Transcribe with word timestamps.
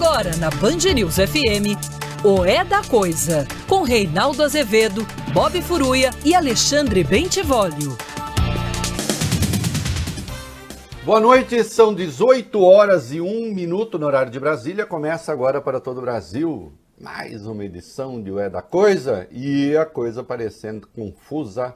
Agora 0.00 0.36
na 0.36 0.48
Band 0.48 0.94
News 0.94 1.16
FM, 1.16 1.74
o 2.24 2.44
É 2.44 2.64
da 2.64 2.84
Coisa, 2.84 3.44
com 3.66 3.82
Reinaldo 3.82 4.44
Azevedo, 4.44 5.04
Bob 5.34 5.60
Furuia 5.60 6.10
e 6.24 6.36
Alexandre 6.36 7.02
Bentivolio. 7.02 7.98
Boa 11.04 11.18
noite, 11.18 11.64
são 11.64 11.92
18 11.92 12.62
horas 12.62 13.12
e 13.12 13.20
1 13.20 13.52
minuto 13.52 13.98
no 13.98 14.06
horário 14.06 14.30
de 14.30 14.38
Brasília. 14.38 14.86
Começa 14.86 15.32
agora 15.32 15.60
para 15.60 15.80
todo 15.80 15.98
o 15.98 16.02
Brasil 16.02 16.72
mais 17.00 17.44
uma 17.44 17.64
edição 17.64 18.22
de 18.22 18.30
O 18.30 18.38
É 18.38 18.48
da 18.48 18.62
Coisa 18.62 19.26
e 19.32 19.76
a 19.76 19.84
coisa 19.84 20.22
parecendo 20.22 20.86
confusa, 20.94 21.74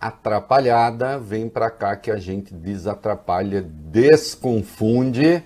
atrapalhada. 0.00 1.16
Vem 1.16 1.48
para 1.48 1.70
cá 1.70 1.94
que 1.94 2.10
a 2.10 2.16
gente 2.16 2.52
desatrapalha, 2.52 3.62
desconfunde. 3.62 5.44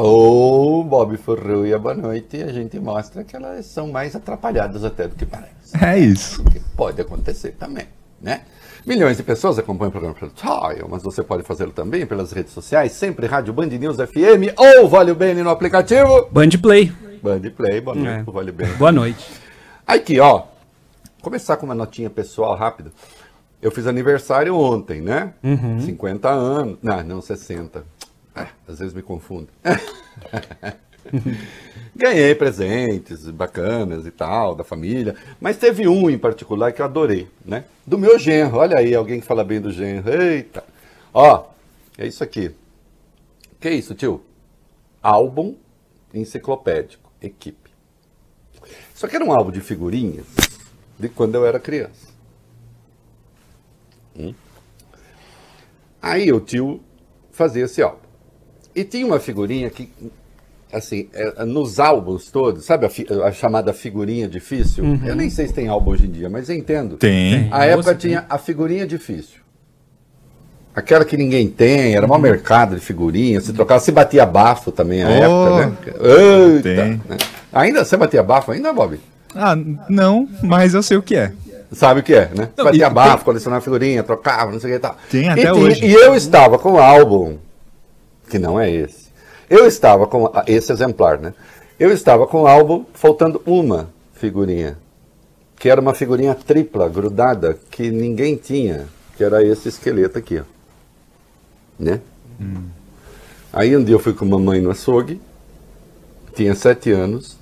Ou 0.00 0.84
Bob 0.84 1.16
Furruia, 1.16 1.76
boa 1.76 1.92
noite, 1.92 2.36
e 2.36 2.42
a 2.44 2.52
gente 2.52 2.78
mostra 2.78 3.24
que 3.24 3.34
elas 3.34 3.66
são 3.66 3.88
mais 3.88 4.14
atrapalhadas 4.14 4.84
até 4.84 5.08
do 5.08 5.16
que 5.16 5.26
parece. 5.26 5.76
É 5.84 5.98
isso. 5.98 6.44
Que 6.44 6.60
pode 6.76 7.00
acontecer 7.00 7.56
também, 7.58 7.86
né? 8.22 8.42
Milhões 8.86 9.16
de 9.16 9.24
pessoas 9.24 9.58
acompanham 9.58 9.88
o 9.88 9.90
programa 9.90 10.14
pelo 10.14 10.30
Tile, 10.30 10.84
mas 10.88 11.02
você 11.02 11.20
pode 11.24 11.42
fazê-lo 11.42 11.72
também 11.72 12.06
pelas 12.06 12.30
redes 12.30 12.52
sociais, 12.52 12.92
sempre 12.92 13.26
Rádio 13.26 13.52
Band 13.52 13.66
News 13.66 13.96
FM 13.96 14.54
ou 14.56 14.88
Vale 14.88 15.10
o 15.10 15.16
Bem 15.16 15.34
no 15.34 15.50
aplicativo. 15.50 16.28
Band 16.30 16.50
Play. 16.62 16.92
Band 17.20 17.40
Play, 17.56 17.80
boa 17.80 17.96
noite 17.96 18.20
É. 18.20 18.22
pro 18.22 18.32
Vale 18.32 18.52
Bem. 18.52 18.68
Boa 18.74 18.92
noite. 18.92 19.26
Aqui, 19.84 20.20
ó, 20.20 20.44
começar 21.20 21.56
com 21.56 21.66
uma 21.66 21.74
notinha 21.74 22.08
pessoal 22.08 22.54
rápida. 22.54 22.92
Eu 23.60 23.72
fiz 23.72 23.88
aniversário 23.88 24.54
ontem, 24.54 25.00
né? 25.02 25.34
50 25.84 26.28
anos. 26.30 26.78
Não, 26.80 27.02
não, 27.02 27.20
60. 27.20 27.82
É, 28.42 28.48
às 28.70 28.78
vezes 28.78 28.94
me 28.94 29.02
confundo. 29.02 29.48
Ganhei 31.94 32.34
presentes 32.34 33.28
bacanas 33.30 34.06
e 34.06 34.10
tal, 34.10 34.54
da 34.54 34.62
família. 34.62 35.16
Mas 35.40 35.56
teve 35.56 35.88
um 35.88 36.08
em 36.08 36.18
particular 36.18 36.72
que 36.72 36.80
eu 36.80 36.86
adorei, 36.86 37.28
né? 37.44 37.64
Do 37.86 37.98
meu 37.98 38.18
genro. 38.18 38.58
Olha 38.58 38.78
aí, 38.78 38.94
alguém 38.94 39.20
que 39.20 39.26
fala 39.26 39.42
bem 39.42 39.60
do 39.60 39.72
genro. 39.72 40.08
Eita! 40.10 40.62
Ó, 41.12 41.46
é 41.96 42.06
isso 42.06 42.22
aqui. 42.22 42.54
Que 43.58 43.70
isso, 43.70 43.94
tio? 43.94 44.22
Álbum 45.02 45.56
enciclopédico, 46.14 47.10
equipe. 47.20 47.70
Isso 48.94 49.04
aqui 49.06 49.16
era 49.16 49.24
um 49.24 49.32
álbum 49.32 49.50
de 49.50 49.60
figurinhas 49.60 50.26
de 50.98 51.08
quando 51.08 51.34
eu 51.34 51.46
era 51.46 51.58
criança. 51.58 52.08
Hum. 54.16 54.34
Aí 56.00 56.32
o 56.32 56.40
tio 56.40 56.80
fazia 57.30 57.64
esse 57.64 57.82
álbum. 57.82 58.07
E 58.78 58.84
tinha 58.84 59.04
uma 59.06 59.18
figurinha 59.18 59.68
que, 59.70 59.90
assim, 60.72 61.08
é, 61.12 61.44
nos 61.44 61.80
álbuns 61.80 62.30
todos, 62.30 62.64
sabe 62.64 62.86
a, 62.86 62.88
fi- 62.90 63.06
a 63.24 63.32
chamada 63.32 63.72
figurinha 63.72 64.28
difícil? 64.28 64.84
Eu 65.04 65.16
nem 65.16 65.28
sei 65.30 65.48
se 65.48 65.52
tem 65.54 65.66
álbum 65.68 65.90
hoje 65.90 66.06
em 66.06 66.10
dia, 66.10 66.30
mas 66.30 66.48
eu 66.48 66.54
entendo. 66.56 66.96
Tem. 66.96 67.48
A 67.50 67.64
época 67.64 67.94
tinha 67.94 68.24
a 68.28 68.38
figurinha 68.38 68.86
difícil. 68.86 69.40
Aquela 70.74 71.04
que 71.04 71.16
ninguém 71.16 71.48
tem, 71.48 71.96
era 71.96 72.06
maior 72.06 72.20
mercado 72.20 72.76
de 72.76 72.80
figurinha, 72.80 73.40
se 73.40 73.52
trocava, 73.52 73.80
se 73.80 73.90
batia 73.90 74.24
bafo 74.24 74.70
também 74.70 75.02
a 75.02 75.08
Oh, 75.08 75.10
época, 75.58 75.66
né? 75.66 75.76
Eita, 76.54 76.62
tem. 76.62 77.00
né? 77.08 77.16
Ainda, 77.52 77.84
você 77.84 77.96
batia 77.96 78.22
bafo 78.22 78.52
ainda, 78.52 78.72
Bob? 78.72 79.00
Ah, 79.34 79.56
não, 79.88 80.28
mas 80.40 80.74
eu 80.74 80.82
sei 80.84 80.96
o 80.96 81.02
que 81.02 81.16
é. 81.16 81.32
Sabe 81.72 82.00
o 82.00 82.02
que 82.02 82.14
é, 82.14 82.30
né? 82.34 82.48
Não, 82.56 82.64
batia 82.66 82.86
e 82.86 82.90
bafo, 82.90 83.16
tem- 83.16 83.24
colecionava 83.24 83.62
figurinha, 83.64 84.04
trocava, 84.04 84.52
não 84.52 84.60
sei 84.60 84.70
o 84.70 84.72
que 84.74 84.76
e 84.78 84.80
tal. 84.80 84.96
Tem 85.10 85.24
e 85.24 85.28
até 85.28 85.40
tinha- 85.40 85.54
hoje. 85.54 85.84
E 85.84 85.92
eu 85.92 86.14
estava 86.14 86.58
com 86.60 86.74
o 86.74 86.78
álbum, 86.78 87.38
que 88.28 88.38
não 88.38 88.60
é 88.60 88.70
esse. 88.70 89.08
Eu 89.48 89.66
estava 89.66 90.06
com 90.06 90.30
esse 90.46 90.70
exemplar, 90.70 91.18
né? 91.18 91.34
Eu 91.78 91.92
estava 91.92 92.26
com 92.26 92.42
o 92.42 92.46
álbum 92.46 92.84
faltando 92.92 93.40
uma 93.46 93.88
figurinha, 94.14 94.76
que 95.56 95.68
era 95.68 95.80
uma 95.80 95.94
figurinha 95.94 96.34
tripla, 96.34 96.88
grudada, 96.88 97.58
que 97.70 97.90
ninguém 97.90 98.36
tinha, 98.36 98.86
que 99.16 99.24
era 99.24 99.42
esse 99.42 99.68
esqueleto 99.68 100.18
aqui, 100.18 100.40
ó. 100.40 100.42
Né? 101.78 102.00
Aí 103.52 103.76
um 103.76 103.82
dia 103.82 103.94
eu 103.94 104.00
fui 104.00 104.12
com 104.12 104.24
mamãe 104.24 104.60
no 104.60 104.70
açougue, 104.70 105.20
tinha 106.34 106.54
sete 106.54 106.90
anos, 106.90 107.36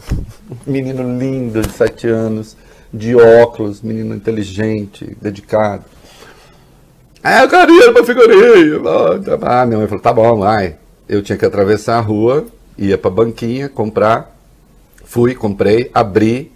menino 0.66 1.18
lindo 1.18 1.62
de 1.62 1.72
sete 1.72 2.08
anos, 2.08 2.56
de 2.92 3.14
óculos, 3.14 3.82
menino 3.82 4.14
inteligente, 4.14 5.16
dedicado. 5.20 5.84
Ah, 7.22 7.42
eu 7.42 7.48
quero 7.48 7.66
dinheiro 7.66 7.92
pra 7.92 8.04
figurinha. 8.04 8.80
Ah, 9.42 9.66
minha 9.66 9.78
mãe 9.78 9.86
falou, 9.88 10.02
tá 10.02 10.12
bom, 10.12 10.38
vai. 10.38 10.76
Eu 11.08 11.22
tinha 11.22 11.36
que 11.36 11.44
atravessar 11.44 11.98
a 11.98 12.00
rua, 12.00 12.46
ia 12.78 12.98
pra 12.98 13.10
banquinha, 13.10 13.68
comprar. 13.68 14.36
Fui, 15.04 15.34
comprei, 15.34 15.90
abri, 15.94 16.52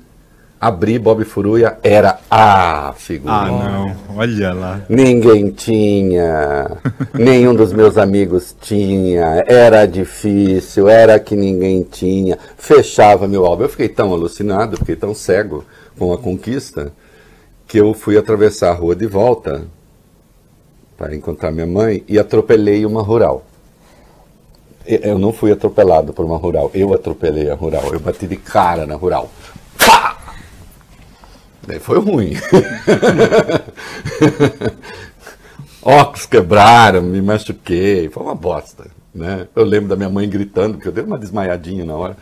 abri 0.61 0.99
Bob 0.99 1.25
Furuia, 1.25 1.79
era 1.83 2.19
a 2.31 2.93
figurinha. 2.97 3.33
Ah, 3.33 3.71
não. 3.71 3.97
Olha 4.17 4.53
lá. 4.53 4.81
Ninguém 4.89 5.51
tinha, 5.51 6.79
nenhum 7.15 7.55
dos 7.55 7.73
meus 7.73 7.97
amigos 7.97 8.55
tinha, 8.61 9.45
era 9.47 9.87
difícil, 9.87 10.89
era 10.89 11.19
que 11.19 11.37
ninguém 11.37 11.83
tinha, 11.83 12.37
fechava 12.57 13.27
meu 13.27 13.47
álbum. 13.47 13.65
Eu 13.65 13.69
fiquei 13.69 13.89
tão 13.89 14.13
alucinado, 14.13 14.77
fiquei 14.77 14.97
tão 14.97 15.15
cego 15.15 15.65
com 15.97 16.13
a 16.13 16.19
conquista, 16.19 16.93
que 17.67 17.79
eu 17.79 17.95
fui 17.95 18.19
atravessar 18.19 18.71
a 18.71 18.75
rua 18.75 18.97
de 18.97 19.07
volta 19.07 19.63
para 21.01 21.17
encontrar 21.17 21.51
minha 21.51 21.67
mãe 21.67 22.05
e 22.07 22.19
atropelei 22.19 22.85
uma 22.85 23.01
rural. 23.01 23.47
Eu 24.85 25.19
não 25.19 25.33
fui 25.33 25.51
atropelado 25.51 26.13
por 26.13 26.27
uma 26.27 26.37
rural, 26.37 26.71
eu 26.75 26.93
atropelei 26.93 27.51
a 27.51 27.55
rural, 27.55 27.85
eu 27.91 27.99
bati 27.99 28.27
de 28.27 28.37
cara 28.37 28.87
na 28.87 28.97
rural. 28.97 29.31
Pá! 29.79 30.19
Daí 31.67 31.79
foi 31.79 31.99
ruim. 32.01 32.35
Óculos 35.81 36.27
quebraram, 36.27 37.01
me 37.01 37.23
machuquei, 37.23 38.11
foi 38.11 38.23
uma 38.23 38.35
bosta. 38.35 38.89
Né? 39.15 39.49
Eu 39.57 39.65
lembro 39.65 39.89
da 39.89 39.97
minha 39.97 40.11
mãe 40.11 40.29
gritando, 40.29 40.75
porque 40.75 40.89
eu 40.89 40.93
dei 40.93 41.03
uma 41.03 41.19
desmaiadinha 41.19 41.87
na 41.87 41.95
hora. 41.95 42.15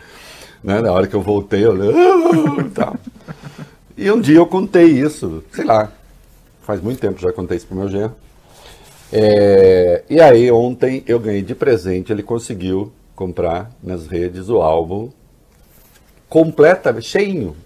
Né? 0.62 0.81
Na 0.81 0.93
hora 0.93 1.09
que 1.09 1.17
eu 1.17 1.22
voltei, 1.22 1.67
eu 1.67 1.72
"Ah", 1.72 2.61
e 2.61 2.71
tal. 2.71 2.94
E 3.97 4.09
um 4.12 4.21
dia 4.21 4.37
eu 4.37 4.47
contei 4.47 4.87
isso, 4.87 5.43
sei 5.53 5.65
lá, 5.65 5.91
faz 6.62 6.81
muito 6.81 7.00
tempo 7.00 7.21
já 7.21 7.33
contei 7.33 7.56
isso 7.56 7.67
pro 7.67 7.77
meu 7.77 7.88
genro. 7.88 8.15
É, 9.13 10.03
e 10.09 10.21
aí 10.21 10.51
ontem 10.51 11.03
eu 11.07 11.19
ganhei 11.19 11.43
de 11.43 11.55
presente, 11.55 12.13
ele 12.13 12.23
conseguiu 12.23 12.93
comprar 13.17 13.71
nas 13.83 14.07
redes 14.07 14.49
o 14.49 14.61
álbum 14.61 15.11
completamente, 16.29 17.09
cheinho, 17.09 17.57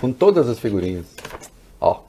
com 0.00 0.12
todas 0.12 0.48
as 0.48 0.58
figurinhas. 0.58 1.06
Ó, 1.80 2.00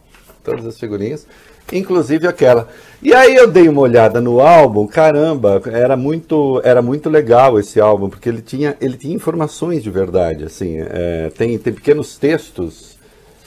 todas 0.43 0.65
as 0.65 0.77
figurinhas, 0.77 1.25
inclusive 1.71 2.27
aquela. 2.27 2.67
E 3.01 3.13
aí 3.13 3.35
eu 3.35 3.49
dei 3.49 3.69
uma 3.69 3.81
olhada 3.81 4.19
no 4.19 4.41
álbum, 4.41 4.85
caramba, 4.85 5.61
era 5.65 5.95
muito, 5.95 6.61
era 6.63 6.81
muito 6.81 7.09
legal 7.09 7.57
esse 7.57 7.79
álbum, 7.79 8.09
porque 8.09 8.27
ele 8.27 8.41
tinha, 8.41 8.75
ele 8.81 8.97
tinha 8.97 9.15
informações 9.15 9.81
de 9.81 9.89
verdade, 9.89 10.43
assim, 10.43 10.77
é, 10.79 11.31
tem, 11.37 11.57
tem 11.57 11.73
pequenos 11.73 12.17
textos 12.17 12.97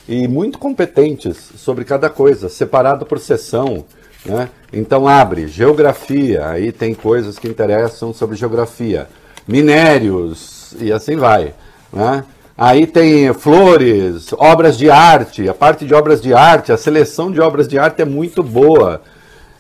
e 0.09 0.27
muito 0.27 0.59
competentes 0.59 1.37
sobre 1.57 1.85
cada 1.85 2.09
coisa, 2.09 2.49
separado 2.49 3.05
por 3.05 3.19
seção. 3.19 3.85
Né? 4.25 4.49
Então 4.73 5.07
abre 5.09 5.49
geografia, 5.49 6.49
aí 6.49 6.73
tem 6.73 6.95
coisas 6.95 7.39
que 7.39 7.49
interessam 7.49 8.13
sobre 8.13 8.37
geografia, 8.37 9.09
minérios 9.47 10.75
e 10.81 10.93
assim 10.93 11.17
vai. 11.17 11.55
Né? 11.93 12.25
Aí 12.57 12.87
tem 12.87 13.33
flores, 13.35 14.33
obras 14.35 14.79
de 14.79 14.91
arte, 14.91 15.49
a 15.49 15.55
parte 15.55 15.85
de 15.85 15.95
obras 15.95 16.21
de 16.21 16.33
arte, 16.33 16.71
a 16.71 16.77
seleção 16.77 17.33
de 17.33 17.41
obras 17.41 17.67
de 17.67 17.79
arte 17.79 18.03
é 18.03 18.05
muito 18.05 18.43
boa. 18.43 19.03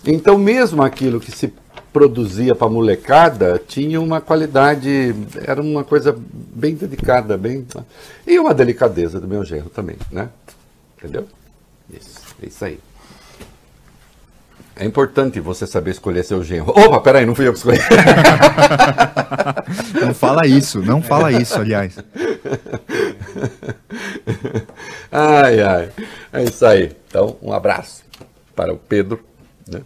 Então 0.06 0.39
mesmo 0.39 0.83
aquilo 0.83 1.19
que 1.19 1.33
se 1.33 1.53
produzia 1.93 2.55
para 2.55 2.69
molecada 2.69 3.61
tinha 3.67 4.00
uma 4.00 4.21
qualidade, 4.21 5.14
era 5.47 5.61
uma 5.61 5.85
coisa 5.85 6.17
bem 6.17 6.75
dedicada, 6.75 7.37
bem 7.37 7.67
e 8.26 8.38
uma 8.38 8.55
delicadeza 8.55 9.20
do 9.20 9.29
meu 9.29 9.44
genro 9.44 9.69
também, 9.69 9.97
né? 10.11 10.29
Entendeu? 10.97 11.26
Isso, 11.93 12.20
é 12.43 12.47
isso 12.47 12.64
aí. 12.64 12.79
É 14.75 14.85
importante 14.85 15.39
você 15.39 15.67
saber 15.67 15.91
escolher 15.91 16.25
seu 16.25 16.43
genro. 16.43 16.71
Opa, 16.71 17.01
peraí, 17.01 17.27
não 17.27 17.35
fui 17.35 17.47
eu 17.47 17.53
que 17.53 17.59
escolhi. 17.59 17.79
Não 20.01 20.13
fala 20.13 20.47
isso, 20.47 20.81
não 20.81 21.01
fala 21.01 21.31
isso, 21.33 21.55
aliás. 21.59 21.97
ai, 25.11 25.61
ai. 25.61 25.91
É 26.33 26.43
isso 26.43 26.67
aí. 26.67 26.95
Então, 27.09 27.37
um 27.41 27.53
abraço 27.53 28.03
para 28.55 28.73
o 28.73 28.77
Pedro, 28.77 29.25
né? 29.67 29.81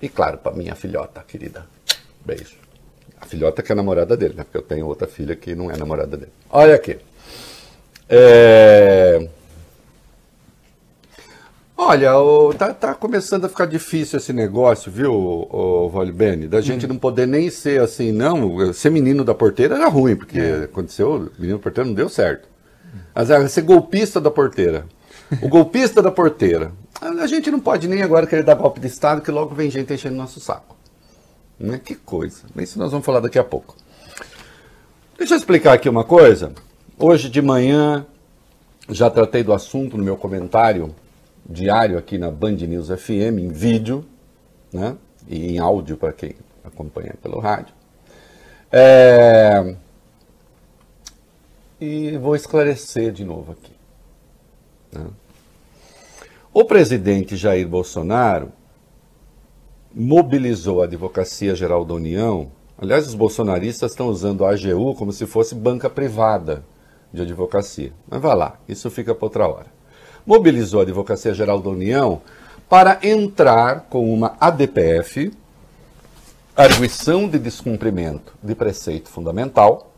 E 0.00 0.08
claro, 0.08 0.38
para 0.38 0.56
minha 0.56 0.74
filhota 0.74 1.22
querida. 1.26 1.66
Beijo. 2.24 2.56
A 3.20 3.26
filhota 3.26 3.62
que 3.62 3.70
é 3.70 3.74
namorada 3.74 4.16
dele, 4.16 4.34
né? 4.34 4.44
Porque 4.44 4.58
eu 4.58 4.62
tenho 4.62 4.86
outra 4.86 5.06
filha 5.06 5.36
que 5.36 5.54
não 5.54 5.70
é 5.70 5.76
namorada 5.76 6.16
dele. 6.16 6.32
Olha 6.50 6.74
aqui. 6.74 6.98
É... 8.08 9.28
Olha, 11.84 12.16
o, 12.16 12.54
tá, 12.54 12.72
tá 12.72 12.94
começando 12.94 13.44
a 13.44 13.48
ficar 13.48 13.66
difícil 13.66 14.16
esse 14.16 14.32
negócio, 14.32 14.90
viu, 14.90 15.12
o, 15.12 15.88
Vale 15.88 16.12
Bene? 16.12 16.46
Da 16.46 16.60
gente 16.60 16.86
não 16.86 16.96
poder 16.96 17.26
nem 17.26 17.50
ser 17.50 17.80
assim, 17.80 18.12
não. 18.12 18.72
Ser 18.72 18.88
menino 18.88 19.24
da 19.24 19.34
porteira 19.34 19.74
era 19.74 19.88
ruim, 19.88 20.14
porque 20.14 20.38
aconteceu, 20.62 21.28
menino 21.36 21.58
da 21.58 21.62
porteira 21.62 21.88
não 21.88 21.94
deu 21.94 22.08
certo. 22.08 22.48
Mas 23.12 23.30
era 23.30 23.48
ser 23.48 23.62
golpista 23.62 24.20
da 24.20 24.30
porteira. 24.30 24.86
O 25.42 25.48
golpista 25.48 26.00
da 26.00 26.12
porteira. 26.12 26.70
A 27.00 27.26
gente 27.26 27.50
não 27.50 27.58
pode 27.58 27.88
nem 27.88 28.00
agora 28.00 28.28
querer 28.28 28.44
dar 28.44 28.54
golpe 28.54 28.78
de 28.78 28.86
Estado, 28.86 29.20
que 29.20 29.32
logo 29.32 29.52
vem 29.52 29.68
gente 29.68 29.92
enchendo 29.92 30.14
nosso 30.14 30.38
saco. 30.38 30.76
Né? 31.58 31.80
Que 31.84 31.96
coisa. 31.96 32.42
Isso 32.58 32.78
nós 32.78 32.92
vamos 32.92 33.04
falar 33.04 33.18
daqui 33.18 33.40
a 33.40 33.44
pouco. 33.44 33.74
Deixa 35.18 35.34
eu 35.34 35.38
explicar 35.38 35.72
aqui 35.72 35.88
uma 35.88 36.04
coisa. 36.04 36.52
Hoje 36.96 37.28
de 37.28 37.42
manhã 37.42 38.06
já 38.88 39.10
tratei 39.10 39.42
do 39.42 39.52
assunto 39.52 39.98
no 39.98 40.04
meu 40.04 40.16
comentário 40.16 40.94
diário 41.48 41.98
aqui 41.98 42.18
na 42.18 42.30
Band 42.30 42.56
News 42.56 42.88
FM, 42.88 43.38
em 43.38 43.48
vídeo, 43.48 44.04
né? 44.72 44.96
E 45.28 45.52
em 45.52 45.58
áudio 45.58 45.96
para 45.96 46.12
quem 46.12 46.34
acompanha 46.64 47.14
pelo 47.22 47.38
rádio. 47.38 47.74
É... 48.70 49.76
E 51.80 52.16
vou 52.18 52.36
esclarecer 52.36 53.12
de 53.12 53.24
novo 53.24 53.52
aqui. 53.52 53.72
Né? 54.92 55.06
O 56.54 56.64
presidente 56.64 57.36
Jair 57.36 57.66
Bolsonaro 57.66 58.52
mobilizou 59.94 60.80
a 60.80 60.84
Advocacia 60.84 61.54
Geral 61.54 61.84
da 61.84 61.94
União. 61.94 62.50
Aliás, 62.78 63.06
os 63.06 63.14
bolsonaristas 63.14 63.92
estão 63.92 64.08
usando 64.08 64.44
a 64.44 64.50
AGU 64.50 64.94
como 64.94 65.12
se 65.12 65.26
fosse 65.26 65.54
banca 65.54 65.90
privada 65.90 66.64
de 67.12 67.22
advocacia. 67.22 67.92
Mas 68.08 68.20
vá 68.20 68.34
lá, 68.34 68.60
isso 68.68 68.90
fica 68.90 69.14
para 69.14 69.26
outra 69.26 69.46
hora 69.46 69.81
mobilizou 70.26 70.80
a 70.80 70.82
Advocacia 70.82 71.34
Geral 71.34 71.60
da 71.60 71.70
União 71.70 72.22
para 72.68 72.98
entrar 73.02 73.86
com 73.90 74.12
uma 74.12 74.36
ADPF, 74.40 75.32
arguição 76.56 77.28
de 77.28 77.38
descumprimento 77.38 78.34
de 78.42 78.54
preceito 78.54 79.08
fundamental, 79.08 79.92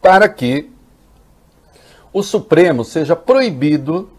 para 0.00 0.28
que 0.28 0.70
o 2.12 2.22
Supremo 2.22 2.84
seja 2.84 3.16
proibido 3.16 4.10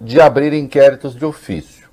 de 0.00 0.20
abrir 0.20 0.52
inquéritos 0.52 1.14
de 1.14 1.24
ofício. 1.24 1.88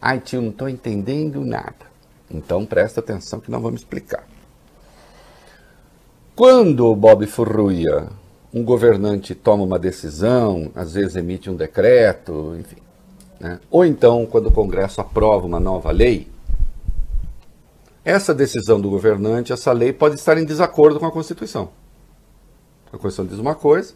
Ai, 0.00 0.20
tio, 0.20 0.42
não 0.42 0.50
estou 0.50 0.68
entendendo 0.68 1.40
nada. 1.44 1.94
Então 2.30 2.66
presta 2.66 3.00
atenção 3.00 3.40
que 3.40 3.50
nós 3.50 3.62
vamos 3.62 3.80
explicar. 3.80 4.26
Quando 6.36 6.86
o 6.86 6.96
Bob 6.96 7.26
Furruia 7.26 8.08
um 8.54 8.62
governante 8.62 9.34
toma 9.34 9.64
uma 9.64 9.80
decisão, 9.80 10.70
às 10.76 10.94
vezes 10.94 11.16
emite 11.16 11.50
um 11.50 11.56
decreto, 11.56 12.54
enfim. 12.60 12.76
Né? 13.40 13.58
Ou 13.68 13.84
então, 13.84 14.24
quando 14.26 14.46
o 14.46 14.52
Congresso 14.52 15.00
aprova 15.00 15.44
uma 15.44 15.58
nova 15.58 15.90
lei, 15.90 16.28
essa 18.04 18.32
decisão 18.32 18.80
do 18.80 18.88
governante, 18.88 19.52
essa 19.52 19.72
lei 19.72 19.92
pode 19.92 20.14
estar 20.14 20.38
em 20.38 20.44
desacordo 20.44 21.00
com 21.00 21.06
a 21.06 21.10
Constituição. 21.10 21.70
A 22.86 22.90
Constituição 22.92 23.26
diz 23.26 23.40
uma 23.40 23.56
coisa, 23.56 23.92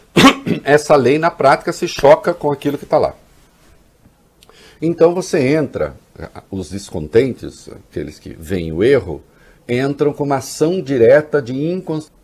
essa 0.62 0.94
lei 0.94 1.18
na 1.18 1.30
prática 1.30 1.72
se 1.72 1.88
choca 1.88 2.34
com 2.34 2.52
aquilo 2.52 2.76
que 2.76 2.84
está 2.84 2.98
lá. 2.98 3.14
Então 4.82 5.14
você 5.14 5.54
entra, 5.54 5.96
os 6.50 6.68
descontentes, 6.68 7.70
aqueles 7.70 8.18
que 8.18 8.36
veem 8.38 8.72
o 8.72 8.84
erro, 8.84 9.22
entram 9.66 10.12
com 10.12 10.24
uma 10.24 10.36
ação 10.36 10.82
direta 10.82 11.40
de 11.40 11.54
inconstitucionalidade 11.54 12.15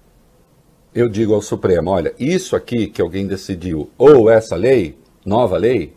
eu 0.95 1.09
digo 1.09 1.35
ao 1.35 1.43
Supremo: 1.43 1.91
olha, 1.91 2.15
isso 2.19 2.55
aqui 2.55 2.87
que 2.87 3.01
alguém 3.01 3.27
decidiu, 3.27 3.91
ou 3.97 4.31
essa 4.31 4.57
lei, 4.57 4.99
nova 5.25 5.57
lei, 5.57 5.95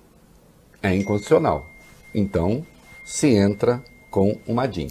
é 0.82 0.94
inconstitucional. 0.96 1.66
Então, 2.14 2.66
se 3.04 3.28
entra 3.28 3.84
com 4.10 4.40
uma 4.48 4.68
DIN. 4.68 4.90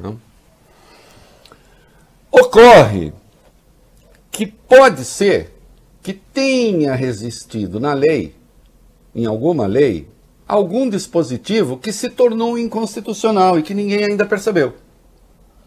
Não? 0.00 0.20
Ocorre 2.30 3.12
que 4.30 4.46
pode 4.46 5.04
ser 5.04 5.52
que 6.02 6.12
tenha 6.12 6.94
resistido 6.94 7.80
na 7.80 7.94
lei, 7.94 8.34
em 9.14 9.26
alguma 9.26 9.66
lei, 9.66 10.08
algum 10.46 10.88
dispositivo 10.88 11.78
que 11.78 11.92
se 11.92 12.10
tornou 12.10 12.58
inconstitucional 12.58 13.58
e 13.58 13.62
que 13.62 13.72
ninguém 13.72 14.04
ainda 14.04 14.26
percebeu. 14.26 14.74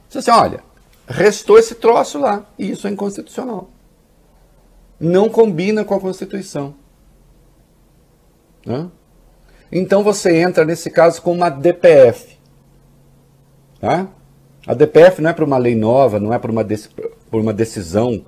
Você 0.09 0.19
assim, 0.19 0.31
olha, 0.31 0.63
restou 1.07 1.57
esse 1.57 1.75
troço 1.75 2.19
lá. 2.19 2.45
E 2.59 2.71
isso 2.71 2.87
é 2.87 2.91
inconstitucional. 2.91 3.69
Não 4.99 5.29
combina 5.29 5.85
com 5.85 5.93
a 5.93 5.99
Constituição. 5.99 6.75
Né? 8.65 8.89
Então 9.71 10.03
você 10.03 10.35
entra, 10.37 10.65
nesse 10.65 10.89
caso, 10.89 11.21
com 11.21 11.31
uma 11.31 11.49
DPF. 11.49 12.37
Tá? 13.79 14.07
A 14.65 14.73
DPF 14.73 15.21
não 15.21 15.29
é 15.29 15.33
para 15.33 15.45
uma 15.45 15.57
lei 15.57 15.75
nova, 15.75 16.19
não 16.19 16.33
é 16.33 16.39
para 16.39 16.51
uma, 16.51 16.65
por 17.31 17.39
uma 17.39 17.53
decisão 17.53 18.25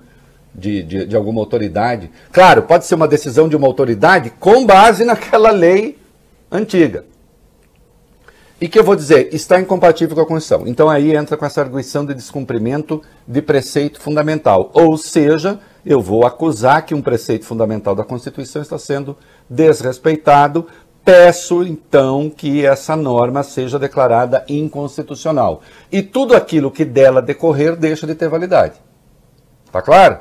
de, 0.54 0.82
de, 0.82 1.06
de 1.06 1.16
alguma 1.16 1.40
autoridade. 1.40 2.10
Claro, 2.32 2.62
pode 2.62 2.86
ser 2.86 2.94
uma 2.94 3.08
decisão 3.08 3.48
de 3.48 3.56
uma 3.56 3.66
autoridade 3.66 4.30
com 4.40 4.64
base 4.64 5.04
naquela 5.04 5.50
lei 5.50 5.98
antiga. 6.50 7.04
E 8.60 8.68
que 8.68 8.78
eu 8.78 8.84
vou 8.84 8.94
dizer, 8.94 9.34
está 9.34 9.58
incompatível 9.58 10.14
com 10.14 10.20
a 10.20 10.26
Constituição. 10.26 10.68
Então 10.68 10.90
aí 10.90 11.16
entra 11.16 11.34
com 11.34 11.46
essa 11.46 11.62
arguição 11.62 12.04
de 12.04 12.12
descumprimento 12.12 13.02
de 13.26 13.40
preceito 13.40 13.98
fundamental. 13.98 14.70
Ou 14.74 14.98
seja, 14.98 15.58
eu 15.84 16.02
vou 16.02 16.26
acusar 16.26 16.84
que 16.84 16.94
um 16.94 17.00
preceito 17.00 17.46
fundamental 17.46 17.94
da 17.94 18.04
Constituição 18.04 18.60
está 18.60 18.78
sendo 18.78 19.16
desrespeitado. 19.48 20.66
Peço 21.02 21.62
então 21.62 22.28
que 22.28 22.66
essa 22.66 22.94
norma 22.94 23.42
seja 23.42 23.78
declarada 23.78 24.44
inconstitucional. 24.46 25.62
E 25.90 26.02
tudo 26.02 26.36
aquilo 26.36 26.70
que 26.70 26.84
dela 26.84 27.22
decorrer 27.22 27.74
deixa 27.76 28.06
de 28.06 28.14
ter 28.14 28.28
validade. 28.28 28.74
Está 29.64 29.80
claro? 29.80 30.18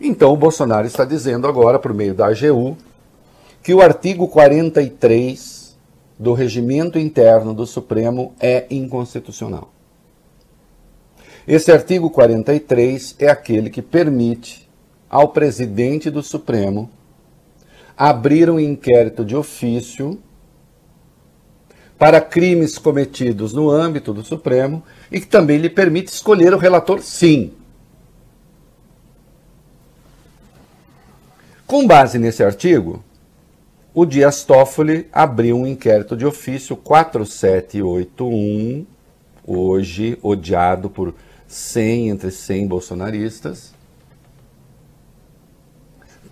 Então 0.00 0.32
o 0.32 0.36
Bolsonaro 0.36 0.86
está 0.86 1.04
dizendo 1.04 1.48
agora, 1.48 1.80
por 1.80 1.92
meio 1.92 2.14
da 2.14 2.28
AGU, 2.28 2.76
que 3.60 3.74
o 3.74 3.82
artigo 3.82 4.28
43 4.28 5.59
do 6.20 6.34
regimento 6.34 6.98
interno 6.98 7.54
do 7.54 7.66
Supremo 7.66 8.34
é 8.38 8.66
inconstitucional. 8.68 9.72
Esse 11.48 11.72
artigo 11.72 12.10
43 12.10 13.16
é 13.18 13.28
aquele 13.28 13.70
que 13.70 13.80
permite 13.80 14.68
ao 15.08 15.28
presidente 15.28 16.10
do 16.10 16.22
Supremo 16.22 16.90
abrir 17.96 18.50
um 18.50 18.60
inquérito 18.60 19.24
de 19.24 19.34
ofício 19.34 20.20
para 21.98 22.20
crimes 22.20 22.76
cometidos 22.76 23.54
no 23.54 23.70
âmbito 23.70 24.12
do 24.12 24.22
Supremo 24.22 24.82
e 25.10 25.20
que 25.20 25.26
também 25.26 25.56
lhe 25.56 25.70
permite 25.70 26.08
escolher 26.08 26.52
o 26.52 26.58
relator, 26.58 27.00
sim. 27.00 27.54
Com 31.66 31.86
base 31.86 32.18
nesse 32.18 32.44
artigo, 32.44 33.02
o 33.92 34.06
Dias 34.06 34.44
Toffoli 34.44 35.08
abriu 35.12 35.56
um 35.56 35.66
inquérito 35.66 36.16
de 36.16 36.24
ofício 36.24 36.76
4781, 36.76 38.86
hoje 39.46 40.18
odiado 40.22 40.88
por 40.88 41.12
100 41.48 42.10
entre 42.10 42.30
100 42.30 42.68
bolsonaristas, 42.68 43.74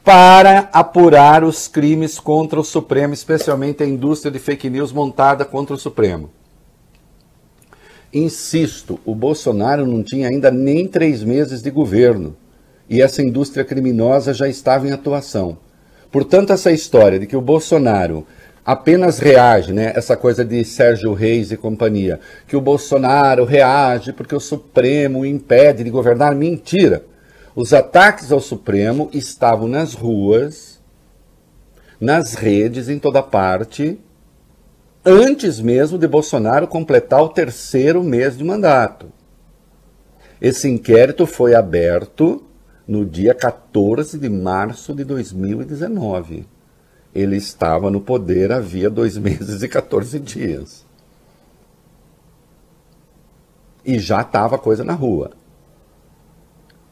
para 0.04 0.68
apurar 0.72 1.42
os 1.44 1.68
crimes 1.68 2.20
contra 2.20 2.60
o 2.60 2.64
Supremo, 2.64 3.12
especialmente 3.12 3.82
a 3.82 3.86
indústria 3.86 4.30
de 4.30 4.38
fake 4.38 4.70
news 4.70 4.92
montada 4.92 5.44
contra 5.44 5.74
o 5.74 5.78
Supremo. 5.78 6.30
Insisto, 8.14 8.98
o 9.04 9.14
Bolsonaro 9.14 9.84
não 9.84 10.02
tinha 10.02 10.28
ainda 10.28 10.50
nem 10.50 10.88
três 10.88 11.22
meses 11.22 11.60
de 11.60 11.70
governo 11.70 12.34
e 12.88 13.02
essa 13.02 13.20
indústria 13.20 13.66
criminosa 13.66 14.32
já 14.32 14.48
estava 14.48 14.88
em 14.88 14.92
atuação. 14.92 15.58
Portanto, 16.10 16.52
essa 16.52 16.72
história 16.72 17.18
de 17.18 17.26
que 17.26 17.36
o 17.36 17.40
Bolsonaro 17.40 18.26
apenas 18.64 19.18
reage, 19.18 19.72
né? 19.72 19.92
Essa 19.94 20.16
coisa 20.16 20.44
de 20.44 20.62
Sérgio 20.64 21.14
Reis 21.14 21.50
e 21.50 21.56
companhia, 21.56 22.20
que 22.46 22.54
o 22.54 22.60
Bolsonaro 22.60 23.44
reage 23.44 24.12
porque 24.12 24.34
o 24.34 24.40
Supremo 24.40 25.24
impede 25.24 25.84
de 25.84 25.90
governar, 25.90 26.34
mentira. 26.34 27.02
Os 27.56 27.72
ataques 27.72 28.30
ao 28.30 28.40
Supremo 28.40 29.08
estavam 29.12 29.66
nas 29.68 29.94
ruas, 29.94 30.80
nas 32.00 32.34
redes, 32.34 32.88
em 32.88 32.98
toda 32.98 33.22
parte, 33.22 33.98
antes 35.04 35.60
mesmo 35.60 35.98
de 35.98 36.06
Bolsonaro 36.06 36.68
completar 36.68 37.22
o 37.22 37.30
terceiro 37.30 38.02
mês 38.02 38.36
de 38.36 38.44
mandato. 38.44 39.10
Esse 40.40 40.68
inquérito 40.68 41.26
foi 41.26 41.54
aberto 41.54 42.44
no 42.88 43.04
dia 43.04 43.35
14 43.35 44.18
de 44.18 44.30
março 44.30 44.95
de 44.95 45.04
2019. 45.04 46.47
Ele 47.14 47.37
estava 47.37 47.90
no 47.90 48.00
poder 48.00 48.50
havia 48.50 48.88
dois 48.88 49.16
meses 49.18 49.62
e 49.62 49.68
14 49.68 50.18
dias. 50.18 50.87
E 53.85 53.99
já 53.99 54.23
estava 54.23 54.59
coisa 54.59 54.83
na 54.83 54.95
rua. 54.95 55.33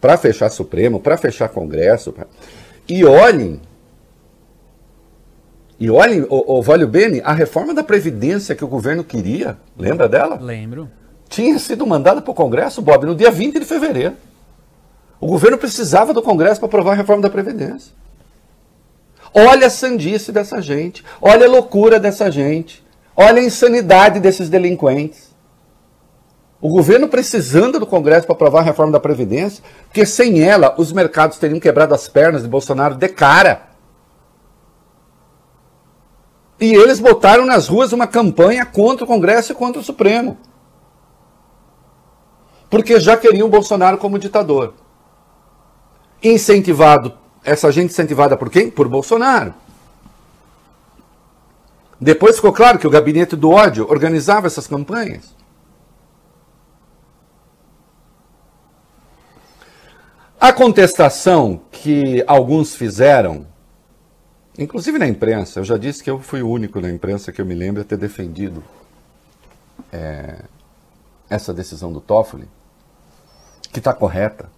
para 0.00 0.18
fechar 0.18 0.50
Supremo, 0.50 1.00
para 1.00 1.16
fechar 1.16 1.48
Congresso. 1.48 2.12
Pra... 2.12 2.26
E 2.86 3.02
olhem, 3.04 3.60
e 5.80 5.90
olhem, 5.90 6.26
o, 6.28 6.58
o 6.58 6.62
Valio 6.62 6.88
Bene, 6.88 7.20
a 7.24 7.32
reforma 7.32 7.74
da 7.74 7.82
Previdência 7.82 8.54
que 8.54 8.64
o 8.64 8.68
governo 8.68 9.02
queria, 9.02 9.58
lembra 9.76 10.08
dela? 10.08 10.38
Lembro. 10.40 10.90
Tinha 11.28 11.58
sido 11.58 11.86
mandada 11.86 12.22
para 12.22 12.30
o 12.30 12.34
Congresso, 12.34 12.80
Bob, 12.80 13.04
no 13.04 13.14
dia 13.14 13.30
20 13.30 13.58
de 13.58 13.64
fevereiro. 13.64 14.14
O 15.20 15.26
governo 15.26 15.56
precisava 15.56 16.12
do 16.12 16.22
Congresso 16.22 16.60
para 16.60 16.66
aprovar 16.66 16.92
a 16.92 16.96
reforma 16.96 17.22
da 17.22 17.30
Previdência. 17.30 17.92
Olha 19.34 19.66
a 19.66 19.70
sandice 19.70 20.32
dessa 20.32 20.62
gente, 20.62 21.04
olha 21.20 21.46
a 21.46 21.50
loucura 21.50 22.00
dessa 22.00 22.30
gente, 22.30 22.84
olha 23.14 23.40
a 23.40 23.44
insanidade 23.44 24.20
desses 24.20 24.48
delinquentes. 24.48 25.34
O 26.60 26.70
governo 26.70 27.06
precisando 27.06 27.78
do 27.78 27.86
Congresso 27.86 28.26
para 28.26 28.34
aprovar 28.34 28.60
a 28.60 28.64
reforma 28.64 28.92
da 28.92 29.00
Previdência, 29.00 29.62
porque 29.84 30.06
sem 30.06 30.40
ela 30.40 30.74
os 30.78 30.90
mercados 30.90 31.38
teriam 31.38 31.60
quebrado 31.60 31.94
as 31.94 32.08
pernas 32.08 32.42
de 32.42 32.48
Bolsonaro 32.48 32.94
de 32.94 33.08
cara. 33.08 33.68
E 36.58 36.74
eles 36.74 36.98
botaram 36.98 37.44
nas 37.44 37.68
ruas 37.68 37.92
uma 37.92 38.06
campanha 38.06 38.64
contra 38.64 39.04
o 39.04 39.06
Congresso 39.06 39.52
e 39.52 39.54
contra 39.54 39.80
o 39.80 39.84
Supremo. 39.84 40.38
Porque 42.70 42.98
já 42.98 43.16
queriam 43.16 43.50
Bolsonaro 43.50 43.98
como 43.98 44.18
ditador. 44.18 44.74
Incentivado, 46.22 47.16
essa 47.44 47.70
gente 47.70 47.90
incentivada 47.90 48.36
por 48.36 48.50
quem? 48.50 48.70
Por 48.70 48.88
Bolsonaro. 48.88 49.54
Depois 52.00 52.36
ficou 52.36 52.52
claro 52.52 52.78
que 52.78 52.86
o 52.86 52.90
gabinete 52.90 53.34
do 53.34 53.50
ódio 53.50 53.86
organizava 53.88 54.46
essas 54.46 54.66
campanhas. 54.66 55.34
A 60.38 60.52
contestação 60.52 61.62
que 61.72 62.22
alguns 62.26 62.74
fizeram, 62.76 63.46
inclusive 64.58 64.98
na 64.98 65.08
imprensa, 65.08 65.60
eu 65.60 65.64
já 65.64 65.78
disse 65.78 66.04
que 66.04 66.10
eu 66.10 66.20
fui 66.20 66.42
o 66.42 66.48
único 66.48 66.80
na 66.80 66.90
imprensa 66.90 67.32
que 67.32 67.40
eu 67.40 67.46
me 67.46 67.54
lembro 67.54 67.80
a 67.80 67.84
ter 67.84 67.96
defendido 67.96 68.62
é, 69.90 70.44
essa 71.30 71.54
decisão 71.54 71.90
do 71.90 72.00
Toffoli, 72.00 72.48
que 73.72 73.78
está 73.78 73.94
correta. 73.94 74.50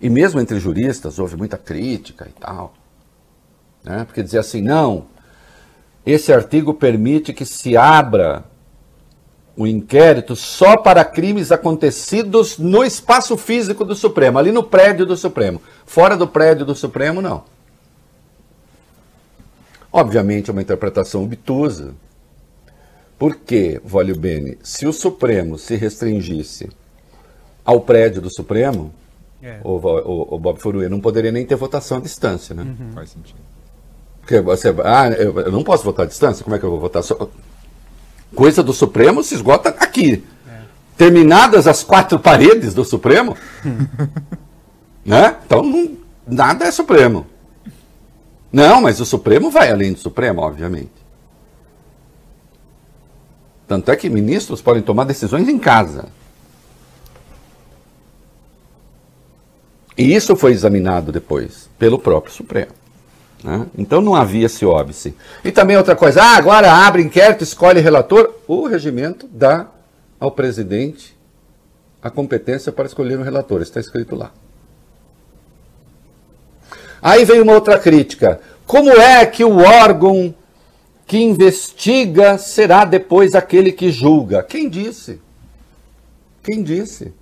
E 0.00 0.08
mesmo 0.08 0.40
entre 0.40 0.58
juristas 0.58 1.18
houve 1.18 1.36
muita 1.36 1.58
crítica 1.58 2.26
e 2.28 2.40
tal. 2.40 2.72
Né? 3.84 4.04
Porque 4.04 4.22
dizia 4.22 4.40
assim, 4.40 4.62
não, 4.62 5.06
esse 6.04 6.32
artigo 6.32 6.72
permite 6.72 7.32
que 7.32 7.44
se 7.44 7.76
abra 7.76 8.44
o 9.56 9.66
inquérito 9.66 10.34
só 10.34 10.76
para 10.76 11.04
crimes 11.04 11.52
acontecidos 11.52 12.56
no 12.56 12.82
espaço 12.82 13.36
físico 13.36 13.84
do 13.84 13.94
Supremo, 13.94 14.38
ali 14.38 14.50
no 14.52 14.62
prédio 14.62 15.04
do 15.04 15.16
Supremo. 15.16 15.60
Fora 15.84 16.16
do 16.16 16.26
prédio 16.26 16.64
do 16.64 16.74
Supremo, 16.74 17.20
não. 17.20 17.44
Obviamente 19.92 20.48
é 20.48 20.52
uma 20.52 20.62
interpretação 20.62 21.24
obtusa. 21.24 21.94
Porque, 23.18 23.78
Vólio 23.84 24.16
Bene, 24.16 24.56
se 24.62 24.86
o 24.86 24.94
Supremo 24.94 25.58
se 25.58 25.76
restringisse 25.76 26.70
ao 27.62 27.82
prédio 27.82 28.22
do 28.22 28.30
Supremo, 28.30 28.94
é. 29.42 29.60
o, 29.64 29.70
o, 29.70 30.34
o, 30.34 30.38
Bob 30.38 30.60
Furuia 30.60 30.88
não 30.88 31.00
poderia 31.00 31.32
nem 31.32 31.46
ter 31.46 31.56
votação 31.56 31.98
à 31.98 32.00
distância, 32.00 32.54
né? 32.54 32.62
Uhum. 32.62 32.92
Faz 32.92 33.10
sentido. 33.10 33.38
Porque 34.20 34.40
você, 34.40 34.74
ah, 34.84 35.08
eu, 35.08 35.38
eu, 35.40 35.52
não 35.52 35.64
posso 35.64 35.82
votar 35.84 36.04
à 36.04 36.08
distância? 36.08 36.44
Como 36.44 36.54
é 36.54 36.58
que 36.58 36.64
eu 36.64 36.70
vou 36.70 36.80
votar? 36.80 37.02
Coisa 38.34 38.62
do 38.62 38.72
Supremo 38.72 39.22
se 39.22 39.34
esgota 39.34 39.70
aqui. 39.70 40.24
É. 40.48 40.60
Terminadas 40.96 41.66
as 41.66 41.82
quatro 41.82 42.18
paredes 42.18 42.74
do 42.74 42.84
Supremo, 42.84 43.36
né? 45.04 45.36
Então 45.44 45.62
não, 45.62 45.96
nada 46.26 46.66
é 46.66 46.70
Supremo. 46.70 47.26
Não, 48.52 48.82
mas 48.82 49.00
o 49.00 49.06
Supremo 49.06 49.50
vai 49.50 49.70
além 49.70 49.92
do 49.92 49.98
Supremo, 49.98 50.42
obviamente. 50.42 51.00
Tanto 53.66 53.90
é 53.90 53.96
que 53.96 54.10
ministros 54.10 54.60
podem 54.60 54.82
tomar 54.82 55.04
decisões 55.04 55.48
em 55.48 55.58
casa. 55.58 56.08
E 60.00 60.14
isso 60.14 60.34
foi 60.34 60.52
examinado 60.52 61.12
depois 61.12 61.68
pelo 61.78 61.98
próprio 61.98 62.32
Supremo. 62.32 62.72
Né? 63.44 63.66
Então 63.76 64.00
não 64.00 64.14
havia 64.14 64.46
esse 64.46 64.64
óbice. 64.64 65.14
E 65.44 65.52
também 65.52 65.76
outra 65.76 65.94
coisa, 65.94 66.22
ah, 66.22 66.36
agora 66.38 66.72
abre 66.72 67.02
inquérito, 67.02 67.44
escolhe 67.44 67.82
relator. 67.82 68.34
O 68.48 68.66
regimento 68.66 69.28
dá 69.30 69.68
ao 70.18 70.30
presidente 70.30 71.14
a 72.02 72.08
competência 72.08 72.72
para 72.72 72.86
escolher 72.86 73.18
um 73.18 73.22
relator, 73.22 73.60
está 73.60 73.78
escrito 73.78 74.16
lá. 74.16 74.32
Aí 77.02 77.26
vem 77.26 77.42
uma 77.42 77.52
outra 77.52 77.78
crítica. 77.78 78.40
Como 78.66 78.88
é 78.88 79.26
que 79.26 79.44
o 79.44 79.58
órgão 79.58 80.34
que 81.06 81.18
investiga 81.18 82.38
será 82.38 82.86
depois 82.86 83.34
aquele 83.34 83.70
que 83.70 83.92
julga? 83.92 84.42
Quem 84.42 84.66
disse? 84.66 85.20
Quem 86.42 86.62
disse? 86.62 87.12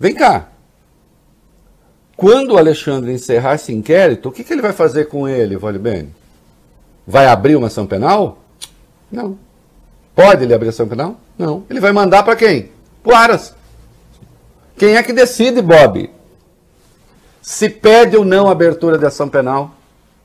Vem 0.00 0.14
cá. 0.14 0.48
Quando 2.18 2.54
o 2.54 2.58
Alexandre 2.58 3.12
encerrar 3.12 3.54
esse 3.54 3.72
inquérito, 3.72 4.28
o 4.28 4.32
que, 4.32 4.42
que 4.42 4.52
ele 4.52 4.60
vai 4.60 4.72
fazer 4.72 5.04
com 5.04 5.28
ele, 5.28 5.56
Vale 5.56 5.78
Bem? 5.78 6.12
Vai 7.06 7.28
abrir 7.28 7.54
uma 7.54 7.68
ação 7.68 7.86
penal? 7.86 8.42
Não. 9.08 9.38
Pode 10.16 10.42
ele 10.42 10.52
abrir 10.52 10.70
ação 10.70 10.88
penal? 10.88 11.16
Não. 11.38 11.62
Ele 11.70 11.78
vai 11.78 11.92
mandar 11.92 12.24
para 12.24 12.34
quem? 12.34 12.72
Para 13.04 13.12
o 13.12 13.14
Aras. 13.14 13.54
Quem 14.76 14.96
é 14.96 15.02
que 15.04 15.12
decide, 15.12 15.62
Bob? 15.62 16.10
Se 17.40 17.70
pede 17.70 18.16
ou 18.16 18.24
não 18.24 18.48
a 18.48 18.50
abertura 18.50 18.98
de 18.98 19.06
ação 19.06 19.28
penal? 19.28 19.76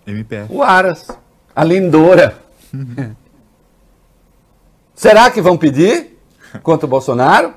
MPF. 0.08 0.52
O 0.52 0.64
Aras. 0.64 1.08
A 1.56 1.64
lindora. 1.64 2.40
Será 4.96 5.30
que 5.30 5.44
vão 5.44 5.56
pedir 5.56 6.18
contra 6.64 6.88
o 6.88 6.90
Bolsonaro? 6.90 7.54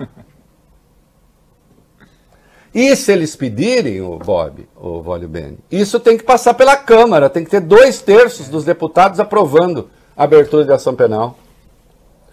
E 2.76 2.94
se 2.94 3.10
eles 3.10 3.34
pedirem, 3.34 4.02
o 4.02 4.18
Bob, 4.18 4.68
o 4.76 5.00
Vólio 5.00 5.26
Bene, 5.26 5.56
isso 5.72 5.98
tem 5.98 6.18
que 6.18 6.22
passar 6.22 6.52
pela 6.52 6.76
Câmara, 6.76 7.30
tem 7.30 7.42
que 7.42 7.48
ter 7.48 7.62
dois 7.62 8.02
terços 8.02 8.48
dos 8.48 8.66
deputados 8.66 9.18
aprovando 9.18 9.88
a 10.14 10.24
abertura 10.24 10.62
de 10.62 10.70
ação 10.70 10.94
penal. 10.94 11.38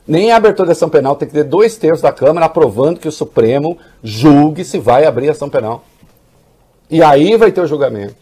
Nem 0.06 0.34
a 0.34 0.36
abertura 0.36 0.66
de 0.66 0.72
ação 0.74 0.90
penal, 0.90 1.16
tem 1.16 1.30
que 1.30 1.34
ter 1.34 1.46
dois 1.46 1.78
terços 1.78 2.02
da 2.02 2.12
Câmara 2.12 2.48
aprovando 2.48 3.00
que 3.00 3.08
o 3.08 3.12
Supremo 3.12 3.78
julgue 4.04 4.66
se 4.66 4.78
vai 4.78 5.06
abrir 5.06 5.30
ação 5.30 5.50
penal. 5.50 5.86
E 6.90 7.02
aí 7.02 7.38
vai 7.38 7.50
ter 7.50 7.62
o 7.62 7.66
julgamento. 7.66 8.18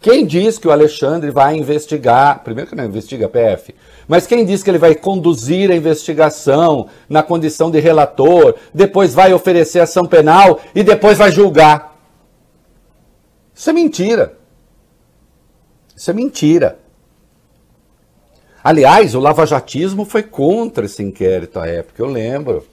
Quem 0.00 0.26
diz 0.26 0.58
que 0.58 0.66
o 0.66 0.72
Alexandre 0.72 1.30
vai 1.30 1.56
investigar, 1.56 2.42
primeiro 2.42 2.68
que 2.68 2.74
não 2.74 2.84
investiga 2.84 3.26
a 3.26 3.28
PF, 3.28 3.72
mas 4.06 4.26
quem 4.26 4.44
diz 4.44 4.62
que 4.62 4.70
ele 4.70 4.78
vai 4.78 4.94
conduzir 4.94 5.70
a 5.70 5.76
investigação 5.76 6.88
na 7.08 7.22
condição 7.22 7.70
de 7.70 7.80
relator, 7.80 8.54
depois 8.72 9.14
vai 9.14 9.32
oferecer 9.32 9.80
ação 9.80 10.04
penal 10.04 10.60
e 10.74 10.82
depois 10.82 11.18
vai 11.18 11.32
julgar? 11.32 11.98
Isso 13.54 13.70
é 13.70 13.72
mentira. 13.72 14.36
Isso 15.96 16.10
é 16.10 16.14
mentira. 16.14 16.78
Aliás, 18.62 19.14
o 19.14 19.20
lavajatismo 19.20 20.04
foi 20.04 20.22
contra 20.22 20.86
esse 20.86 21.02
inquérito 21.02 21.58
à 21.58 21.66
época, 21.66 22.02
eu 22.02 22.06
lembro. 22.06 22.66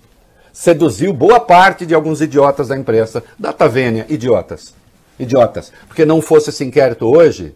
Seduziu 0.54 1.14
boa 1.14 1.40
parte 1.40 1.86
de 1.86 1.94
alguns 1.94 2.22
idiotas 2.22 2.70
da 2.70 2.78
imprensa. 2.78 3.24
Data 3.40 3.70
vênia, 3.70 4.06
idiotas. 4.10 4.74
Idiotas. 5.18 5.72
Porque 5.88 6.04
não 6.04 6.22
fosse 6.22 6.50
esse 6.50 6.64
inquérito 6.64 7.06
hoje, 7.06 7.56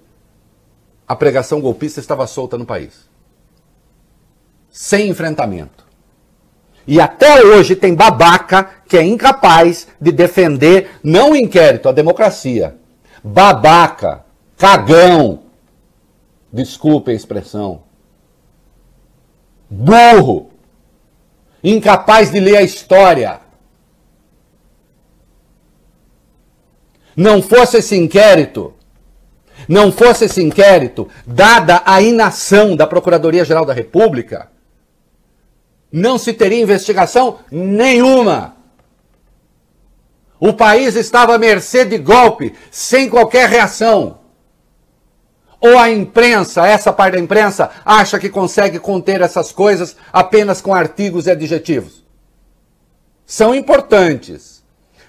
a 1.07 1.15
pregação 1.15 1.59
golpista 1.59 1.99
estava 1.99 2.25
solta 2.25 2.57
no 2.57 2.65
país 2.65 3.14
sem 4.75 5.07
enfrentamento. 5.07 5.85
E 6.85 6.99
até 6.99 7.41
hoje 7.41 7.77
tem 7.77 7.95
babaca 7.95 8.69
que 8.89 8.97
é 8.97 9.01
incapaz 9.01 9.87
de 9.99 10.11
defender 10.11 10.99
não 11.01 11.31
o 11.31 11.35
inquérito, 11.35 11.87
a 11.87 11.93
democracia. 11.93 12.75
Babaca, 13.23 14.25
cagão, 14.57 15.43
desculpe 16.51 17.09
a 17.09 17.13
expressão, 17.13 17.83
burro, 19.69 20.51
incapaz 21.63 22.29
de 22.29 22.41
ler 22.41 22.57
a 22.57 22.61
história. 22.61 23.39
Não 27.15 27.41
fosse 27.41 27.77
esse 27.77 27.95
inquérito, 27.95 28.73
não 29.69 29.89
fosse 29.89 30.25
esse 30.25 30.43
inquérito, 30.43 31.07
dada 31.25 31.81
a 31.85 32.01
inação 32.01 32.75
da 32.75 32.85
Procuradoria-Geral 32.85 33.65
da 33.65 33.73
República, 33.73 34.53
não 35.95 36.17
se 36.17 36.33
teria 36.33 36.61
investigação 36.61 37.39
nenhuma. 37.51 38.55
O 40.39 40.53
país 40.53 40.95
estava 40.95 41.35
à 41.35 41.37
mercê 41.37 41.85
de 41.85 41.97
golpe, 41.97 42.53
sem 42.69 43.09
qualquer 43.09 43.49
reação. 43.49 44.19
Ou 45.59 45.77
a 45.77 45.89
imprensa, 45.89 46.67
essa 46.67 46.93
parte 46.93 47.13
da 47.13 47.19
imprensa, 47.19 47.71
acha 47.83 48.19
que 48.19 48.29
consegue 48.29 48.79
conter 48.79 49.21
essas 49.21 49.51
coisas 49.51 49.95
apenas 50.11 50.61
com 50.61 50.73
artigos 50.73 51.25
e 51.27 51.31
adjetivos? 51.31 52.05
são 53.25 53.55
importantes 53.55 54.63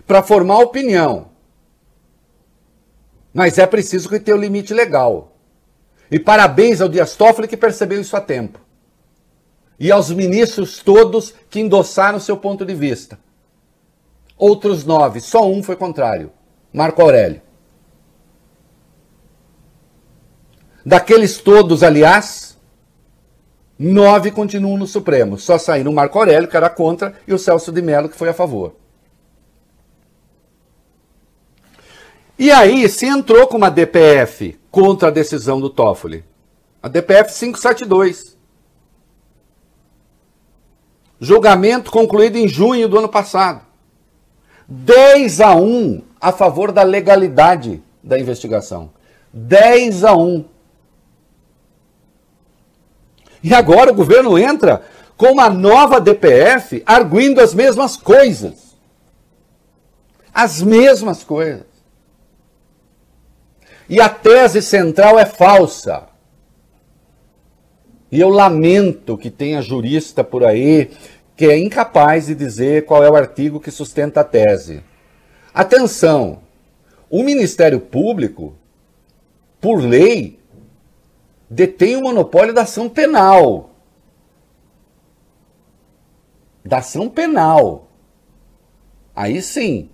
para 0.07 0.23
formar 0.23 0.59
opinião. 0.59 1.29
Mas 3.33 3.59
é 3.59 3.67
preciso 3.67 4.09
que 4.09 4.19
tenha 4.19 4.37
um 4.37 4.41
limite 4.41 4.73
legal. 4.73 5.37
E 6.11 6.19
parabéns 6.19 6.81
ao 6.81 6.89
Dias 6.89 7.15
Toffoli 7.17 7.47
que 7.47 7.57
percebeu 7.57 8.01
isso 8.01 8.17
a 8.17 8.21
tempo. 8.21 8.61
E 9.79 9.93
aos 9.93 10.11
ministros 10.11 10.79
todos 10.79 11.35
que 11.51 11.61
endossaram 11.61 12.19
seu 12.19 12.37
ponto 12.37 12.65
de 12.65 12.75
vista. 12.75 13.19
Outros 14.39 14.85
nove, 14.85 15.21
só 15.21 15.47
um 15.47 15.63
foi 15.63 15.77
contrário. 15.77 16.33
Marco 16.73 17.01
Aurélio. 17.03 17.41
Daqueles 20.85 21.39
todos, 21.39 21.83
aliás, 21.83 22.57
nove 23.79 24.31
continuam 24.31 24.77
no 24.79 24.87
Supremo. 24.87 25.39
Só 25.39 25.59
saíram 25.59 25.93
Marco 25.93 26.19
Aurélio, 26.19 26.49
que 26.49 26.57
era 26.57 26.71
contra, 26.71 27.15
e 27.27 27.35
o 27.35 27.39
Celso 27.39 27.73
de 27.73 27.83
Mello, 27.83 28.09
que 28.09 28.17
foi 28.17 28.29
a 28.29 28.35
favor. 28.35 28.77
E 32.39 32.51
aí 32.51 32.89
se 32.89 33.07
entrou 33.07 33.47
com 33.47 33.57
uma 33.57 33.71
DPF 33.71 34.59
contra 34.71 35.09
a 35.09 35.11
decisão 35.11 35.59
do 35.59 35.71
Toffoli. 35.71 36.23
A 36.83 36.89
DPF 36.89 37.33
572. 37.33 38.36
Julgamento 41.21 41.91
concluído 41.91 42.37
em 42.37 42.47
junho 42.47 42.89
do 42.89 42.99
ano 42.99 43.09
passado. 43.09 43.63
10 44.69 45.41
a 45.41 45.55
1 45.55 46.03
a 46.21 46.33
favor 46.33 46.73
da 46.73 46.83
legalidade 46.83 47.83
da 48.03 48.19
investigação. 48.19 48.91
10 49.33 50.05
a 50.05 50.15
1. 50.15 50.45
E 53.43 53.55
agora 53.55 53.93
o 53.93 53.95
governo 53.95 54.39
entra 54.39 54.83
com 55.17 55.33
uma 55.33 55.49
nova 55.49 56.01
DPF 56.01 56.83
arguindo 56.85 57.41
as 57.41 57.55
mesmas 57.55 57.97
coisas. 57.97 58.77
As 60.35 60.61
mesmas 60.61 61.25
coisas. 61.25 61.65
E 63.89 64.01
a 64.01 64.09
tese 64.09 64.61
central 64.61 65.19
é 65.19 65.25
falsa. 65.25 66.09
E 68.17 68.21
eu 68.21 68.31
lamento 68.31 69.19
que 69.19 69.31
tenha 69.31 69.61
jurista 69.61 70.25
por 70.25 70.43
aí 70.43 70.91
que 71.37 71.45
é 71.45 71.59
incapaz 71.59 72.29
de 72.29 72.35
dizer 72.35 72.87
qual 72.87 73.05
é 73.05 73.11
o 73.11 73.15
artigo 73.15 73.61
que 73.61 73.71
sustenta 73.71 74.23
a 74.23 74.25
tese. 74.25 74.83
Atenção! 75.53 76.39
O 77.11 77.23
Ministério 77.23 77.79
Público, 77.79 78.57
por 79.61 79.83
lei, 79.83 80.39
detém 81.51 81.95
o 81.95 82.01
monopólio 82.01 82.55
da 82.55 82.63
ação 82.63 82.89
penal. 82.89 83.75
Da 86.65 86.79
ação 86.79 87.11
penal. 87.11 87.91
Aí 89.15 89.43
sim. 89.43 89.91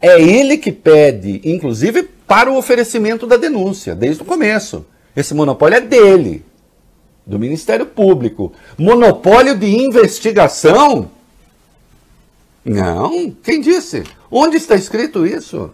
É 0.00 0.22
ele 0.22 0.56
que 0.56 0.70
pede, 0.70 1.40
inclusive 1.44 2.04
para 2.04 2.48
o 2.48 2.56
oferecimento 2.56 3.26
da 3.26 3.36
denúncia, 3.36 3.92
desde 3.92 4.22
o 4.22 4.24
começo. 4.24 4.86
Esse 5.16 5.34
monopólio 5.34 5.78
é 5.78 5.80
dele 5.80 6.44
do 7.26 7.38
Ministério 7.38 7.84
Público. 7.84 8.52
Monopólio 8.78 9.58
de 9.58 9.66
investigação? 9.66 11.10
Não. 12.64 13.30
Quem 13.42 13.60
disse? 13.60 14.04
Onde 14.30 14.56
está 14.56 14.76
escrito 14.76 15.26
isso? 15.26 15.70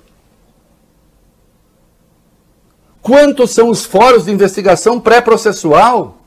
Quantos 3.02 3.50
são 3.50 3.68
os 3.68 3.84
fóruns 3.84 4.24
de 4.24 4.30
investigação 4.30 4.98
pré-processual? 4.98 6.18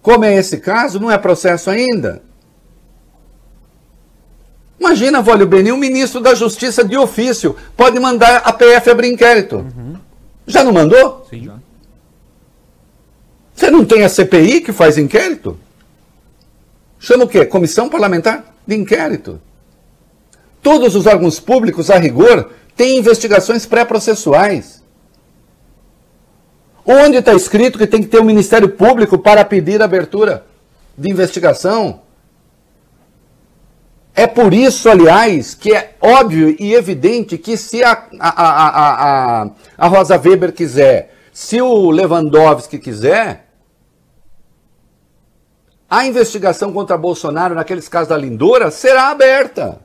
Como 0.00 0.24
é 0.24 0.34
esse 0.36 0.58
caso? 0.58 1.00
Não 1.00 1.10
é 1.10 1.18
processo 1.18 1.68
ainda? 1.68 2.22
Imagina, 4.78 5.20
Vólio 5.20 5.46
Beni, 5.46 5.72
o 5.72 5.76
ministro 5.76 6.20
da 6.20 6.34
Justiça 6.34 6.84
de 6.84 6.96
ofício 6.96 7.56
pode 7.76 7.98
mandar 7.98 8.42
a 8.44 8.52
PF 8.52 8.88
abrir 8.90 9.12
inquérito. 9.12 9.56
Uhum. 9.56 9.96
Já 10.46 10.62
não 10.62 10.72
mandou? 10.72 11.26
Sim, 11.28 11.44
já. 11.44 11.65
Você 13.56 13.70
não 13.70 13.86
tem 13.86 14.04
a 14.04 14.08
CPI 14.08 14.60
que 14.60 14.70
faz 14.70 14.98
inquérito? 14.98 15.58
Chama 16.98 17.24
o 17.24 17.28
quê? 17.28 17.46
Comissão 17.46 17.88
Parlamentar 17.88 18.54
de 18.66 18.76
Inquérito. 18.76 19.40
Todos 20.62 20.94
os 20.94 21.06
órgãos 21.06 21.40
públicos, 21.40 21.90
a 21.90 21.96
rigor, 21.96 22.50
têm 22.76 22.98
investigações 22.98 23.64
pré-processuais. 23.64 24.82
Onde 26.84 27.16
está 27.16 27.32
escrito 27.32 27.78
que 27.78 27.86
tem 27.86 28.02
que 28.02 28.08
ter 28.08 28.20
um 28.20 28.24
Ministério 28.24 28.68
Público 28.68 29.18
para 29.18 29.44
pedir 29.44 29.80
abertura 29.82 30.44
de 30.96 31.10
investigação? 31.10 32.02
É 34.14 34.26
por 34.26 34.52
isso, 34.52 34.88
aliás, 34.88 35.54
que 35.54 35.74
é 35.74 35.94
óbvio 36.00 36.54
e 36.58 36.74
evidente 36.74 37.38
que 37.38 37.56
se 37.56 37.82
a, 37.82 38.06
a, 38.18 38.28
a, 38.28 39.42
a, 39.42 39.50
a 39.78 39.88
Rosa 39.88 40.18
Weber 40.18 40.52
quiser, 40.52 41.14
se 41.32 41.60
o 41.60 41.90
Lewandowski 41.90 42.78
quiser, 42.78 43.45
a 45.88 46.06
investigação 46.06 46.72
contra 46.72 46.96
Bolsonaro 46.96 47.54
naqueles 47.54 47.88
casos 47.88 48.08
da 48.08 48.16
Lindora 48.16 48.70
será 48.70 49.10
aberta. 49.10 49.80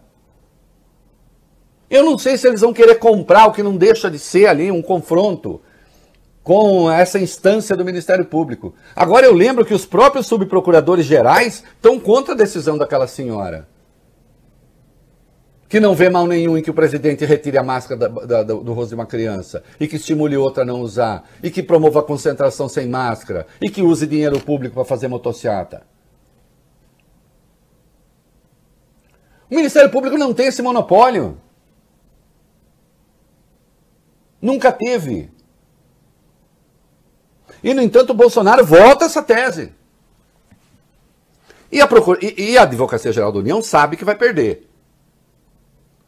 Eu 1.90 2.06
não 2.06 2.18
sei 2.18 2.38
se 2.38 2.48
eles 2.48 2.62
vão 2.62 2.74
querer 2.74 2.96
comprar 2.96 3.48
o 3.48 3.52
que 3.52 3.62
não 3.62 3.76
deixa 3.76 4.10
de 4.10 4.18
ser 4.18 4.48
ali 4.48 4.72
um 4.72 4.82
confronto 4.82 5.62
com 6.44 6.90
essa 6.90 7.20
instância 7.20 7.76
do 7.76 7.86
Ministério 7.86 8.26
Público. 8.26 8.74
Agora 8.96 9.26
eu 9.26 9.34
lembro 9.34 9.66
que 9.66 9.74
os 9.74 9.86
próprios 9.86 10.26
subprocuradores 10.26 11.06
gerais 11.06 11.64
estão 11.76 12.00
contra 12.00 12.34
a 12.34 12.38
decisão 12.38 12.78
daquela 12.78 13.08
senhora. 13.08 13.68
Que 15.70 15.80
não 15.80 15.94
vê 15.94 16.10
mal 16.10 16.26
nenhum 16.26 16.58
em 16.58 16.62
que 16.62 16.72
o 16.72 16.74
presidente 16.74 17.26
retire 17.26 17.58
a 17.58 17.64
máscara 17.64 18.10
da, 18.10 18.26
da, 18.26 18.44
do 18.44 18.74
rosto 18.74 18.90
de 18.90 18.96
uma 18.96 19.06
criança, 19.06 19.64
e 19.80 19.88
que 19.88 19.96
estimule 19.96 20.36
outra 20.36 20.64
a 20.64 20.66
não 20.66 20.82
usar, 20.82 21.30
e 21.42 21.50
que 21.50 21.64
promova 21.64 22.00
a 22.00 22.04
concentração 22.04 22.68
sem 22.68 22.88
máscara, 22.88 23.46
e 23.62 23.70
que 23.70 23.82
use 23.82 24.08
dinheiro 24.08 24.40
público 24.40 24.76
para 24.76 24.84
fazer 24.84 25.08
motociata. 25.08 25.91
O 29.52 29.56
Ministério 29.56 29.92
Público 29.92 30.18
não 30.18 30.34
tem 30.34 30.48
esse 30.48 30.62
monopólio. 30.62 31.38
Nunca 34.42 34.72
teve. 34.72 35.30
E, 37.62 37.74
no 37.74 37.82
entanto, 37.82 38.12
o 38.12 38.16
Bolsonaro 38.16 38.66
volta 38.66 39.04
essa 39.06 39.22
tese. 39.22 39.74
E 41.70 41.82
a, 41.82 41.88
Procura... 41.88 42.20
e, 42.22 42.58
a 42.58 42.64
Advocacia 42.64 43.12
Geral 43.12 43.32
da 43.32 43.40
União 43.40 43.62
sabe 43.62 43.98
que 43.98 44.06
vai 44.06 44.16
perder. 44.16 44.70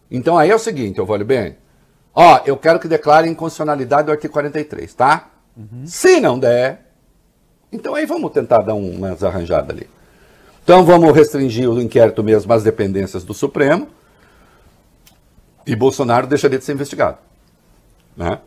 Então 0.09 0.37
aí 0.37 0.49
é 0.49 0.55
o 0.55 0.59
seguinte, 0.59 0.99
eu 0.99 1.05
vou 1.05 1.23
bem. 1.23 1.57
Ó, 2.13 2.41
eu 2.45 2.55
quero 2.55 2.79
que 2.79 2.87
declare 2.87 3.27
inconstitucionalidade 3.27 4.05
do 4.05 4.11
artigo 4.11 4.31
43, 4.31 4.93
tá? 4.93 5.31
Uhum. 5.55 5.85
Se 5.85 6.19
não 6.19 6.37
der, 6.37 6.91
então 7.71 7.95
aí 7.95 8.05
vamos 8.05 8.31
tentar 8.31 8.61
dar 8.61 8.75
umas 8.75 9.23
arranjadas 9.23 9.69
ali. 9.75 9.89
Então 10.63 10.85
vamos 10.85 11.13
restringir 11.13 11.69
o 11.69 11.81
inquérito 11.81 12.23
mesmo 12.23 12.51
às 12.53 12.63
dependências 12.63 13.23
do 13.23 13.33
Supremo 13.33 13.89
e 15.67 15.75
Bolsonaro 15.75 16.25
deixaria 16.25 16.57
de 16.57 16.63
ser 16.63 16.73
investigado. 16.73 17.17
Né? 18.15 18.39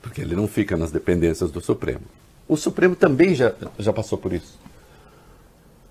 Porque 0.00 0.20
ele 0.20 0.36
não 0.36 0.46
fica 0.46 0.76
nas 0.76 0.92
dependências 0.92 1.50
do 1.50 1.60
Supremo. 1.60 2.02
O 2.46 2.56
Supremo 2.56 2.94
também 2.94 3.34
já, 3.34 3.52
já 3.78 3.92
passou 3.92 4.18
por 4.18 4.32
isso. 4.32 4.58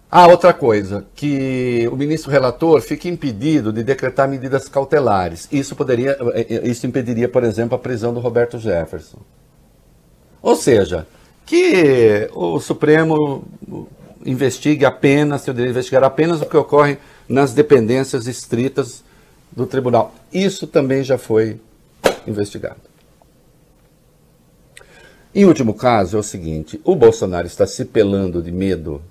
Ah, 0.10 0.28
outra 0.28 0.54
coisa, 0.54 1.06
que 1.16 1.90
o 1.92 1.96
ministro 1.96 2.30
relator 2.30 2.80
fica 2.82 3.08
impedido 3.08 3.74
de 3.74 3.84
decretar 3.84 4.30
medidas 4.30 4.70
cautelares. 4.70 5.50
Isso 5.52 5.76
poderia, 5.76 6.16
isso 6.64 6.86
impediria, 6.86 7.28
por 7.28 7.44
exemplo, 7.44 7.76
a 7.76 7.80
prisão 7.80 8.14
do 8.14 8.20
Roberto 8.20 8.60
Jefferson. 8.60 9.18
Ou 10.40 10.56
seja, 10.56 11.08
que 11.46 12.30
o 12.34 12.60
Supremo 12.60 13.44
investigue 14.26 14.86
apenas, 14.86 15.42
seu 15.42 15.54
direito 15.54 15.74
de 15.74 15.80
investigar 15.80 16.04
apenas 16.04 16.42
o 16.42 16.46
que 16.46 16.58
ocorre 16.58 16.98
nas 17.28 17.54
dependências 17.54 18.28
estritas 18.28 19.04
do 19.52 19.66
tribunal. 19.66 20.14
Isso 20.32 20.68
também 20.68 21.04
já 21.04 21.18
foi 21.18 21.60
investigado. 22.28 22.82
Em 25.36 25.46
último 25.46 25.74
caso, 25.74 26.18
é 26.18 26.20
o 26.20 26.24
seguinte: 26.24 26.80
o 26.84 26.96
Bolsonaro 26.96 27.48
está 27.48 27.66
se 27.66 27.86
pelando 27.86 28.42
de 28.42 28.52
medo 28.52 29.02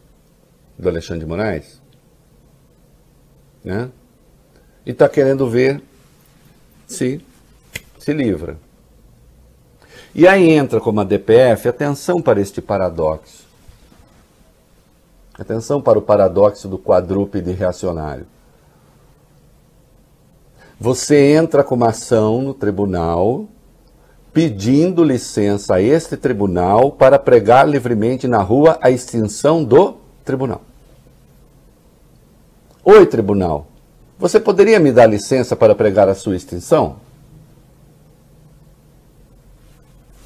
do 0.79 0.89
Alexandre 0.89 1.25
de 1.25 1.27
Moraes, 1.27 1.81
né? 3.65 3.91
E 4.85 4.91
está 4.91 5.09
querendo 5.09 5.49
ver 5.49 5.83
se 6.87 7.21
se 7.99 8.13
livra. 8.13 8.59
E 10.15 10.27
aí 10.27 10.51
entra 10.51 10.81
como 10.81 11.01
a 11.01 11.05
DPF, 11.05 11.69
atenção 11.69 12.21
para 12.21 12.41
este 12.41 12.61
paradoxo. 12.61 13.47
Atenção 15.39 15.81
para 15.81 15.99
o 15.99 16.03
paradoxo 16.03 16.69
do 16.69 16.79
quadrúpede 16.79 17.53
reacionário. 17.53 18.27
Você 20.79 21.33
entra 21.35 21.63
com 21.65 21.75
uma 21.75 21.89
ação 21.89 22.43
no 22.43 22.53
tribunal 22.53 23.47
pedindo 24.33 25.05
licença 25.05 25.75
a 25.77 25.83
este 25.83 26.17
tribunal 26.17 26.91
para 26.91 27.19
pregar 27.19 27.69
livremente 27.69 28.27
na 28.27 28.39
rua 28.39 28.79
a 28.81 28.91
extinção 28.91 29.63
do 29.63 29.97
tribunal. 30.25 30.63
Oi, 32.85 33.07
tribunal, 33.07 33.67
você 34.19 34.41
poderia 34.41 34.81
me 34.81 34.91
dar 34.91 35.07
licença 35.07 35.55
para 35.55 35.75
pregar 35.75 36.09
a 36.09 36.15
sua 36.15 36.35
extinção? 36.35 36.97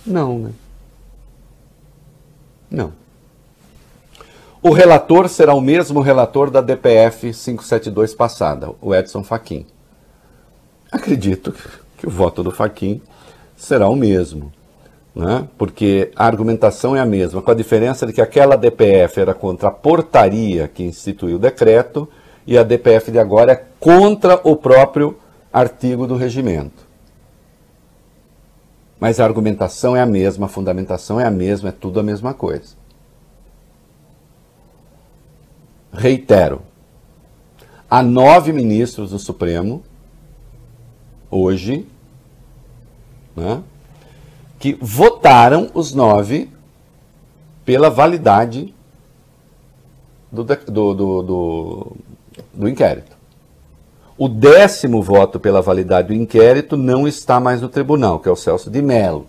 Não, 0.06 0.38
né? 0.38 0.52
Não. 2.70 3.05
O 4.66 4.72
relator 4.72 5.29
será 5.29 5.55
o 5.55 5.61
mesmo 5.61 6.00
relator 6.00 6.50
da 6.50 6.61
DPF 6.61 7.33
572 7.33 8.16
passada, 8.16 8.72
o 8.83 8.92
Edson 8.92 9.22
Fachin. 9.22 9.64
Acredito 10.90 11.55
que 11.96 12.05
o 12.05 12.11
voto 12.11 12.42
do 12.42 12.50
Fachin 12.50 13.00
será 13.57 13.88
o 13.88 13.94
mesmo, 13.94 14.52
né? 15.14 15.46
porque 15.57 16.11
a 16.16 16.26
argumentação 16.26 16.96
é 16.96 17.00
a 17.00 17.07
mesma, 17.07 17.40
com 17.40 17.50
a 17.52 17.55
diferença 17.55 18.05
de 18.09 18.12
que 18.12 18.20
aquela 18.20 18.57
DPF 18.57 19.20
era 19.20 19.33
contra 19.33 19.68
a 19.68 19.70
portaria 19.70 20.66
que 20.66 20.83
instituiu 20.83 21.37
o 21.37 21.38
decreto 21.38 22.09
e 22.44 22.59
a 22.59 22.64
DPF 22.64 23.12
de 23.12 23.20
agora 23.20 23.52
é 23.52 23.64
contra 23.79 24.40
o 24.42 24.57
próprio 24.57 25.16
artigo 25.52 26.09
do 26.09 26.16
regimento. 26.16 26.85
Mas 28.98 29.20
a 29.20 29.24
argumentação 29.24 29.94
é 29.96 30.00
a 30.00 30.07
mesma, 30.07 30.46
a 30.46 30.48
fundamentação 30.48 31.20
é 31.20 31.24
a 31.24 31.31
mesma, 31.31 31.68
é 31.68 31.72
tudo 31.72 32.00
a 32.00 32.02
mesma 32.02 32.35
coisa. 32.35 32.85
Reitero, 35.92 36.62
há 37.88 38.03
nove 38.03 38.53
ministros 38.53 39.11
do 39.11 39.18
Supremo, 39.18 39.83
hoje, 41.31 41.87
né, 43.35 43.62
que 44.59 44.77
votaram 44.81 45.70
os 45.75 45.94
nove 45.94 46.51
pela 47.64 47.90
validade 47.90 48.75
do, 50.31 50.44
do, 50.44 50.94
do, 50.94 51.22
do, 51.22 51.96
do 52.55 52.68
inquérito. 52.68 53.16
O 54.18 54.29
décimo 54.29 55.03
voto 55.03 55.38
pela 55.38 55.61
validade 55.61 56.09
do 56.09 56.14
inquérito 56.14 56.77
não 56.77 57.07
está 57.07 57.38
mais 57.38 57.61
no 57.61 57.68
tribunal, 57.68 58.18
que 58.18 58.29
é 58.29 58.33
o 58.33 58.37
Celso 58.37 58.70
de 58.70 58.81
Mello. 58.81 59.27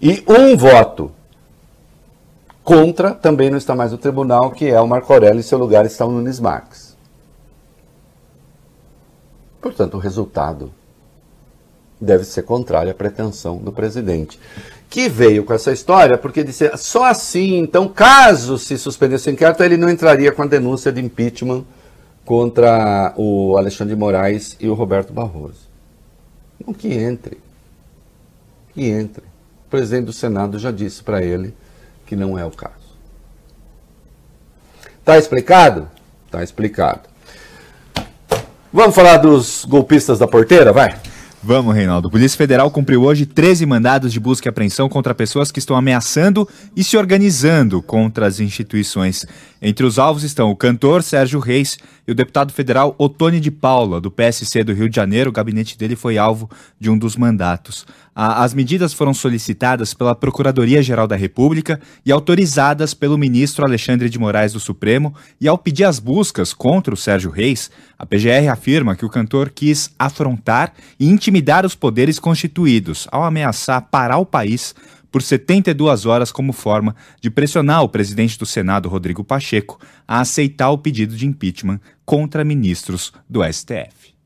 E 0.00 0.22
um 0.28 0.56
voto 0.56 1.10
contra 2.68 3.14
também 3.14 3.48
não 3.48 3.56
está 3.56 3.74
mais 3.74 3.92
no 3.92 3.96
tribunal, 3.96 4.50
que 4.50 4.66
é 4.66 4.78
o 4.78 4.86
Marco 4.86 5.10
Aurélio, 5.10 5.40
em 5.40 5.42
seu 5.42 5.56
lugar 5.56 5.86
está 5.86 6.04
o 6.04 6.12
Nunes 6.12 6.38
Marques. 6.38 6.94
Portanto, 9.58 9.94
o 9.94 9.98
resultado 9.98 10.70
deve 11.98 12.24
ser 12.24 12.42
contrário 12.42 12.90
à 12.90 12.94
pretensão 12.94 13.56
do 13.56 13.72
presidente, 13.72 14.38
que 14.90 15.08
veio 15.08 15.44
com 15.44 15.54
essa 15.54 15.72
história 15.72 16.18
porque 16.18 16.44
disse 16.44 16.70
só 16.76 17.06
assim, 17.06 17.56
então, 17.56 17.88
caso 17.88 18.58
se 18.58 18.76
suspendesse 18.76 19.30
o 19.30 19.32
inquérito, 19.32 19.62
ele 19.62 19.78
não 19.78 19.88
entraria 19.88 20.30
com 20.30 20.42
a 20.42 20.46
denúncia 20.46 20.92
de 20.92 21.00
impeachment 21.00 21.64
contra 22.22 23.14
o 23.16 23.56
Alexandre 23.56 23.94
de 23.94 23.98
Moraes 23.98 24.58
e 24.60 24.68
o 24.68 24.74
Roberto 24.74 25.10
Barroso. 25.10 25.66
Não 26.66 26.74
que 26.74 26.92
entre. 26.92 27.38
Que 28.74 28.90
entre. 28.90 29.24
O 29.66 29.70
presidente 29.70 30.04
do 30.04 30.12
Senado 30.12 30.58
já 30.58 30.70
disse 30.70 31.02
para 31.02 31.22
ele 31.22 31.54
que 32.08 32.16
não 32.16 32.38
é 32.38 32.44
o 32.44 32.50
caso. 32.50 32.72
Tá 35.04 35.18
explicado? 35.18 35.88
Tá 36.30 36.42
explicado. 36.42 37.02
Vamos 38.72 38.94
falar 38.94 39.18
dos 39.18 39.66
golpistas 39.66 40.18
da 40.18 40.26
porteira, 40.26 40.72
vai? 40.72 40.98
Vamos, 41.40 41.72
Reinaldo. 41.74 42.10
Polícia 42.10 42.36
Federal 42.36 42.68
cumpriu 42.68 43.04
hoje 43.04 43.24
13 43.24 43.64
mandados 43.64 44.12
de 44.12 44.18
busca 44.18 44.48
e 44.48 44.50
apreensão 44.50 44.88
contra 44.88 45.14
pessoas 45.14 45.52
que 45.52 45.60
estão 45.60 45.76
ameaçando 45.76 46.48
e 46.74 46.82
se 46.82 46.96
organizando 46.96 47.80
contra 47.80 48.26
as 48.26 48.40
instituições. 48.40 49.24
Entre 49.62 49.86
os 49.86 50.00
alvos 50.00 50.24
estão 50.24 50.50
o 50.50 50.56
cantor 50.56 51.00
Sérgio 51.00 51.38
Reis 51.38 51.78
e 52.08 52.12
o 52.12 52.14
deputado 52.14 52.52
federal 52.52 52.94
Otone 52.98 53.38
de 53.38 53.52
Paula, 53.52 54.00
do 54.00 54.10
PSC 54.10 54.64
do 54.64 54.72
Rio 54.72 54.88
de 54.88 54.96
Janeiro. 54.96 55.30
O 55.30 55.32
gabinete 55.32 55.78
dele 55.78 55.94
foi 55.94 56.18
alvo 56.18 56.50
de 56.78 56.90
um 56.90 56.98
dos 56.98 57.16
mandatos. 57.16 57.86
As 58.20 58.52
medidas 58.52 58.92
foram 58.92 59.14
solicitadas 59.14 59.94
pela 59.94 60.12
Procuradoria-Geral 60.12 61.06
da 61.06 61.14
República 61.14 61.80
e 62.04 62.10
autorizadas 62.10 62.92
pelo 62.92 63.16
ministro 63.16 63.64
Alexandre 63.64 64.10
de 64.10 64.18
Moraes 64.18 64.52
do 64.52 64.58
Supremo. 64.58 65.14
E 65.40 65.46
ao 65.46 65.56
pedir 65.56 65.84
as 65.84 66.00
buscas 66.00 66.52
contra 66.52 66.92
o 66.92 66.96
Sérgio 66.96 67.30
Reis, 67.30 67.70
a 67.98 68.06
PGR 68.06 68.48
afirma 68.48 68.94
que 68.94 69.04
o 69.04 69.10
cantor 69.10 69.50
quis 69.50 69.90
afrontar 69.98 70.72
e 71.00 71.08
intimidar 71.08 71.66
os 71.66 71.74
poderes 71.74 72.18
constituídos 72.18 73.08
ao 73.10 73.24
ameaçar 73.24 73.82
parar 73.90 74.18
o 74.18 74.26
país 74.26 74.74
por 75.10 75.22
72 75.22 76.06
horas 76.06 76.30
como 76.30 76.52
forma 76.52 76.94
de 77.20 77.30
pressionar 77.30 77.82
o 77.82 77.88
presidente 77.88 78.38
do 78.38 78.46
Senado, 78.46 78.88
Rodrigo 78.88 79.24
Pacheco, 79.24 79.80
a 80.06 80.20
aceitar 80.20 80.70
o 80.70 80.78
pedido 80.78 81.16
de 81.16 81.26
impeachment 81.26 81.80
contra 82.04 82.44
ministros 82.44 83.12
do 83.28 83.42
STF. 83.42 84.17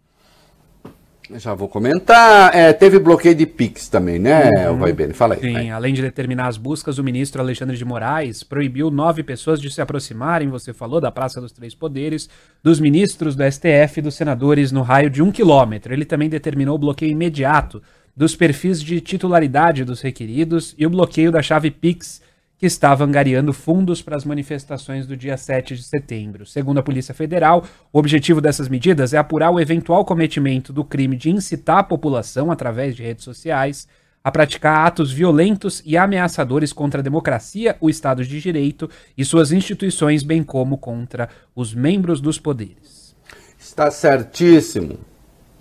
Já 1.38 1.54
vou 1.54 1.68
comentar. 1.68 2.54
É, 2.54 2.72
teve 2.72 2.98
bloqueio 2.98 3.34
de 3.34 3.46
Pix 3.46 3.88
também, 3.88 4.18
né, 4.18 4.70
uhum. 4.70 4.78
Vai 4.78 4.92
bem, 4.92 5.12
fala 5.12 5.34
aí. 5.34 5.40
Sim, 5.40 5.52
vai. 5.52 5.70
além 5.70 5.94
de 5.94 6.02
determinar 6.02 6.46
as 6.46 6.56
buscas, 6.56 6.98
o 6.98 7.04
ministro 7.04 7.40
Alexandre 7.40 7.76
de 7.76 7.84
Moraes 7.84 8.42
proibiu 8.42 8.90
nove 8.90 9.22
pessoas 9.22 9.60
de 9.60 9.70
se 9.70 9.80
aproximarem, 9.80 10.48
você 10.48 10.72
falou, 10.72 11.00
da 11.00 11.10
Praça 11.10 11.40
dos 11.40 11.52
Três 11.52 11.74
Poderes, 11.74 12.28
dos 12.62 12.80
ministros 12.80 13.34
do 13.34 13.44
STF 13.50 13.98
e 13.98 14.02
dos 14.02 14.14
senadores 14.14 14.72
no 14.72 14.82
raio 14.82 15.10
de 15.10 15.22
um 15.22 15.30
quilômetro. 15.30 15.92
Ele 15.92 16.04
também 16.04 16.28
determinou 16.28 16.76
o 16.76 16.78
bloqueio 16.78 17.12
imediato 17.12 17.82
dos 18.16 18.36
perfis 18.36 18.82
de 18.82 19.00
titularidade 19.00 19.84
dos 19.84 20.00
requeridos 20.00 20.74
e 20.78 20.86
o 20.86 20.90
bloqueio 20.90 21.32
da 21.32 21.42
chave 21.42 21.70
Pix 21.70 22.20
que 22.62 22.66
estava 22.66 23.04
angariando 23.04 23.52
fundos 23.52 24.00
para 24.00 24.16
as 24.16 24.24
manifestações 24.24 25.04
do 25.04 25.16
dia 25.16 25.36
7 25.36 25.74
de 25.74 25.82
setembro. 25.82 26.46
Segundo 26.46 26.78
a 26.78 26.82
Polícia 26.84 27.12
Federal, 27.12 27.64
o 27.92 27.98
objetivo 27.98 28.40
dessas 28.40 28.68
medidas 28.68 29.12
é 29.12 29.18
apurar 29.18 29.50
o 29.50 29.58
eventual 29.58 30.04
cometimento 30.04 30.72
do 30.72 30.84
crime 30.84 31.16
de 31.16 31.28
incitar 31.28 31.78
a 31.78 31.82
população, 31.82 32.52
através 32.52 32.94
de 32.94 33.02
redes 33.02 33.24
sociais, 33.24 33.88
a 34.22 34.30
praticar 34.30 34.86
atos 34.86 35.10
violentos 35.10 35.82
e 35.84 35.96
ameaçadores 35.96 36.72
contra 36.72 37.00
a 37.00 37.02
democracia, 37.02 37.76
o 37.80 37.90
Estado 37.90 38.24
de 38.24 38.40
Direito 38.40 38.88
e 39.18 39.24
suas 39.24 39.50
instituições, 39.50 40.22
bem 40.22 40.44
como 40.44 40.78
contra 40.78 41.28
os 41.56 41.74
membros 41.74 42.20
dos 42.20 42.38
poderes. 42.38 43.16
Está 43.58 43.90
certíssimo. 43.90 45.00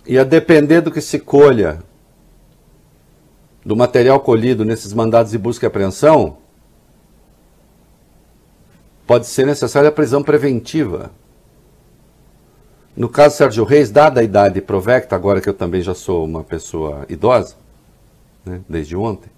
E 0.06 0.16
a 0.20 0.22
depender 0.22 0.80
do 0.80 0.92
que 0.92 1.00
se 1.00 1.18
colha 1.18 1.82
do 3.66 3.74
material 3.74 4.20
colhido 4.20 4.64
nesses 4.64 4.92
mandados 4.92 5.32
de 5.32 5.38
busca 5.38 5.66
e 5.66 5.68
apreensão, 5.68 6.41
pode 9.12 9.26
ser 9.26 9.44
necessária 9.44 9.90
a 9.90 9.92
prisão 9.92 10.22
preventiva. 10.22 11.10
No 12.96 13.10
caso 13.10 13.36
Sérgio 13.36 13.62
Reis, 13.62 13.90
dada 13.90 14.22
a 14.22 14.24
idade 14.24 14.58
provecta, 14.62 15.14
agora 15.14 15.38
que 15.38 15.50
eu 15.50 15.52
também 15.52 15.82
já 15.82 15.94
sou 15.94 16.24
uma 16.24 16.42
pessoa 16.42 17.04
idosa, 17.10 17.54
né, 18.42 18.62
desde 18.66 18.96
ontem, 18.96 19.28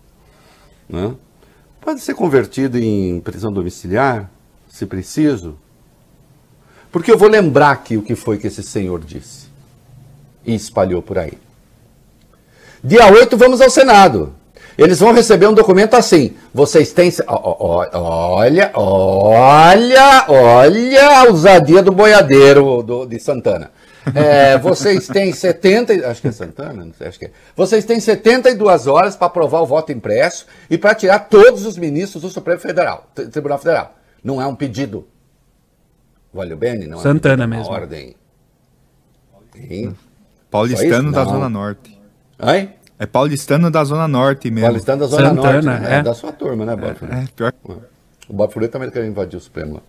né, 0.89 1.13
pode 1.81 1.99
ser 2.03 2.15
convertido 2.15 2.79
em 2.79 3.19
prisão 3.19 3.53
domiciliar, 3.53 4.31
se 4.69 4.87
preciso. 4.87 5.59
Porque 6.93 7.11
eu 7.11 7.19
vou 7.19 7.29
lembrar 7.29 7.73
aqui 7.73 7.97
o 7.97 8.03
que 8.03 8.15
foi 8.15 8.39
que 8.39 8.47
esse 8.47 8.63
senhor 8.63 9.01
disse 9.01 9.49
e 10.47 10.55
espalhou 10.55 11.03
por 11.03 11.19
aí. 11.19 11.37
Dia 12.81 13.11
8 13.11 13.37
vamos 13.37 13.61
ao 13.61 13.71
Senado. 13.71 14.37
Eles 14.77 14.99
vão 14.99 15.13
receber 15.13 15.47
um 15.47 15.55
documento 15.55 15.95
assim. 15.95 16.35
Vocês 16.53 16.93
têm. 16.93 17.13
Olha, 17.27 18.71
olha, 18.75 20.25
olha 20.29 21.19
a 21.19 21.25
ousadia 21.25 21.83
do 21.83 21.93
boiadeiro 21.93 22.83
do, 22.83 23.07
de 23.07 23.19
Santana. 23.19 23.71
É, 24.15 24.59
vocês 24.59 25.07
têm 25.07 25.33
70. 25.33 26.07
Acho 26.09 26.21
que 26.21 26.29
é 26.29 26.33
Santana, 26.33 26.85
não 26.85 26.93
sei, 26.93 27.07
acho 27.07 27.19
que 27.19 27.27
é. 27.27 27.31
Vocês 27.57 27.85
têm 27.85 27.99
72 27.99 28.87
horas 28.87 29.17
para 29.17 29.29
aprovar 29.29 29.63
o 29.63 29.67
voto 29.67 29.93
impresso 29.93 30.47
e 30.69 30.77
para 30.77 30.95
tirar 30.95 31.21
todos 31.21 31.65
os 31.65 31.79
ministros 31.79 32.23
do 32.23 32.29
Supremo 32.29 32.61
Federal, 32.61 33.09
Tribunal 33.15 33.59
Federal. 33.59 33.95
Não 34.23 34.43
é 34.43 34.47
um 34.47 34.55
pedido. 34.55 35.07
Valeu 36.33 36.57
bem? 36.57 36.87
Não 36.87 36.99
Santana 36.99 37.45
é 37.45 37.47
um 37.47 37.51
mesmo. 37.51 37.73
Ordem. 37.73 38.15
Hein? 39.57 39.97
Paulistano 40.51 41.13
da 41.13 41.25
Zona 41.25 41.49
Norte. 41.49 41.99
Oi? 42.41 42.71
É 42.99 43.07
paulistano 43.07 43.71
da 43.71 43.83
Zona 43.85 44.07
Norte 44.07 44.51
mesmo. 44.51 44.69
Paulistano 44.69 45.01
da 45.01 45.07
Zona 45.07 45.29
Santana, 45.31 45.53
Norte. 45.53 45.67
Né? 45.67 45.97
É. 45.97 45.99
é. 45.99 46.03
da 46.03 46.15
sua 46.15 46.33
turma, 46.33 46.65
né, 46.65 46.77
Bob? 46.77 46.97
É, 47.11 47.25
pior. 47.35 47.53
O 48.29 48.33
Bob 48.33 48.53
Furet 48.53 48.69
também 48.69 48.91
quer 48.91 49.05
invadir 49.05 49.37
o 49.37 49.41
Supremo 49.41 49.75
lá. 49.75 49.81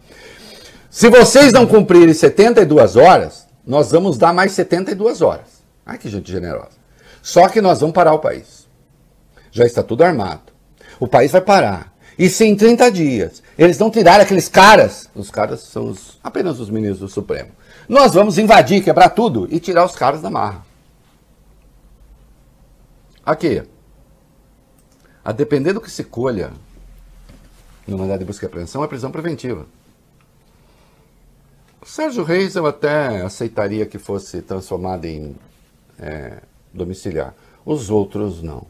Se 0.89 1.09
vocês 1.09 1.51
não 1.51 1.67
cumprirem 1.67 2.13
72 2.13 2.95
horas, 2.95 3.45
nós 3.65 3.91
vamos 3.91 4.17
dar 4.17 4.33
mais 4.33 4.53
72 4.53 5.21
horas. 5.21 5.63
Ai, 5.85 5.97
que 5.97 6.09
gente 6.09 6.31
generosa. 6.31 6.71
Só 7.21 7.47
que 7.47 7.61
nós 7.61 7.79
vamos 7.79 7.93
parar 7.93 8.13
o 8.13 8.19
país. 8.19 8.67
Já 9.51 9.65
está 9.65 9.83
tudo 9.83 10.03
armado. 10.03 10.41
O 10.99 11.07
país 11.07 11.31
vai 11.31 11.41
parar. 11.41 11.93
E 12.17 12.29
se 12.29 12.45
em 12.45 12.55
30 12.55 12.91
dias 12.91 13.43
eles 13.57 13.77
não 13.77 13.91
tirarem 13.91 14.21
aqueles 14.21 14.47
caras, 14.47 15.09
os 15.13 15.29
caras 15.29 15.61
são 15.61 15.89
os, 15.89 16.17
apenas 16.23 16.59
os 16.59 16.69
ministros 16.69 16.99
do 16.99 17.09
Supremo, 17.09 17.51
nós 17.87 18.13
vamos 18.13 18.37
invadir, 18.37 18.83
quebrar 18.83 19.09
tudo 19.09 19.47
e 19.51 19.59
tirar 19.59 19.85
os 19.85 19.95
caras 19.95 20.21
da 20.21 20.29
marra. 20.29 20.65
Aqui. 23.25 23.63
A 25.23 25.31
depender 25.31 25.73
do 25.73 25.81
que 25.81 25.89
se 25.89 26.03
colha 26.03 26.53
no 27.87 27.97
mandado 27.97 28.19
de 28.19 28.25
busca 28.25 28.45
e 28.45 28.47
apreensão, 28.47 28.83
é 28.83 28.87
prisão 28.87 29.11
preventiva. 29.11 29.65
Sérgio 31.83 32.23
Reis 32.23 32.55
eu 32.55 32.65
até 32.65 33.21
aceitaria 33.21 33.85
que 33.85 33.99
fosse 33.99 34.41
transformado 34.41 35.05
em 35.05 35.35
é, 35.99 36.41
domiciliar. 36.73 37.35
Os 37.63 37.89
outros 37.89 38.41
não. 38.41 38.65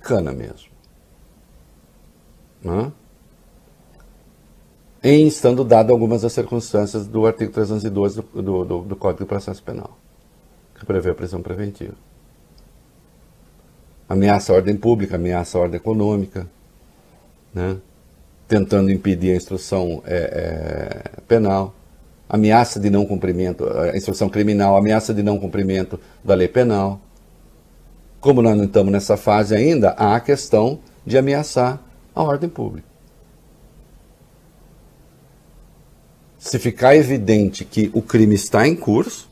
Cana 0.00 0.32
mesmo. 0.32 0.70
Né? 2.62 2.92
Em 5.02 5.26
estando 5.26 5.64
dado 5.64 5.92
algumas 5.92 6.22
das 6.22 6.32
circunstâncias 6.32 7.06
do 7.06 7.26
artigo 7.26 7.52
312 7.52 8.16
do, 8.16 8.42
do, 8.42 8.64
do, 8.64 8.82
do 8.82 8.96
Código 8.96 9.24
de 9.24 9.28
Processo 9.28 9.62
Penal, 9.62 9.96
que 10.74 10.84
prevê 10.84 11.10
a 11.10 11.14
prisão 11.14 11.40
preventiva. 11.42 11.94
Ameaça 14.08 14.52
à 14.52 14.56
ordem 14.56 14.76
pública, 14.76 15.16
ameaça 15.16 15.56
à 15.56 15.60
ordem 15.60 15.76
econômica, 15.76 16.46
né? 17.54 17.76
tentando 18.48 18.90
impedir 18.90 19.32
a 19.32 19.36
instrução 19.36 20.02
é, 20.04 21.10
é, 21.16 21.20
penal, 21.22 21.74
ameaça 22.28 22.78
de 22.78 22.90
não 22.90 23.06
cumprimento, 23.06 23.66
a 23.66 23.96
instrução 23.96 24.28
criminal, 24.28 24.76
ameaça 24.76 25.14
de 25.14 25.22
não 25.22 25.38
cumprimento 25.38 25.98
da 26.22 26.34
lei 26.34 26.48
penal. 26.48 27.00
Como 28.20 28.42
nós 28.42 28.56
não 28.56 28.64
estamos 28.64 28.92
nessa 28.92 29.16
fase 29.16 29.54
ainda, 29.54 29.90
há 29.90 30.16
a 30.16 30.20
questão 30.20 30.80
de 31.04 31.16
ameaçar 31.16 31.80
a 32.14 32.22
ordem 32.22 32.48
pública. 32.48 32.86
Se 36.38 36.58
ficar 36.58 36.96
evidente 36.96 37.64
que 37.64 37.90
o 37.94 38.02
crime 38.02 38.34
está 38.34 38.66
em 38.66 38.74
curso, 38.74 39.28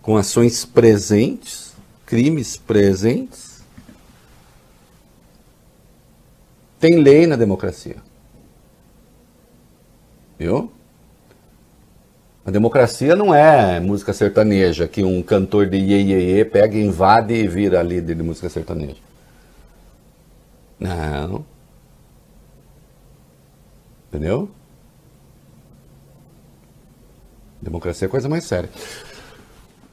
com 0.00 0.16
ações 0.16 0.64
presentes, 0.64 1.65
crimes 2.06 2.56
presentes, 2.56 3.62
tem 6.78 7.02
lei 7.02 7.26
na 7.26 7.34
democracia. 7.36 7.96
Viu? 10.38 10.70
A 12.44 12.50
democracia 12.50 13.16
não 13.16 13.34
é 13.34 13.80
música 13.80 14.12
sertaneja, 14.12 14.86
que 14.86 15.02
um 15.02 15.20
cantor 15.20 15.66
de 15.66 15.78
iê, 15.78 16.00
iê, 16.00 16.36
iê 16.36 16.44
pega, 16.44 16.78
invade 16.78 17.34
e 17.34 17.48
vira 17.48 17.82
líder 17.82 18.14
de 18.14 18.22
música 18.22 18.48
sertaneja. 18.48 19.00
Não. 20.78 21.44
Entendeu? 24.08 24.48
Democracia 27.60 28.06
é 28.06 28.08
coisa 28.08 28.28
mais 28.28 28.44
séria. 28.44 28.70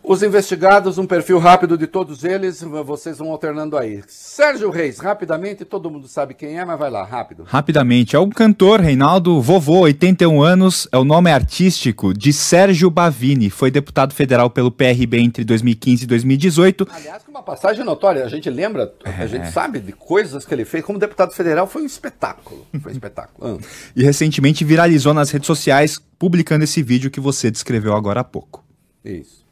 Os 0.06 0.22
investigados, 0.22 0.98
um 0.98 1.08
perfil 1.08 1.40
rápido 1.40 1.78
de 1.78 1.88
todos 1.88 2.26
eles, 2.26 2.62
vocês 2.62 3.20
vão 3.20 3.32
alternando 3.32 3.78
aí. 3.78 4.04
Sérgio 4.06 4.70
Reis, 4.70 5.00
rapidamente, 5.00 5.64
todo 5.64 5.90
mundo 5.90 6.10
sabe 6.10 6.34
quem 6.34 6.60
é, 6.60 6.66
mas 6.66 6.78
vai 6.78 6.92
lá, 6.92 7.06
rápido. 7.06 7.44
Rapidamente, 7.44 8.14
é 8.14 8.20
um 8.20 8.30
cantor, 8.30 8.82
Reinaldo, 8.82 9.42
vovô, 9.42 9.80
81 9.80 10.42
anos, 10.44 10.90
é 10.92 10.98
o 10.98 11.06
nome 11.06 11.32
artístico 11.32 12.14
de 12.14 12.34
Sérgio 12.34 12.90
Bavini, 12.90 13.50
foi 13.50 13.72
deputado 13.72 14.14
federal 14.14 14.50
pelo 14.50 14.70
PRB 14.70 15.20
entre 15.20 15.46
2015 15.46 16.04
e 16.04 16.08
2018. 16.08 16.86
Aliás, 16.92 17.24
uma 17.26 17.42
passagem 17.42 17.86
notória, 17.86 18.26
a 18.26 18.30
gente 18.30 18.50
lembra, 18.50 18.94
a 19.06 19.26
gente 19.26 19.52
sabe 19.52 19.80
de 19.80 19.94
coisas 19.94 20.46
que 20.46 20.54
ele 20.54 20.66
fez, 20.66 20.84
como 20.84 21.00
deputado 21.00 21.32
federal, 21.32 21.66
foi 21.66 21.82
um 21.82 21.86
espetáculo, 21.86 22.68
foi 22.82 22.92
um 22.92 22.96
espetáculo. 22.96 23.58
Ah. 23.58 23.66
E 23.96 24.04
recentemente 24.04 24.66
viralizou 24.66 25.14
nas 25.14 25.32
redes 25.32 25.48
sociais, 25.48 25.98
publicando 26.20 26.66
esse 26.66 26.84
vídeo 26.84 27.10
que 27.10 27.22
você 27.22 27.50
descreveu 27.50 27.96
agora 27.96 28.20
há 28.20 28.24
pouco. 28.26 28.62
Isso. 29.06 29.43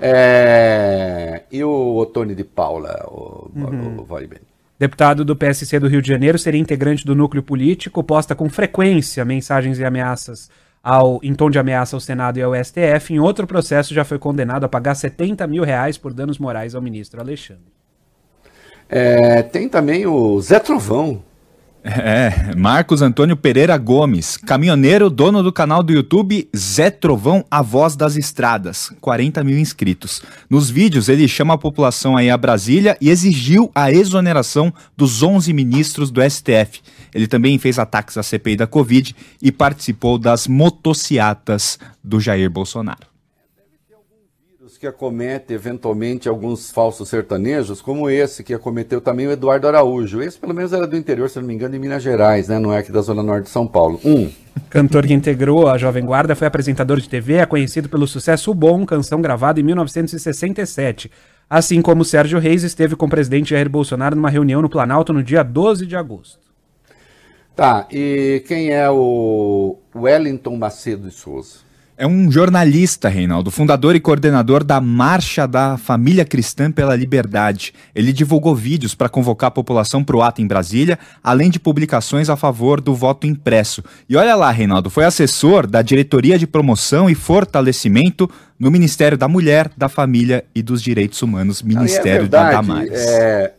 É... 0.00 1.42
E 1.50 1.62
o 1.62 1.96
Otone 1.96 2.34
de 2.34 2.44
Paula, 2.44 3.04
o, 3.08 3.50
uhum. 3.54 3.98
o 3.98 4.18
Deputado 4.78 5.24
do 5.24 5.36
PSC 5.36 5.78
do 5.78 5.86
Rio 5.86 6.02
de 6.02 6.08
Janeiro, 6.08 6.38
seria 6.38 6.60
integrante 6.60 7.06
do 7.06 7.14
núcleo 7.14 7.42
político, 7.42 8.02
posta 8.02 8.34
com 8.34 8.48
frequência 8.48 9.24
mensagens 9.24 9.78
e 9.78 9.84
ameaças 9.84 10.50
ao, 10.82 11.20
em 11.22 11.34
tom 11.34 11.48
de 11.48 11.58
ameaça 11.58 11.94
ao 11.94 12.00
Senado 12.00 12.38
e 12.38 12.42
ao 12.42 12.52
STF. 12.52 13.14
Em 13.14 13.20
outro 13.20 13.46
processo, 13.46 13.94
já 13.94 14.04
foi 14.04 14.18
condenado 14.18 14.64
a 14.64 14.68
pagar 14.68 14.94
70 14.94 15.46
mil 15.46 15.62
reais 15.62 15.96
por 15.96 16.12
danos 16.12 16.38
morais 16.38 16.74
ao 16.74 16.82
ministro 16.82 17.20
Alexandre. 17.20 17.72
É, 18.88 19.42
tem 19.42 19.68
também 19.68 20.06
o 20.06 20.40
Zé 20.40 20.58
Trovão, 20.58 21.22
é, 21.84 22.54
Marcos 22.56 23.02
Antônio 23.02 23.36
Pereira 23.36 23.76
Gomes, 23.76 24.36
caminhoneiro, 24.36 25.10
dono 25.10 25.42
do 25.42 25.52
canal 25.52 25.82
do 25.82 25.92
YouTube 25.92 26.48
Zé 26.56 26.90
Trovão, 26.90 27.44
a 27.50 27.60
voz 27.60 27.96
das 27.96 28.16
estradas, 28.16 28.92
40 29.00 29.42
mil 29.42 29.58
inscritos. 29.58 30.22
Nos 30.48 30.70
vídeos 30.70 31.08
ele 31.08 31.26
chama 31.26 31.54
a 31.54 31.58
população 31.58 32.16
aí 32.16 32.30
a 32.30 32.36
Brasília 32.36 32.96
e 33.00 33.10
exigiu 33.10 33.70
a 33.74 33.90
exoneração 33.90 34.72
dos 34.96 35.22
11 35.22 35.52
ministros 35.52 36.10
do 36.10 36.22
STF. 36.22 36.80
Ele 37.12 37.26
também 37.26 37.58
fez 37.58 37.78
ataques 37.78 38.16
à 38.16 38.22
CPI 38.22 38.56
da 38.56 38.66
Covid 38.66 39.14
e 39.40 39.50
participou 39.50 40.18
das 40.18 40.46
motociatas 40.46 41.78
do 42.02 42.20
Jair 42.20 42.50
Bolsonaro 42.50 43.11
que 44.82 44.86
acomete 44.88 45.54
eventualmente 45.54 46.28
alguns 46.28 46.72
falsos 46.72 47.08
sertanejos, 47.08 47.80
como 47.80 48.10
esse 48.10 48.42
que 48.42 48.52
acometeu 48.52 49.00
também 49.00 49.28
o 49.28 49.30
Eduardo 49.30 49.68
Araújo. 49.68 50.20
Esse 50.20 50.36
pelo 50.36 50.52
menos 50.52 50.72
era 50.72 50.88
do 50.88 50.96
interior, 50.96 51.30
se 51.30 51.38
não 51.38 51.46
me 51.46 51.54
engano, 51.54 51.74
de 51.74 51.78
Minas 51.78 52.02
Gerais, 52.02 52.48
né? 52.48 52.58
Não 52.58 52.72
é 52.72 52.78
aqui 52.78 52.90
da 52.90 53.00
Zona 53.00 53.22
Norte 53.22 53.44
de 53.44 53.50
São 53.50 53.64
Paulo. 53.64 54.00
Um. 54.04 54.28
Cantor 54.68 55.06
que 55.06 55.14
integrou 55.14 55.68
a 55.68 55.78
Jovem 55.78 56.04
Guarda, 56.04 56.34
foi 56.34 56.48
apresentador 56.48 57.00
de 57.00 57.08
TV, 57.08 57.34
é 57.34 57.46
conhecido 57.46 57.88
pelo 57.88 58.08
sucesso 58.08 58.52
Bom, 58.52 58.84
canção 58.84 59.22
gravada 59.22 59.60
em 59.60 59.62
1967. 59.62 61.08
Assim 61.48 61.80
como 61.80 62.04
Sérgio 62.04 62.40
Reis 62.40 62.64
esteve 62.64 62.96
com 62.96 63.06
o 63.06 63.10
presidente 63.10 63.50
Jair 63.50 63.70
Bolsonaro 63.70 64.16
numa 64.16 64.30
reunião 64.30 64.60
no 64.60 64.68
Planalto 64.68 65.12
no 65.12 65.22
dia 65.22 65.44
12 65.44 65.86
de 65.86 65.94
agosto. 65.94 66.40
Tá, 67.54 67.86
e 67.88 68.42
quem 68.48 68.70
é 68.70 68.90
o 68.90 69.78
Wellington 69.94 70.56
Macedo 70.56 71.08
de 71.08 71.14
Souza? 71.14 71.71
É 71.96 72.06
um 72.06 72.30
jornalista, 72.32 73.08
Reinaldo, 73.08 73.50
fundador 73.50 73.94
e 73.94 74.00
coordenador 74.00 74.64
da 74.64 74.80
Marcha 74.80 75.46
da 75.46 75.76
Família 75.76 76.24
Cristã 76.24 76.72
pela 76.72 76.96
Liberdade. 76.96 77.74
Ele 77.94 78.12
divulgou 78.12 78.56
vídeos 78.56 78.94
para 78.94 79.10
convocar 79.10 79.48
a 79.48 79.50
população 79.50 80.02
para 80.02 80.16
o 80.16 80.22
ato 80.22 80.40
em 80.40 80.46
Brasília, 80.46 80.98
além 81.22 81.50
de 81.50 81.60
publicações 81.60 82.30
a 82.30 82.36
favor 82.36 82.80
do 82.80 82.94
voto 82.94 83.26
impresso. 83.26 83.84
E 84.08 84.16
olha 84.16 84.34
lá, 84.34 84.50
Reinaldo, 84.50 84.88
foi 84.88 85.04
assessor 85.04 85.66
da 85.66 85.82
Diretoria 85.82 86.38
de 86.38 86.46
Promoção 86.46 87.10
e 87.10 87.14
Fortalecimento 87.14 88.28
no 88.58 88.70
Ministério 88.70 89.18
da 89.18 89.28
Mulher, 89.28 89.70
da 89.76 89.88
Família 89.88 90.44
e 90.54 90.62
dos 90.62 90.82
Direitos 90.82 91.20
Humanos, 91.20 91.62
Ministério 91.62 92.10
é 92.10 92.18
verdade, 92.20 92.50
da 92.50 92.62
Damares. 92.62 92.92
É... 92.92 93.52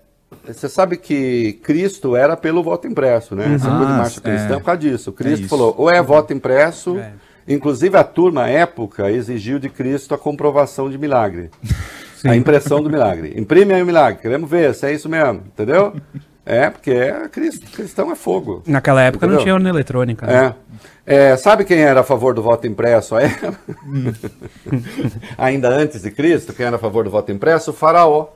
Você 0.46 0.68
sabe 0.68 0.98
que 0.98 1.54
Cristo 1.64 2.18
era 2.18 2.36
pelo 2.36 2.62
voto 2.62 2.86
impresso, 2.86 3.34
né? 3.34 3.54
Essa 3.56 3.70
coisa 3.70 3.86
de 3.86 3.92
marcha 3.98 4.22
cristã 4.22 4.56
é, 4.56 4.58
por 4.58 4.64
causa 4.66 4.82
disso. 4.82 5.12
Cristo 5.14 5.46
é 5.46 5.48
falou, 5.48 5.74
ou 5.78 5.90
é 5.90 6.02
voto 6.02 6.34
impresso, 6.34 6.98
é. 6.98 7.14
Inclusive, 7.48 7.98
a 7.98 8.04
turma, 8.04 8.44
à 8.44 8.50
época, 8.50 9.12
exigiu 9.12 9.60
de 9.60 9.70
Cristo 9.70 10.14
a 10.14 10.18
comprovação 10.18 10.90
de 10.90 10.98
milagre. 10.98 11.50
Sim. 12.16 12.30
A 12.30 12.36
impressão 12.38 12.82
do 12.82 12.90
milagre. 12.90 13.34
Imprime 13.36 13.74
aí 13.74 13.84
o 13.84 13.86
milagre, 13.86 14.22
queremos 14.22 14.50
ver 14.50 14.74
se 14.74 14.86
é 14.86 14.94
isso 14.94 15.10
mesmo, 15.10 15.44
entendeu? 15.46 15.94
É, 16.46 16.70
porque 16.70 16.92
é, 16.92 17.28
cristão 17.30 18.12
é 18.12 18.16
fogo. 18.16 18.64
Naquela 18.66 19.02
época 19.02 19.26
entendeu? 19.26 19.38
não 19.38 19.44
tinha 19.44 19.54
urna 19.54 19.70
eletrônica. 19.70 20.26
Né? 20.26 20.56
É. 21.06 21.32
é. 21.32 21.38
Sabe 21.38 21.66
quem 21.66 21.80
era 21.80 22.02
a 22.02 22.04
favor 22.04 22.34
do 22.34 22.42
voto 22.42 22.68
impresso? 22.68 23.18
É. 23.18 23.30
Ainda 25.38 25.70
antes 25.70 26.02
de 26.02 26.12
Cristo, 26.12 26.54
quem 26.54 26.66
era 26.66 26.78
a 26.78 26.80
favor 26.80 27.04
do 27.04 27.10
voto 27.10 27.32
impresso? 27.32 27.72
O 27.72 27.74
faraó. 27.74 28.28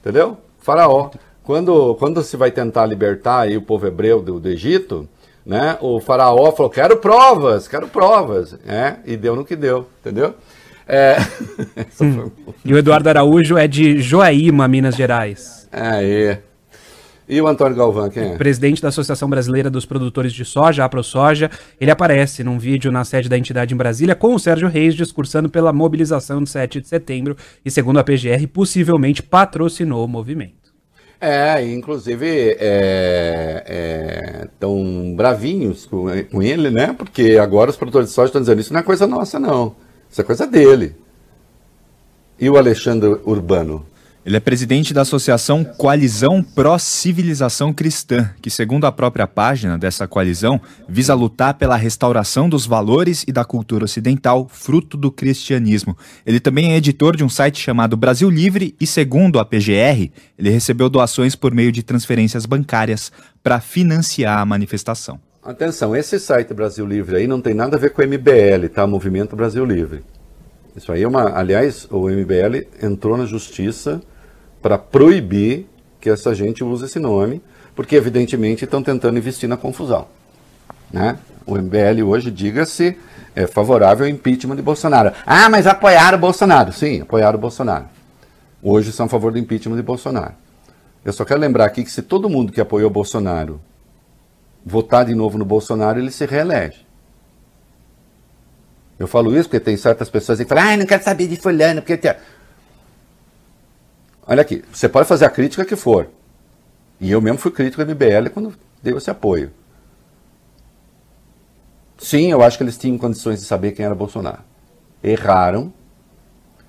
Entendeu? 0.00 0.36
Faraó. 0.60 1.10
Quando, 1.44 1.96
quando 1.96 2.22
se 2.22 2.36
vai 2.36 2.50
tentar 2.50 2.86
libertar 2.86 3.40
aí 3.40 3.56
o 3.56 3.62
povo 3.62 3.86
hebreu 3.86 4.22
do, 4.22 4.38
do 4.38 4.48
Egito, 4.48 5.08
né? 5.44 5.76
O 5.80 6.00
faraó 6.00 6.52
falou, 6.52 6.70
quero 6.70 6.96
provas, 6.96 7.66
quero 7.68 7.88
provas, 7.88 8.56
é, 8.66 8.96
e 9.04 9.16
deu 9.16 9.36
no 9.36 9.44
que 9.44 9.56
deu, 9.56 9.88
entendeu? 10.00 10.34
É... 10.86 11.16
hum. 12.00 12.30
E 12.64 12.74
o 12.74 12.78
Eduardo 12.78 13.08
Araújo 13.08 13.56
é 13.56 13.66
de 13.66 14.00
Joaíma, 14.00 14.66
Minas 14.68 14.94
Gerais. 14.94 15.68
Aí. 15.72 16.38
E 17.28 17.40
o 17.40 17.46
Antônio 17.46 17.76
Galvão, 17.76 18.10
quem 18.10 18.32
é? 18.32 18.36
Presidente 18.36 18.82
da 18.82 18.88
Associação 18.88 19.30
Brasileira 19.30 19.70
dos 19.70 19.86
Produtores 19.86 20.32
de 20.32 20.44
Soja, 20.44 20.84
a 20.84 20.88
ProSoja. 20.88 21.50
Ele 21.80 21.90
aparece 21.90 22.44
num 22.44 22.58
vídeo 22.58 22.92
na 22.92 23.04
sede 23.04 23.28
da 23.28 23.38
entidade 23.38 23.72
em 23.72 23.76
Brasília 23.76 24.14
com 24.14 24.34
o 24.34 24.38
Sérgio 24.38 24.68
Reis 24.68 24.94
discursando 24.94 25.48
pela 25.48 25.72
mobilização 25.72 26.42
de 26.42 26.50
7 26.50 26.80
de 26.80 26.88
setembro 26.88 27.36
e, 27.64 27.70
segundo 27.70 27.98
a 27.98 28.04
PGR, 28.04 28.46
possivelmente 28.52 29.22
patrocinou 29.22 30.04
o 30.04 30.08
movimento. 30.08 30.61
É, 31.24 31.64
inclusive 31.64 32.56
é, 32.58 33.62
é, 33.64 34.48
tão 34.58 35.14
bravinhos 35.14 35.86
com, 35.86 36.06
com, 36.24 36.42
ele, 36.42 36.68
né? 36.68 36.92
Porque 36.98 37.38
agora 37.40 37.70
os 37.70 37.76
produtores 37.76 38.08
de 38.08 38.14
soja 38.16 38.26
estão 38.26 38.40
dizendo 38.40 38.60
isso 38.60 38.72
não 38.72 38.80
é 38.80 38.82
coisa 38.82 39.06
nossa, 39.06 39.38
não. 39.38 39.76
Isso 40.10 40.20
é 40.20 40.24
coisa 40.24 40.48
dele. 40.48 40.96
E 42.40 42.50
o 42.50 42.56
Alexandre 42.56 43.20
Urbano? 43.24 43.86
Ele 44.24 44.36
é 44.36 44.40
presidente 44.40 44.94
da 44.94 45.00
Associação 45.00 45.64
Coalizão 45.64 46.44
Pró-Civilização 46.44 47.72
Cristã, 47.72 48.30
que, 48.40 48.50
segundo 48.50 48.84
a 48.84 48.92
própria 48.92 49.26
página 49.26 49.76
dessa 49.76 50.06
coalizão, 50.06 50.60
visa 50.88 51.12
lutar 51.12 51.54
pela 51.54 51.74
restauração 51.74 52.48
dos 52.48 52.64
valores 52.64 53.24
e 53.26 53.32
da 53.32 53.44
cultura 53.44 53.84
ocidental, 53.84 54.46
fruto 54.48 54.96
do 54.96 55.10
cristianismo. 55.10 55.96
Ele 56.24 56.38
também 56.38 56.72
é 56.72 56.76
editor 56.76 57.16
de 57.16 57.24
um 57.24 57.28
site 57.28 57.60
chamado 57.60 57.96
Brasil 57.96 58.30
Livre 58.30 58.76
e, 58.80 58.86
segundo 58.86 59.40
a 59.40 59.44
PGR, 59.44 60.12
ele 60.38 60.50
recebeu 60.50 60.88
doações 60.88 61.34
por 61.34 61.52
meio 61.52 61.72
de 61.72 61.82
transferências 61.82 62.46
bancárias 62.46 63.10
para 63.42 63.60
financiar 63.60 64.38
a 64.38 64.46
manifestação. 64.46 65.18
Atenção, 65.42 65.96
esse 65.96 66.20
site 66.20 66.54
Brasil 66.54 66.86
Livre 66.86 67.16
aí 67.16 67.26
não 67.26 67.40
tem 67.40 67.54
nada 67.54 67.76
a 67.76 67.80
ver 67.80 67.90
com 67.90 68.00
o 68.00 68.06
MBL, 68.06 68.68
tá? 68.72 68.86
Movimento 68.86 69.34
Brasil 69.34 69.64
Livre. 69.64 70.04
Isso 70.76 70.92
aí 70.92 71.02
é 71.02 71.08
uma. 71.08 71.36
Aliás, 71.36 71.88
o 71.90 72.08
MBL 72.08 72.68
entrou 72.80 73.16
na 73.16 73.26
justiça 73.26 74.00
para 74.62 74.78
proibir 74.78 75.66
que 76.00 76.08
essa 76.08 76.34
gente 76.34 76.62
use 76.62 76.84
esse 76.84 76.98
nome, 76.98 77.42
porque 77.74 77.96
evidentemente 77.96 78.64
estão 78.64 78.82
tentando 78.82 79.18
investir 79.18 79.48
na 79.48 79.56
confusão. 79.56 80.06
Né? 80.90 81.18
O 81.44 81.56
MBL 81.56 82.02
hoje, 82.06 82.30
diga-se, 82.30 82.96
é 83.34 83.46
favorável 83.46 84.06
ao 84.06 84.10
impeachment 84.10 84.56
de 84.56 84.62
Bolsonaro. 84.62 85.12
Ah, 85.26 85.48
mas 85.50 85.66
apoiaram 85.66 86.16
o 86.16 86.20
Bolsonaro. 86.20 86.72
Sim, 86.72 87.00
apoiaram 87.00 87.38
o 87.38 87.40
Bolsonaro. 87.40 87.86
Hoje 88.62 88.92
são 88.92 89.06
a 89.06 89.08
favor 89.08 89.32
do 89.32 89.38
impeachment 89.38 89.76
de 89.76 89.82
Bolsonaro. 89.82 90.34
Eu 91.04 91.12
só 91.12 91.24
quero 91.24 91.40
lembrar 91.40 91.64
aqui 91.64 91.82
que 91.82 91.90
se 91.90 92.02
todo 92.02 92.28
mundo 92.28 92.52
que 92.52 92.60
apoiou 92.60 92.88
Bolsonaro 92.88 93.60
votar 94.64 95.04
de 95.04 95.14
novo 95.14 95.36
no 95.36 95.44
Bolsonaro, 95.44 95.98
ele 95.98 96.12
se 96.12 96.24
reelege. 96.24 96.86
Eu 98.98 99.08
falo 99.08 99.36
isso 99.36 99.48
porque 99.48 99.58
tem 99.58 99.76
certas 99.76 100.08
pessoas 100.08 100.38
que 100.38 100.44
falam, 100.44 100.64
ah, 100.64 100.76
não 100.76 100.86
quero 100.86 101.02
saber 101.02 101.26
de 101.26 101.36
fulano, 101.36 101.82
porque... 101.82 101.98
Olha 104.32 104.40
aqui, 104.40 104.64
você 104.72 104.88
pode 104.88 105.06
fazer 105.06 105.26
a 105.26 105.30
crítica 105.30 105.62
que 105.62 105.76
for. 105.76 106.08
E 106.98 107.10
eu 107.10 107.20
mesmo 107.20 107.36
fui 107.36 107.50
crítico 107.50 107.84
do 107.84 107.94
MBL 107.94 108.30
quando 108.32 108.54
deu 108.82 108.96
esse 108.96 109.10
apoio. 109.10 109.52
Sim, 111.98 112.30
eu 112.32 112.42
acho 112.42 112.56
que 112.56 112.64
eles 112.64 112.78
tinham 112.78 112.96
condições 112.96 113.40
de 113.40 113.44
saber 113.44 113.72
quem 113.72 113.84
era 113.84 113.94
Bolsonaro. 113.94 114.40
Erraram. 115.04 115.70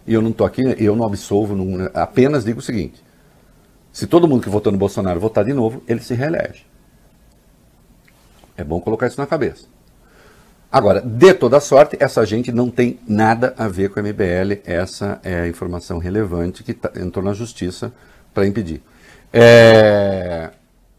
E 0.06 0.14
eu 0.14 0.22
não 0.22 0.32
estou 0.32 0.46
aqui, 0.46 0.62
eu 0.78 0.94
não 0.94 1.06
absolvo, 1.06 1.56
não, 1.56 1.90
apenas 1.94 2.44
digo 2.44 2.60
o 2.60 2.62
seguinte: 2.62 3.02
se 3.94 4.08
todo 4.08 4.28
mundo 4.28 4.44
que 4.44 4.50
votou 4.50 4.70
no 4.70 4.78
Bolsonaro 4.78 5.18
votar 5.18 5.46
de 5.46 5.54
novo, 5.54 5.82
ele 5.88 6.02
se 6.02 6.14
reelege. 6.14 6.66
É 8.58 8.64
bom 8.66 8.82
colocar 8.82 9.08
isso 9.08 9.22
na 9.22 9.26
cabeça. 9.26 9.68
Agora, 10.74 11.02
de 11.02 11.36
toda 11.36 11.60
sorte, 11.60 11.96
essa 12.00 12.26
gente 12.26 12.52
não 12.52 12.68
tem 12.68 12.98
nada 13.08 13.54
a 13.60 13.68
ver 13.68 13.92
com 13.92 14.00
a 14.00 14.02
MBL. 14.02 14.60
Essa 14.66 15.20
é 15.24 15.42
a 15.42 15.48
informação 15.48 16.00
relevante 16.00 16.64
que 16.64 16.74
tá, 16.74 16.92
entrou 16.96 17.24
na 17.24 17.32
justiça 17.32 17.94
para 18.34 18.48
impedir. 18.48 18.82
É... 19.32 20.50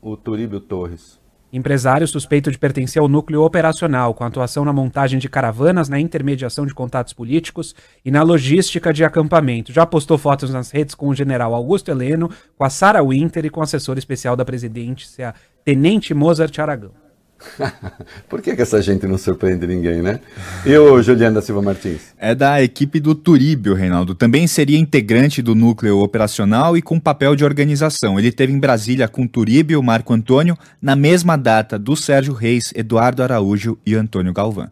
O 0.01 0.17
Turíbio 0.17 0.61
Torres. 0.61 1.19
Empresário 1.53 2.07
suspeito 2.07 2.53
de 2.53 2.59
pertencer 2.59 3.03
ao 3.03 3.09
núcleo 3.09 3.43
operacional, 3.43 4.15
com 4.15 4.23
atuação 4.23 4.65
na 4.65 4.73
montagem 4.73 5.19
de 5.19 5.29
caravanas, 5.29 5.89
na 5.89 5.99
intermediação 5.99 6.65
de 6.65 6.73
contatos 6.73 7.13
políticos 7.13 7.75
e 8.05 8.13
na 8.13 8.23
logística 8.23 8.93
de 8.93 9.03
acampamento. 9.03 9.73
Já 9.73 9.85
postou 9.85 10.17
fotos 10.17 10.51
nas 10.51 10.71
redes 10.71 10.95
com 10.95 11.09
o 11.09 11.15
general 11.17 11.53
Augusto 11.53 11.91
Heleno, 11.91 12.31
com 12.57 12.63
a 12.63 12.71
Sara 12.71 13.03
Winter 13.03 13.45
e 13.45 13.51
com 13.51 13.59
o 13.59 13.65
assessor 13.65 13.99
especial 13.99 14.37
da 14.37 14.45
presidência, 14.45 15.35
Tenente 15.65 16.15
Mozart 16.15 16.57
Aragão. 16.61 17.04
Por 18.29 18.43
que, 18.43 18.55
que, 18.55 18.63
essa 18.63 18.81
gente 18.83 19.07
não 19.07 19.19
surpreende 19.19 19.67
ninguém, 19.67 20.03
né? 20.03 20.21
E 20.65 20.77
o 20.77 21.01
Juliano 21.03 21.37
da 21.37 21.43
Silva 21.43 21.63
Martins? 21.63 22.15
É 22.19 22.35
da 22.35 22.63
equipe 22.63 23.01
do 23.01 23.15
Turíbio, 23.15 23.75
Reinaldo. 23.75 24.15
Também 24.15 24.47
seria 24.47 24.79
integrante 24.79 25.43
do 25.43 25.55
núcleo 25.55 25.99
operacional 25.99 26.77
e 26.77 26.83
com 26.83 26.99
papel 26.99 27.37
de 27.37 27.45
organização. 27.45 28.19
Ele 28.19 28.33
teve 28.33 28.53
em 28.53 28.59
Brasília 28.59 29.09
com 29.09 29.27
Turíbio, 29.27 29.83
Marco 29.83 30.13
Antônio, 30.13 30.57
na 30.81 30.97
mesma 30.97 31.37
data 31.37 31.79
do 31.79 31.97
Sérgio 31.97 32.35
Reis, 32.35 32.73
Eduardo 32.75 33.23
Araújo 33.23 33.79
e 33.87 33.95
Antônio 33.95 34.33
Galvão. 34.33 34.71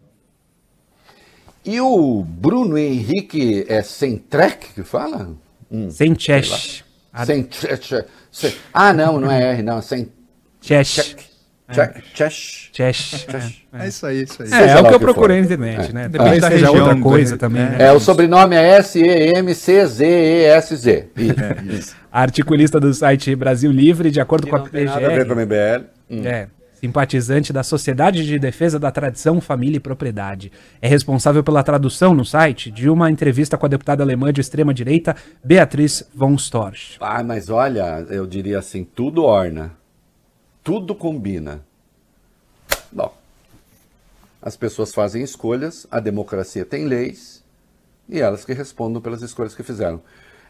E 1.65 1.81
o 1.81 2.25
Bruno 2.25 2.77
Henrique 2.77 3.65
é 3.69 3.83
sem 3.83 4.17
track 4.19 4.75
que 4.75 4.83
fala? 4.83 5.37
Hum, 5.71 5.91
sem 5.91 6.15
chesh. 6.15 6.85
Sem 7.25 7.45
chesh. 7.45 8.57
Ah, 8.75 8.93
não, 8.93 9.21
não 9.21 9.31
é 9.31 9.53
R, 9.53 9.63
não. 9.63 9.81
Sem 9.81 10.09
chesh. 10.61 11.15
Chesh. 12.15 12.71
Chesh. 12.73 13.27
É 13.73 13.89
isso 13.89 14.07
aí, 14.07 14.23
isso 14.23 14.43
aí. 14.43 14.53
É, 14.53 14.73
é 14.73 14.81
o 14.81 14.89
que 14.89 14.95
eu 14.95 15.01
procurei 15.01 15.39
na 15.39 15.45
internet, 15.47 15.91
é. 15.91 15.93
né? 15.93 16.09
Depende 16.09 16.41
da 16.41 16.49
região, 16.49 16.75
outra 16.75 16.97
coisa 16.97 17.37
também. 17.37 17.63
Né? 17.63 17.77
É, 17.79 17.93
o 17.93 18.01
sobrenome 18.01 18.57
é 18.57 18.79
S-E-M-C-Z-E-S-Z. 18.79 19.91
Articulista 22.11 22.81
do 22.81 22.93
site 22.93 23.35
Brasil 23.35 23.71
Livre, 23.71 24.11
de 24.11 24.21
acordo 24.21 24.47
com 24.47 24.57
a 24.57 24.61
PGR. 24.61 24.85
Nada 24.87 25.07
a 25.07 25.11
ver 25.11 25.27
com 25.27 25.33
o 25.33 25.37
MBL. 25.37 25.85
Hum. 26.11 26.23
É. 26.25 26.49
Simpatizante 26.75 27.53
da 27.53 27.63
Sociedade 27.63 28.27
de 28.27 28.39
Defesa 28.41 28.77
da 28.77 28.91
Tradição, 28.91 29.41
Família 29.41 29.77
e 29.77 29.81
Propriedade. 29.81 30.51
É 30.81 30.89
responsável 30.89 31.45
pela 31.45 31.63
tradução 31.63 32.13
no 32.13 32.25
site 32.25 32.73
de 32.73 32.91
uma 32.91 33.09
entrevista 33.09 33.57
com 33.57 33.65
a 33.65 33.69
deputada 33.69 34.03
alemã 34.03 34.33
de 34.33 34.41
extrema-direita, 34.41 35.15
Beatriz 35.45 36.03
von 36.13 36.35
Storch. 36.35 36.97
Ah, 37.01 37.23
mas 37.23 37.49
olha, 37.49 38.05
eu 38.11 38.27
diria 38.27 38.59
assim, 38.59 38.83
tudo 38.83 39.23
orna 39.23 39.81
tudo 40.62 40.94
combina. 40.94 41.62
Bom, 42.90 43.12
as 44.40 44.57
pessoas 44.57 44.92
fazem 44.92 45.22
escolhas, 45.22 45.87
a 45.90 46.01
democracia 46.01 46.64
tem 46.64 46.85
leis 46.85 47.42
e 48.09 48.20
elas 48.20 48.44
que 48.44 48.53
respondam 48.53 49.01
pelas 49.01 49.22
escolhas 49.22 49.55
que 49.55 49.62
fizeram. 49.62 50.01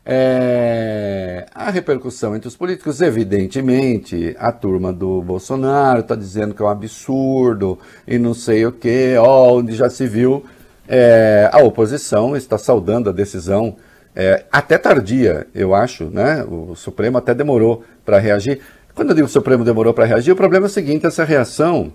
É, 0.05 1.47
a 1.55 1.71
repercussão 1.71 2.35
entre 2.35 2.49
os 2.49 2.57
políticos, 2.57 3.01
evidentemente, 3.01 4.35
a 4.39 4.51
turma 4.51 4.93
do 4.93 5.23
Bolsonaro 5.23 6.01
está 6.01 6.17
dizendo 6.17 6.55
que 6.55 6.63
é 6.63 6.65
um 6.65 6.69
absurdo 6.69 7.79
e 8.07 8.19
não 8.19 8.35
sei 8.35 8.67
o 8.67 8.73
que, 8.73 9.17
onde 9.19 9.75
já 9.75 9.89
se 9.89 10.07
viu. 10.09 10.45
É, 10.89 11.49
a 11.53 11.63
oposição 11.63 12.37
está 12.37 12.59
saudando 12.59 13.11
a 13.11 13.13
decisão, 13.13 13.77
é, 14.15 14.45
até 14.51 14.77
tardia, 14.77 15.47
eu 15.55 15.75
acho, 15.75 16.07
né? 16.07 16.45
O 16.45 16.75
Supremo 16.75 17.19
até 17.19 17.33
demorou 17.33 17.85
para 18.05 18.19
reagir. 18.19 18.61
Quando 18.95 19.11
eu 19.11 19.15
digo 19.15 19.27
que 19.27 19.31
o 19.31 19.33
Supremo 19.33 19.65
demorou 19.65 19.95
para 19.95 20.05
reagir, 20.05 20.33
o 20.33 20.37
problema 20.37 20.67
é 20.67 20.69
o 20.69 20.71
seguinte: 20.71 21.07
essa 21.07 21.25
reação, 21.25 21.93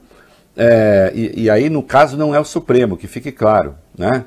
é, 0.56 1.12
e, 1.14 1.44
e, 1.44 1.50
aí 1.50 1.70
no 1.70 1.84
caso 1.84 2.18
não 2.18 2.34
é 2.34 2.40
o 2.40 2.46
Supremo, 2.46 2.98
que 2.98 3.08
fique 3.08 3.32
claro, 3.32 3.76
né? 3.98 4.26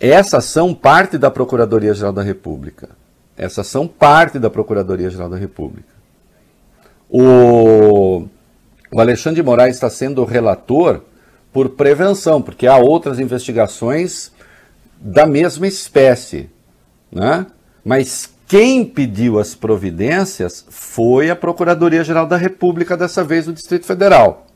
Essa 0.00 0.38
ação 0.38 0.74
parte 0.74 1.18
da 1.18 1.30
Procuradoria-Geral 1.30 2.12
da 2.12 2.22
República. 2.22 2.90
Essa 3.36 3.62
ação 3.62 3.86
parte 3.88 4.38
da 4.38 4.48
Procuradoria-Geral 4.48 5.28
da 5.28 5.36
República. 5.36 5.88
O, 7.10 8.26
o 8.92 9.00
Alexandre 9.00 9.40
de 9.40 9.46
Moraes 9.46 9.74
está 9.74 9.90
sendo 9.90 10.24
relator 10.24 11.02
por 11.52 11.70
prevenção, 11.70 12.40
porque 12.40 12.66
há 12.66 12.76
outras 12.76 13.18
investigações 13.18 14.30
da 15.00 15.26
mesma 15.26 15.66
espécie, 15.66 16.50
né? 17.10 17.46
Mas 17.84 18.30
quem 18.48 18.82
pediu 18.82 19.38
as 19.38 19.54
providências 19.54 20.64
foi 20.70 21.28
a 21.28 21.36
Procuradoria-Geral 21.36 22.26
da 22.26 22.38
República, 22.38 22.96
dessa 22.96 23.22
vez 23.22 23.46
o 23.46 23.52
Distrito 23.52 23.84
Federal. 23.84 24.46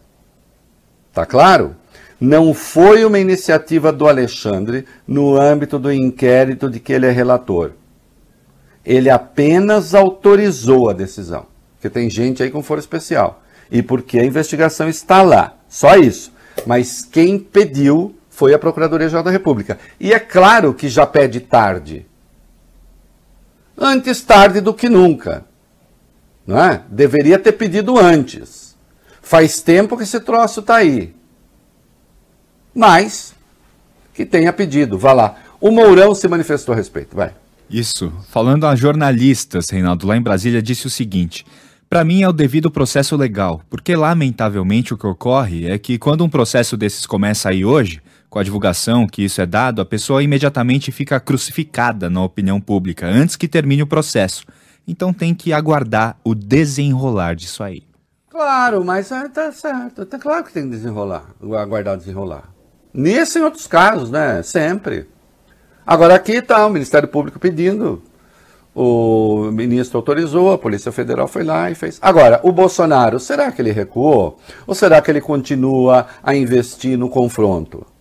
Tá 1.13 1.27
claro? 1.27 1.77
Não 2.19 2.55
foi 2.55 3.05
uma 3.05 3.19
iniciativa 3.19 3.93
do 3.93 4.09
Alexandre 4.09 4.87
no 5.07 5.37
âmbito 5.37 5.79
do 5.79 5.93
inquérito 5.93 6.71
de 6.71 6.81
que 6.81 6.91
ele 6.91 7.05
é 7.05 7.11
relator. 7.11 7.73
Ele 8.83 9.11
apenas 9.11 9.95
autorizou 9.95 10.89
a 10.89 10.95
decisão. 10.95 11.47
Porque 11.75 11.91
tem 11.91 12.09
gente 12.09 12.43
aí 12.43 12.51
com 12.51 12.63
foro 12.63 12.81
especial. 12.81 13.43
E 13.71 13.83
porque 13.83 14.19
a 14.19 14.25
investigação 14.25 14.89
está 14.89 15.21
lá. 15.21 15.59
Só 15.69 15.97
isso. 15.97 16.33
Mas 16.67 17.03
quem 17.03 17.39
pediu 17.39 18.15
foi 18.31 18.55
a 18.55 18.59
Procuradoria-Geral 18.59 19.23
da 19.23 19.31
República. 19.31 19.79
E 20.01 20.15
é 20.15 20.19
claro 20.19 20.73
que 20.73 20.89
já 20.89 21.05
pede 21.05 21.41
tarde 21.41 22.07
Antes 23.77 24.23
tarde 24.23 24.61
do 24.61 24.75
que 24.75 24.89
nunca. 24.89 25.45
Não 26.47 26.63
é? 26.63 26.83
Deveria 26.89 27.39
ter 27.39 27.53
pedido 27.53 27.99
antes. 27.99 28.77
Faz 29.21 29.61
tempo 29.61 29.97
que 29.97 30.03
esse 30.03 30.21
troço 30.21 30.61
está 30.61 30.77
aí. 30.77 31.15
Mas 32.75 33.35
que 34.15 34.27
tenha 34.27 34.53
pedido, 34.53 34.99
vá 34.99 35.13
lá. 35.13 35.37
O 35.61 35.71
Mourão 35.71 36.15
se 36.15 36.29
manifestou 36.29 36.73
a 36.73 36.77
respeito, 36.77 37.17
vai. 37.17 37.33
Isso. 37.71 38.13
Falando 38.29 38.67
a 38.67 38.77
jornalistas, 38.77 39.71
Reinaldo, 39.71 40.07
lá 40.07 40.17
em 40.17 40.23
Brasília, 40.23 40.61
disse 40.61 40.87
o 40.87 40.91
seguinte: 40.91 41.47
para 41.89 42.05
mim 42.05 42.23
é 42.23 42.29
o 42.29 42.33
devido 42.33 42.71
processo 42.71 43.17
legal, 43.17 43.63
porque 43.71 43.95
lamentavelmente 43.95 44.93
o 44.93 44.99
que 44.99 45.07
ocorre 45.07 45.67
é 45.67 45.79
que 45.79 45.99
quando 45.99 46.25
um 46.25 46.29
processo 46.29 46.77
desses 46.77 47.07
começa 47.07 47.49
aí 47.49 47.65
hoje, 47.65 48.03
com 48.33 48.39
a 48.39 48.43
divulgação 48.43 49.07
que 49.07 49.23
isso 49.23 49.43
é 49.43 49.47
dado, 49.47 49.83
a 49.83 49.85
pessoa 49.85 50.23
imediatamente 50.23 50.91
fica 50.91 51.21
crucificada 51.21 52.09
na 52.09 52.25
opinião 52.25 52.59
pública 52.59 53.07
antes 53.07 53.37
que 53.37 53.47
termine 53.47 53.83
o 53.83 53.87
processo. 53.87 54.47
Então 54.89 55.13
tem 55.13 55.35
que 55.35 55.53
aguardar 55.53 56.17
o 56.25 56.35
desenrolar 56.35 57.37
disso 57.37 57.63
aí. 57.63 57.83
Claro, 58.31 58.83
mas 58.87 59.13
é, 59.13 59.29
tá 59.29 59.53
certo. 59.53 60.07
Tá 60.07 60.19
claro 60.19 60.45
que 60.45 60.53
tem 60.55 60.63
que 60.63 60.71
desenrolar, 60.71 61.27
aguardar 61.61 61.99
desenrolar. 61.99 62.45
Nesse 62.95 63.39
e 63.39 63.43
em 63.43 63.45
outros 63.45 63.67
casos, 63.67 64.11
né? 64.11 64.43
Sempre. 64.43 65.11
Agora 65.87 66.15
aqui 66.15 66.33
está 66.33 66.67
o 66.67 66.71
Ministério 66.71 67.09
Público 67.09 67.39
pedindo, 67.39 68.03
o 68.75 69.51
ministro 69.53 69.99
autorizou, 69.99 70.55
a 70.55 70.59
Polícia 70.59 70.91
Federal 70.91 71.29
foi 71.29 71.45
lá 71.45 71.71
e 71.71 71.75
fez. 71.75 71.99
Agora, 72.01 72.41
o 72.43 72.51
Bolsonaro, 72.51 73.21
será 73.21 73.53
que 73.53 73.61
ele 73.61 73.73
recuou? 73.73 74.39
Ou 74.67 74.75
será 74.75 75.03
que 75.03 75.11
ele 75.11 75.21
continua 75.21 76.07
a 76.23 76.35
investir 76.35 76.97
no 76.97 77.11
confronto? 77.11 77.92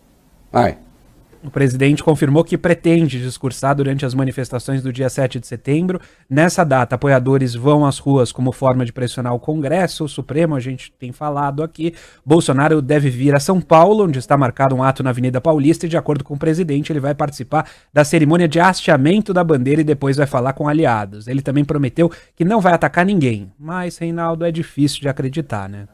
O 1.43 1.49
presidente 1.49 2.03
confirmou 2.03 2.43
que 2.43 2.55
pretende 2.55 3.19
discursar 3.19 3.75
durante 3.75 4.05
as 4.05 4.13
manifestações 4.13 4.83
do 4.83 4.93
dia 4.93 5.09
7 5.09 5.39
de 5.39 5.47
setembro. 5.47 5.99
Nessa 6.29 6.63
data, 6.63 6.93
apoiadores 6.93 7.55
vão 7.55 7.83
às 7.83 7.97
ruas 7.97 8.31
como 8.31 8.51
forma 8.51 8.85
de 8.85 8.93
pressionar 8.93 9.33
o 9.33 9.39
Congresso, 9.39 10.03
o 10.03 10.09
Supremo, 10.09 10.55
a 10.55 10.59
gente 10.59 10.91
tem 10.99 11.11
falado 11.11 11.63
aqui. 11.63 11.95
Bolsonaro 12.23 12.79
deve 12.79 13.09
vir 13.09 13.33
a 13.33 13.39
São 13.39 13.59
Paulo, 13.59 14.03
onde 14.03 14.19
está 14.19 14.37
marcado 14.37 14.75
um 14.75 14.83
ato 14.83 15.01
na 15.01 15.09
Avenida 15.09 15.41
Paulista, 15.41 15.87
e 15.87 15.89
de 15.89 15.97
acordo 15.97 16.23
com 16.23 16.35
o 16.35 16.39
presidente, 16.39 16.91
ele 16.91 16.99
vai 16.99 17.15
participar 17.15 17.67
da 17.91 18.03
cerimônia 18.03 18.47
de 18.47 18.59
hasteamento 18.59 19.33
da 19.33 19.43
bandeira 19.43 19.81
e 19.81 19.85
depois 19.85 20.17
vai 20.17 20.27
falar 20.27 20.53
com 20.53 20.67
aliados. 20.67 21.27
Ele 21.27 21.41
também 21.41 21.65
prometeu 21.65 22.11
que 22.35 22.45
não 22.45 22.61
vai 22.61 22.73
atacar 22.73 23.03
ninguém, 23.03 23.51
mas, 23.59 23.97
Reinaldo, 23.97 24.45
é 24.45 24.51
difícil 24.51 25.01
de 25.01 25.09
acreditar, 25.09 25.67
né? 25.67 25.87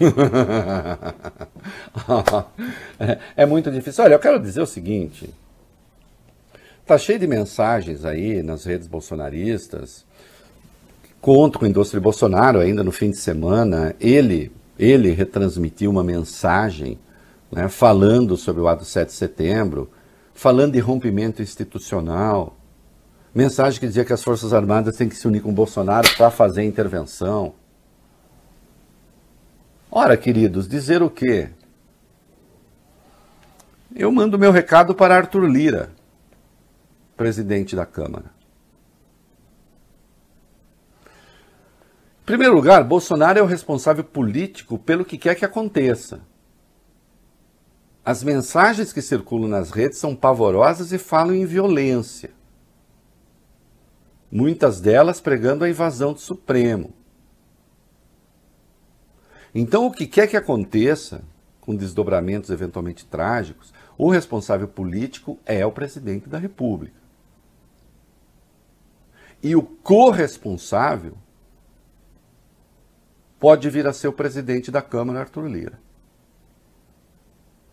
é, 3.36 3.46
muito 3.46 3.70
difícil. 3.70 4.04
Olha, 4.04 4.14
eu 4.14 4.18
quero 4.18 4.40
dizer 4.40 4.60
o 4.60 4.66
seguinte: 4.66 5.32
tá 6.86 6.98
cheio 6.98 7.18
de 7.18 7.26
mensagens 7.26 8.04
aí 8.04 8.42
nas 8.42 8.64
redes 8.64 8.88
bolsonaristas. 8.88 10.04
Conto 11.20 11.58
com 11.58 11.66
o 11.66 11.68
indústria 11.68 12.00
Bolsonaro 12.00 12.60
ainda 12.60 12.82
no 12.82 12.90
fim 12.90 13.10
de 13.10 13.18
semana. 13.18 13.94
Ele, 14.00 14.50
ele 14.78 15.10
retransmitiu 15.10 15.90
uma 15.90 16.02
mensagem 16.02 16.98
né, 17.52 17.68
falando 17.68 18.36
sobre 18.36 18.62
o 18.62 18.68
ato 18.68 18.84
7 18.84 19.08
de 19.08 19.14
setembro, 19.14 19.90
falando 20.32 20.72
de 20.72 20.78
rompimento 20.78 21.42
institucional. 21.42 22.56
Mensagem 23.34 23.78
que 23.78 23.86
dizia 23.86 24.04
que 24.04 24.12
as 24.12 24.24
Forças 24.24 24.52
Armadas 24.52 24.96
têm 24.96 25.08
que 25.08 25.16
se 25.16 25.28
unir 25.28 25.42
com 25.42 25.50
o 25.50 25.54
Bolsonaro 25.54 26.08
para 26.16 26.30
fazer 26.30 26.64
intervenção. 26.64 27.54
Ora, 29.92 30.16
queridos, 30.16 30.68
dizer 30.68 31.02
o 31.02 31.10
quê? 31.10 31.50
Eu 33.94 34.12
mando 34.12 34.38
meu 34.38 34.52
recado 34.52 34.94
para 34.94 35.16
Arthur 35.16 35.46
Lira, 35.46 35.90
presidente 37.16 37.74
da 37.74 37.84
Câmara. 37.84 38.26
Em 42.22 42.24
primeiro 42.24 42.54
lugar, 42.54 42.84
Bolsonaro 42.84 43.40
é 43.40 43.42
o 43.42 43.46
responsável 43.46 44.04
político 44.04 44.78
pelo 44.78 45.04
que 45.04 45.18
quer 45.18 45.34
que 45.34 45.44
aconteça. 45.44 46.20
As 48.04 48.22
mensagens 48.22 48.92
que 48.92 49.02
circulam 49.02 49.48
nas 49.48 49.72
redes 49.72 49.98
são 49.98 50.14
pavorosas 50.14 50.92
e 50.92 50.98
falam 50.98 51.34
em 51.34 51.44
violência. 51.44 52.30
Muitas 54.30 54.80
delas 54.80 55.20
pregando 55.20 55.64
a 55.64 55.68
invasão 55.68 56.12
do 56.12 56.20
Supremo. 56.20 56.99
Então, 59.54 59.86
o 59.86 59.92
que 59.92 60.06
quer 60.06 60.26
que 60.28 60.36
aconteça, 60.36 61.22
com 61.60 61.74
desdobramentos 61.74 62.50
eventualmente 62.50 63.04
trágicos, 63.04 63.72
o 63.98 64.08
responsável 64.08 64.68
político 64.68 65.38
é 65.44 65.64
o 65.66 65.72
presidente 65.72 66.28
da 66.28 66.38
República. 66.38 66.98
E 69.42 69.56
o 69.56 69.62
corresponsável 69.62 71.14
pode 73.38 73.68
vir 73.70 73.86
a 73.86 73.92
ser 73.92 74.08
o 74.08 74.12
presidente 74.12 74.70
da 74.70 74.82
Câmara, 74.82 75.20
Arthur 75.20 75.46
Lira. 75.46 75.80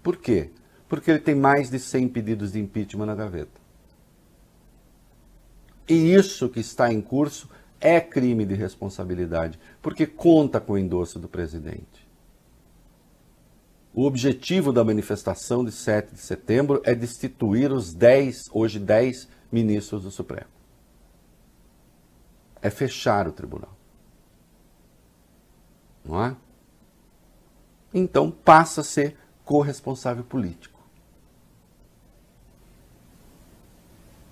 Por 0.01 0.17
quê? 0.17 0.49
Porque 0.88 1.11
ele 1.11 1.19
tem 1.19 1.36
mais 1.36 1.69
de 1.69 1.78
100 1.78 2.07
pedidos 2.07 2.53
de 2.53 2.59
impeachment 2.59 3.05
na 3.05 3.15
gaveta. 3.15 3.59
E 5.88 6.13
isso 6.13 6.49
que 6.49 6.61
está 6.61 6.91
em 6.91 7.01
curso 7.01 7.49
é 7.80 7.99
crime 7.99 8.45
de 8.45 8.55
responsabilidade, 8.55 9.59
porque 9.82 10.05
conta 10.05 10.59
com 10.59 10.73
o 10.73 10.78
endosso 10.78 11.19
do 11.19 11.28
presidente. 11.28 12.07
O 13.93 14.03
objetivo 14.05 14.71
da 14.71 14.84
manifestação 14.84 15.65
de 15.65 15.71
7 15.71 16.13
de 16.13 16.19
setembro 16.19 16.82
é 16.84 16.93
destituir 16.93 17.71
os 17.71 17.93
10, 17.93 18.49
hoje 18.51 18.80
10 18.80 19.28
ministros 19.51 20.03
do 20.03 20.11
Supremo. 20.11 20.49
É 22.61 22.69
fechar 22.69 23.28
o 23.28 23.32
tribunal. 23.32 23.75
Não 26.05 26.23
é? 26.23 26.36
Então 27.93 28.30
passa 28.30 28.82
a 28.82 28.84
ser 28.84 29.17
corresponsável 29.43 30.23
político. 30.23 30.80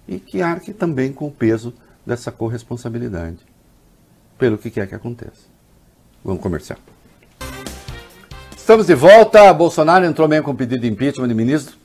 E 0.08 0.20
que 0.20 0.42
arque 0.42 0.74
também 0.74 1.12
com 1.12 1.28
o 1.28 1.32
peso 1.32 1.74
dessa 2.06 2.32
corresponsabilidade 2.32 3.40
pelo 4.38 4.58
que 4.58 4.70
quer 4.70 4.88
que 4.88 4.96
aconteça. 4.96 5.48
Vamos 6.24 6.42
comercial. 6.42 6.80
Estamos 8.56 8.88
de 8.88 8.96
volta. 8.96 9.54
Bolsonaro 9.54 10.06
entrou 10.06 10.28
mesmo 10.28 10.46
com 10.46 10.56
pedido 10.56 10.82
de 10.82 10.88
impeachment 10.88 11.28
de 11.28 11.34
ministro. 11.34 11.78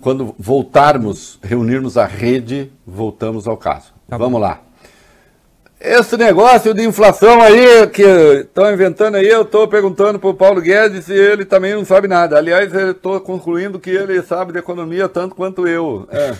Quando 0.00 0.34
voltarmos, 0.38 1.38
reunirmos 1.42 1.96
a 1.96 2.06
rede, 2.06 2.72
voltamos 2.86 3.46
ao 3.46 3.56
caso. 3.56 3.92
Tá 4.08 4.16
Vamos 4.16 4.40
lá. 4.40 4.60
Esse 5.84 6.16
negócio 6.16 6.72
de 6.72 6.84
inflação 6.84 7.42
aí 7.42 7.88
que 7.88 8.02
estão 8.02 8.72
inventando 8.72 9.16
aí, 9.16 9.28
eu 9.28 9.42
estou 9.42 9.66
perguntando 9.66 10.16
para 10.16 10.30
o 10.30 10.34
Paulo 10.34 10.60
Guedes 10.60 11.06
se 11.06 11.12
ele 11.12 11.44
também 11.44 11.74
não 11.74 11.84
sabe 11.84 12.06
nada. 12.06 12.38
Aliás, 12.38 12.72
eu 12.72 12.92
estou 12.92 13.20
concluindo 13.20 13.80
que 13.80 13.90
ele 13.90 14.22
sabe 14.22 14.52
de 14.52 14.60
economia 14.60 15.08
tanto 15.08 15.34
quanto 15.34 15.66
eu. 15.66 16.06
É. 16.08 16.36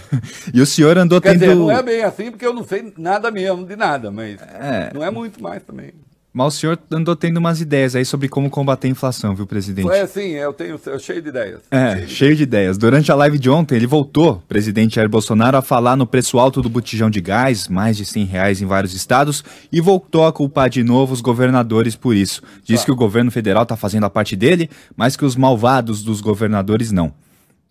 e 0.55 0.61
o 0.61 0.67
senhor 0.67 0.97
andou 0.97 1.21
Quer 1.21 1.33
tendo... 1.33 1.41
dizer, 1.41 1.55
não 1.57 1.73
é 1.73 1.83
bem 1.83 2.05
assim, 2.05 2.31
porque 2.31 2.47
eu 2.47 2.55
não 2.55 2.63
sei 2.63 2.93
nada 2.97 3.33
mesmo 3.33 3.67
de 3.67 3.75
nada, 3.75 4.13
mas 4.13 4.41
é. 4.41 4.91
não 4.95 5.03
é 5.05 5.11
muito 5.11 5.43
mais 5.43 5.61
também. 5.65 5.93
Mas 6.33 6.55
o 6.55 6.57
senhor 6.59 6.79
andou 6.91 7.15
tendo 7.15 7.37
umas 7.37 7.61
ideias 7.61 7.95
aí 7.95 8.07
sobre 8.07 8.27
como 8.27 8.49
combater 8.49 8.89
a 8.89 8.91
inflação, 8.91 9.35
viu, 9.35 9.47
presidente? 9.47 9.91
É, 9.91 10.07
sim, 10.07 10.31
eu 10.31 10.51
tenho 10.55 10.81
eu 10.87 10.99
cheio 10.99 11.21
de 11.21 11.29
ideias. 11.29 11.61
É, 11.71 12.07
cheio 12.07 12.35
de, 12.35 12.45
ideias. 12.45 12.79
Durante 12.79 13.13
a 13.13 13.15
live 13.15 13.39
de 13.39 13.51
ontem, 13.51 13.77
ele 13.77 13.87
voltou, 13.87 14.43
presidente 14.49 14.95
Jair 14.95 15.11
Bolsonaro, 15.11 15.59
a 15.59 15.63
falar 15.63 15.95
no 15.95 16.07
preço 16.07 16.39
alto 16.39 16.63
do 16.63 16.71
botijão 16.71 17.11
de 17.11 17.21
gás, 17.21 17.69
mais 17.69 17.99
de 17.99 18.07
100 18.07 18.25
reais 18.25 18.63
em 18.63 18.67
vários 18.67 18.95
estados, 18.95 19.45
e 19.71 19.79
voltou 19.79 20.27
a 20.27 20.33
culpar 20.33 20.71
de 20.71 20.83
novo 20.83 21.13
os 21.13 21.21
governadores 21.21 21.95
por 21.95 22.17
isso. 22.17 22.43
Diz 22.65 22.81
tá. 22.81 22.87
que 22.87 22.93
o 22.93 22.97
governo 22.97 23.31
federal 23.31 23.65
está 23.65 23.77
fazendo 23.77 24.05
a 24.05 24.11
parte 24.11 24.35
dele, 24.35 24.71
mas 24.97 25.17
que 25.17 25.27
os 25.27 25.37
malvados 25.37 26.03
dos 26.03 26.23
governadores 26.23 26.91
não. 26.91 27.13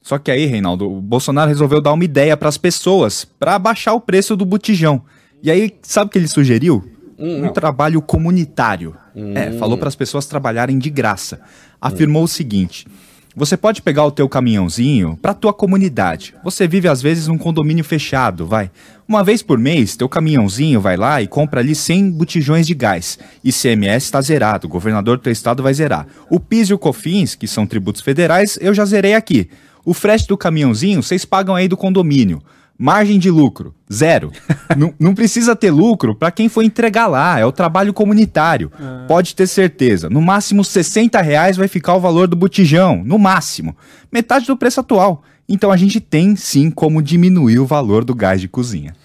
Só 0.04 0.20
que 0.20 0.30
aí, 0.30 0.46
Reinaldo, 0.46 0.88
o 0.88 1.02
Bolsonaro 1.02 1.50
resolveu 1.50 1.82
dar 1.82 1.94
uma 1.94 2.06
ideia 2.06 2.38
para 2.38 2.50
as 2.50 2.60
pessoas, 2.60 3.26
para 3.40 3.56
abaixar 3.56 3.96
o 3.96 4.02
preço 4.02 4.36
do 4.36 4.46
botijão. 4.46 5.02
E 5.42 5.50
aí, 5.50 5.76
sabe 5.82 6.10
o 6.10 6.12
que 6.12 6.20
ele 6.20 6.28
sugeriu? 6.28 7.01
Um 7.22 7.50
trabalho 7.54 8.02
comunitário. 8.02 8.96
Hum. 9.16 9.34
É, 9.36 9.52
falou 9.54 9.78
para 9.78 9.88
as 9.88 9.96
pessoas 9.96 10.26
trabalharem 10.26 10.80
de 10.80 10.90
graça. 10.90 11.40
Afirmou 11.80 12.22
hum. 12.22 12.26
o 12.26 12.28
seguinte: 12.28 12.88
você 13.34 13.56
pode 13.56 13.82
pegar 13.82 14.04
o 14.04 14.12
teu 14.12 14.28
caminhãozinho 14.28 15.18
para 15.22 15.34
tua 15.34 15.54
comunidade. 15.54 16.36
Você 16.44 16.68
vive 16.68 16.90
às 16.90 17.02
vezes 17.02 17.28
num 17.28 17.38
condomínio 17.38 17.84
fechado, 17.84 18.46
vai. 18.46 18.70
Uma 19.08 19.24
vez 19.24 19.42
por 19.42 19.58
mês, 19.58 19.96
teu 19.96 20.10
caminhãozinho 20.10 20.82
vai 20.82 20.98
lá 20.98 21.22
e 21.22 21.28
compra 21.28 21.62
ali 21.62 21.74
100 21.74 22.12
botijões 22.12 22.68
de 22.68 22.74
gás. 22.74 23.18
ICMS 23.42 24.06
está 24.06 24.20
zerado, 24.22 24.68
o 24.68 24.70
governador 24.70 25.18
do 25.18 25.24
teu 25.24 25.32
estado 25.32 25.64
vai 25.64 25.74
zerar. 25.74 26.08
O 26.30 26.42
PIS 26.42 26.70
e 26.70 26.74
o 26.74 26.78
COFINS, 26.78 27.36
que 27.36 27.48
são 27.48 27.66
tributos 27.66 28.02
federais, 28.02 28.58
eu 28.60 28.74
já 28.74 28.84
zerei 28.84 29.14
aqui. 29.14 29.50
O 29.86 29.94
frete 29.94 30.28
do 30.28 30.38
caminhãozinho, 30.38 31.02
vocês 31.02 31.24
pagam 31.24 31.56
aí 31.56 31.70
do 31.70 31.78
condomínio. 31.78 32.42
Margem 32.84 33.20
de 33.20 33.30
lucro, 33.30 33.76
zero. 33.94 34.32
não, 35.00 35.14
precisa 35.14 35.56
ter 35.56 35.70
lucro 35.70 36.16
para 36.16 36.32
quem 36.32 36.50
for 36.50 36.64
entregar 36.64 37.06
lá, 37.06 37.38
é 37.38 37.46
o 37.46 37.52
trabalho 37.52 37.94
comunitário. 37.94 38.72
Ah. 38.74 39.06
Pode 39.08 39.36
ter 39.36 39.46
certeza. 39.46 40.10
No 40.10 40.20
máximo 40.20 40.64
60 40.64 41.22
reais 41.22 41.58
vai 41.58 41.68
ficar 41.68 41.94
o 41.94 42.00
valor 42.00 42.28
do 42.28 42.36
botijão, 42.36 43.04
no 43.06 43.20
máximo. 43.20 43.78
Metade 44.12 44.48
do 44.48 44.58
preço 44.58 44.80
atual. 44.80 45.24
Então 45.48 45.72
a 45.72 45.78
gente 45.78 46.00
tem 46.00 46.36
sim 46.36 46.72
como 46.72 47.04
diminuir 47.04 47.60
o 47.60 47.68
valor 47.68 48.04
do 48.04 48.16
gás 48.16 48.42
de 48.42 48.48
cozinha. 48.48 48.96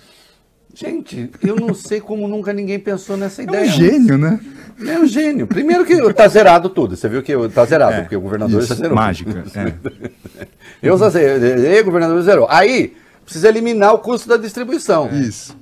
Gente, 0.75 1.31
eu 1.43 1.57
não 1.57 1.75
sei 1.75 2.01
como 2.01 2.27
nunca 2.27 2.55
ninguém 2.55 2.79
pensou 2.79 3.15
nessa 3.19 3.43
ideia. 3.43 3.67
É 3.67 3.69
um 3.69 3.73
gênio, 3.73 4.17
né? 4.17 4.41
É 4.87 4.99
um 4.99 5.07
gênio. 5.07 5.47
Primeiro 5.47 5.85
que 5.85 6.13
tá 6.15 6.27
zerado 6.29 6.71
tudo. 6.71 6.97
Você 6.97 7.11
viu 7.11 7.23
que 7.23 7.35
tá 7.51 7.67
zerado, 7.67 7.97
é, 7.97 8.01
porque 8.01 8.17
o 8.17 8.21
governador 8.23 8.63
isso, 8.63 8.75
zerou. 8.75 8.95
Mágica. 8.95 9.45
É. 9.55 10.49
Eu 10.83 10.97
só 10.97 11.11
sei, 11.11 11.81
o 11.81 11.85
governador 11.85 12.23
zerou. 12.23 12.47
Aí, 12.49 12.95
Precisa 13.27 13.49
eliminar 13.49 13.93
o 13.93 13.99
custo 13.99 14.29
da 14.29 14.37
distribuição. 14.37 15.11
Isso. 15.13 15.57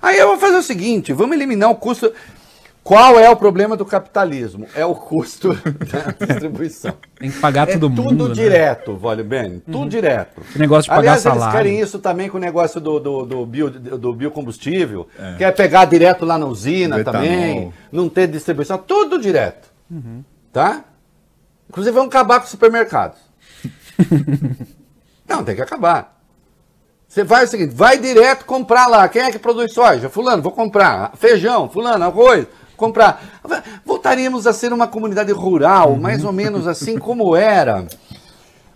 Aí 0.00 0.18
eu 0.18 0.28
vou 0.28 0.38
fazer 0.38 0.56
o 0.56 0.62
seguinte: 0.62 1.12
vamos 1.12 1.36
eliminar 1.36 1.70
o 1.70 1.76
custo. 1.76 2.10
Qual 2.82 3.20
é 3.20 3.28
o 3.28 3.36
problema 3.36 3.76
do 3.76 3.84
capitalismo? 3.84 4.66
É 4.74 4.86
o 4.86 4.94
custo 4.94 5.52
da 5.92 6.26
distribuição. 6.26 6.94
Tem 7.18 7.30
que 7.30 7.38
pagar 7.38 7.68
é 7.68 7.72
todo 7.72 7.90
mundo. 7.90 8.08
Tudo 8.08 8.28
né? 8.28 8.34
direto, 8.34 8.96
vale 8.96 9.22
bem. 9.22 9.60
Tudo 9.60 9.80
uhum. 9.80 9.88
direto. 9.88 10.40
O 10.56 10.58
negócio 10.58 10.84
de 10.84 10.88
pagar 10.88 11.00
Aliás, 11.00 11.20
salário. 11.20 11.44
eles 11.44 11.52
querem 11.52 11.80
isso 11.80 11.98
também 11.98 12.30
com 12.30 12.38
o 12.38 12.40
negócio 12.40 12.80
do, 12.80 12.98
do, 12.98 13.26
do, 13.26 13.44
bio, 13.44 13.68
do 13.68 14.14
biocombustível. 14.14 15.06
É. 15.18 15.34
Quer 15.36 15.54
pegar 15.54 15.84
direto 15.84 16.24
lá 16.24 16.38
na 16.38 16.46
usina 16.46 17.04
também. 17.04 17.70
Não 17.92 18.08
ter 18.08 18.26
distribuição. 18.26 18.78
Tudo 18.78 19.20
direto. 19.20 19.68
Uhum. 19.90 20.24
Tá? 20.50 20.82
Inclusive, 21.68 21.94
vão 21.94 22.06
acabar 22.06 22.38
com 22.38 22.44
os 22.44 22.50
supermercados. 22.50 23.18
não, 25.28 25.44
tem 25.44 25.54
que 25.54 25.60
acabar. 25.60 26.17
Você 27.18 27.24
vai 27.24 27.44
o 27.44 27.48
seguinte, 27.48 27.74
vai 27.74 27.98
direto 27.98 28.44
comprar 28.44 28.86
lá. 28.86 29.08
Quem 29.08 29.22
é 29.22 29.32
que 29.32 29.40
produz 29.40 29.72
soja? 29.74 30.08
Fulano, 30.08 30.40
vou 30.40 30.52
comprar. 30.52 31.10
Feijão, 31.16 31.68
fulano, 31.68 32.04
arroz, 32.04 32.46
comprar. 32.76 33.40
Voltaríamos 33.84 34.46
a 34.46 34.52
ser 34.52 34.72
uma 34.72 34.86
comunidade 34.86 35.32
rural, 35.32 35.96
mais 35.96 36.22
ou 36.22 36.30
menos 36.32 36.68
assim 36.68 36.96
como 36.96 37.34
era 37.34 37.88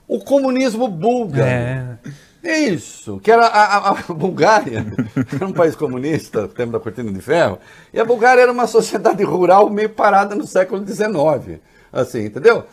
o 0.08 0.18
comunismo 0.18 0.88
búlgaro. 0.88 1.48
É. 1.48 1.98
Isso, 2.42 3.20
que 3.22 3.30
era 3.30 3.46
a, 3.46 3.90
a- 3.90 3.90
a 4.08 4.12
Bulgária, 4.12 4.84
era 5.32 5.46
um 5.46 5.52
país 5.52 5.76
comunista, 5.76 6.48
tempo 6.48 6.72
da 6.72 6.80
cortina 6.80 7.12
de 7.12 7.20
ferro, 7.20 7.60
e 7.94 8.00
a 8.00 8.04
Bulgária 8.04 8.40
era 8.42 8.50
uma 8.50 8.66
sociedade 8.66 9.22
rural 9.22 9.70
meio 9.70 9.90
parada 9.90 10.34
no 10.34 10.44
século 10.44 10.84
XIX, 10.84 11.60
assim, 11.92 12.24
entendeu? 12.24 12.64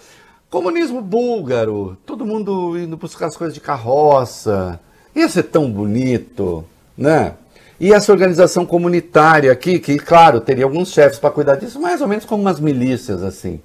Comunismo 0.49 0.99
búlgaro, 1.03 1.95
todo 2.03 2.26
mundo 2.26 2.76
indo 2.80 2.97
buscar 2.97 3.28
as 3.28 3.38
coisas 3.38 3.53
de 3.53 3.61
carroça, 3.61 4.80
ia 5.20 5.30
ser 5.30 5.43
tão 5.43 5.72
bonito, 5.72 6.65
né? 6.97 7.34
E 7.80 7.93
essa 7.93 8.11
organização 8.11 8.65
comunitária 8.65 9.51
aqui, 9.51 9.80
que, 9.80 9.97
claro, 9.97 10.41
teria 10.41 10.65
alguns 10.65 10.91
chefes 10.91 11.17
para 11.17 11.32
cuidar 11.32 11.55
disso, 11.55 11.80
mais 11.80 12.01
ou 12.01 12.07
menos 12.07 12.26
como 12.26 12.41
umas 12.41 12.59
milícias, 12.59 13.24
assim, 13.24 13.61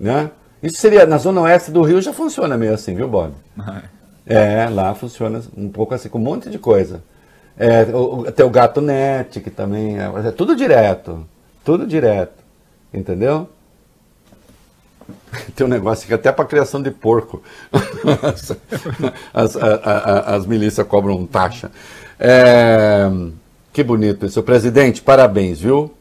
né? 0.00 0.30
Isso 0.62 0.78
seria, 0.78 1.04
na 1.04 1.18
zona 1.18 1.42
oeste 1.42 1.70
do 1.70 1.82
Rio 1.82 2.00
já 2.00 2.12
funciona 2.12 2.56
meio 2.56 2.72
assim, 2.72 2.94
viu, 2.94 3.08
Bob? 3.08 3.32
É, 4.24 4.68
lá 4.68 4.94
funciona 4.94 5.42
um 5.56 5.68
pouco 5.68 5.94
assim, 5.94 6.08
com 6.08 6.16
um 6.16 6.22
monte 6.22 6.48
de 6.48 6.56
coisa. 6.56 7.02
É, 7.58 7.82
o, 7.92 8.30
tem 8.30 8.46
o 8.46 8.50
gato 8.50 8.80
net, 8.80 9.40
que 9.40 9.50
também 9.50 9.98
é, 9.98 10.28
é 10.28 10.30
tudo 10.30 10.54
direto. 10.54 11.26
Tudo 11.64 11.84
direto. 11.84 12.42
Entendeu? 12.94 13.48
Tem 15.56 15.66
um 15.66 15.70
negócio 15.70 16.06
que 16.06 16.14
até 16.14 16.30
para 16.30 16.44
criação 16.44 16.82
de 16.82 16.90
porco 16.90 17.42
as, 18.22 18.52
as, 19.32 19.56
a- 19.56 19.74
a- 19.82 20.36
as 20.36 20.46
milícias 20.46 20.86
cobram 20.86 21.24
taxa. 21.26 21.70
É, 22.18 23.10
que 23.72 23.82
bonito 23.82 24.26
isso. 24.26 24.42
Presidente, 24.42 25.00
parabéns, 25.02 25.60
viu? 25.60 25.92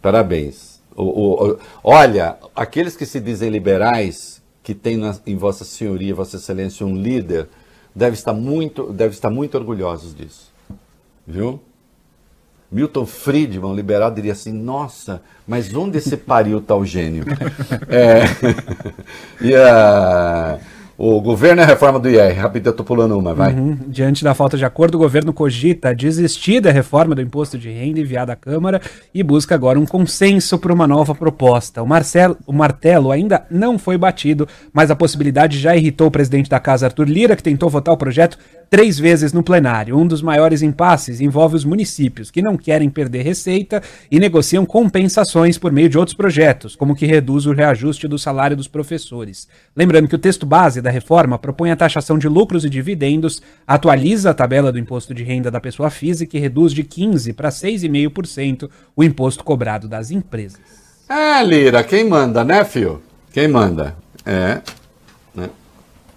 Parabéns. 0.00 0.80
O- 0.96 1.02
o- 1.04 1.50
o- 1.52 1.58
olha, 1.82 2.36
aqueles 2.54 2.96
que 2.96 3.04
se 3.04 3.20
dizem 3.20 3.50
liberais, 3.50 4.40
que 4.62 4.74
tem 4.74 4.96
na- 4.96 5.16
em 5.26 5.36
Vossa 5.36 5.64
Senhoria, 5.64 6.14
Vossa 6.14 6.36
Excelência, 6.36 6.86
um 6.86 6.94
líder, 6.96 7.48
deve 7.94 8.14
estar 8.14 8.32
muito, 8.32 8.92
deve 8.92 9.14
estar 9.14 9.30
muito 9.30 9.56
orgulhosos 9.56 10.14
disso. 10.14 10.52
Viu? 11.26 11.60
Milton 12.70 13.06
Friedman, 13.06 13.74
liberal, 13.74 14.10
diria 14.10 14.32
assim: 14.32 14.52
nossa, 14.52 15.22
mas 15.46 15.72
onde 15.74 15.98
esse 15.98 16.16
pariu 16.16 16.60
tal 16.60 16.84
gênio? 16.84 17.24
É, 17.88 18.22
e 19.40 19.54
a- 19.54 20.58
o 21.00 21.20
governo 21.20 21.60
é 21.60 21.64
a 21.64 21.66
reforma 21.68 22.00
do 22.00 22.10
IR. 22.10 22.34
Rapidinho, 22.34 22.70
eu 22.70 22.76
tô 22.76 22.82
pulando 22.82 23.16
uma, 23.16 23.32
vai. 23.32 23.54
Uhum. 23.54 23.78
Diante 23.86 24.24
da 24.24 24.34
falta 24.34 24.56
de 24.56 24.64
acordo, 24.64 24.96
o 24.96 24.98
governo 24.98 25.32
cogita 25.32 25.94
desistir 25.94 26.60
da 26.60 26.72
reforma 26.72 27.14
do 27.14 27.22
imposto 27.22 27.56
de 27.56 27.70
renda 27.70 28.00
enviada 28.00 28.32
à 28.32 28.36
Câmara 28.36 28.80
e 29.14 29.22
busca 29.22 29.54
agora 29.54 29.78
um 29.78 29.86
consenso 29.86 30.58
para 30.58 30.72
uma 30.72 30.88
nova 30.88 31.14
proposta. 31.14 31.80
O, 31.80 31.86
Marcelo, 31.86 32.36
o 32.44 32.52
martelo 32.52 33.12
ainda 33.12 33.46
não 33.48 33.78
foi 33.78 33.96
batido, 33.96 34.48
mas 34.72 34.90
a 34.90 34.96
possibilidade 34.96 35.56
já 35.56 35.76
irritou 35.76 36.08
o 36.08 36.10
presidente 36.10 36.50
da 36.50 36.58
casa, 36.58 36.86
Arthur 36.86 37.08
Lira, 37.08 37.36
que 37.36 37.44
tentou 37.44 37.70
votar 37.70 37.94
o 37.94 37.98
projeto 37.98 38.36
três 38.70 38.98
vezes 38.98 39.32
no 39.32 39.42
plenário. 39.42 39.96
Um 39.96 40.06
dos 40.06 40.22
maiores 40.22 40.62
impasses 40.62 41.20
envolve 41.20 41.56
os 41.56 41.64
municípios, 41.64 42.30
que 42.30 42.42
não 42.42 42.56
querem 42.56 42.90
perder 42.90 43.22
receita 43.22 43.82
e 44.10 44.18
negociam 44.18 44.66
compensações 44.66 45.58
por 45.58 45.72
meio 45.72 45.88
de 45.88 45.98
outros 45.98 46.16
projetos, 46.16 46.76
como 46.76 46.94
que 46.94 47.06
reduz 47.06 47.46
o 47.46 47.52
reajuste 47.52 48.06
do 48.06 48.18
salário 48.18 48.56
dos 48.56 48.68
professores. 48.68 49.48
Lembrando 49.74 50.08
que 50.08 50.14
o 50.14 50.18
texto 50.18 50.44
base 50.44 50.80
da 50.80 50.87
reforma 50.90 51.38
propõe 51.38 51.70
a 51.70 51.76
taxação 51.76 52.18
de 52.18 52.28
lucros 52.28 52.64
e 52.64 52.70
dividendos, 52.70 53.42
atualiza 53.66 54.30
a 54.30 54.34
tabela 54.34 54.70
do 54.72 54.78
imposto 54.78 55.14
de 55.14 55.22
renda 55.22 55.50
da 55.50 55.60
pessoa 55.60 55.90
física 55.90 56.36
e 56.36 56.40
reduz 56.40 56.72
de 56.72 56.84
15% 56.84 57.34
para 57.34 57.48
6,5% 57.48 58.68
o 58.96 59.04
imposto 59.04 59.44
cobrado 59.44 59.88
das 59.88 60.10
empresas. 60.10 60.60
É, 61.08 61.42
Lira, 61.42 61.82
quem 61.82 62.04
manda, 62.04 62.44
né, 62.44 62.64
fio? 62.64 63.02
Quem 63.32 63.48
manda? 63.48 63.96
É. 64.24 64.60
Né? 65.34 65.48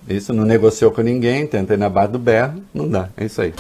Isso 0.08 0.34
não 0.34 0.44
negociou 0.44 0.92
com 0.92 1.02
ninguém, 1.02 1.48
tenta 1.48 1.74
ir 1.74 1.78
na 1.78 1.90
base 1.90 2.12
do 2.12 2.20
berro, 2.20 2.62
não 2.74 2.88
dá, 2.88 3.10
é 3.16 3.26
isso 3.26 3.42
aí. 3.42 3.54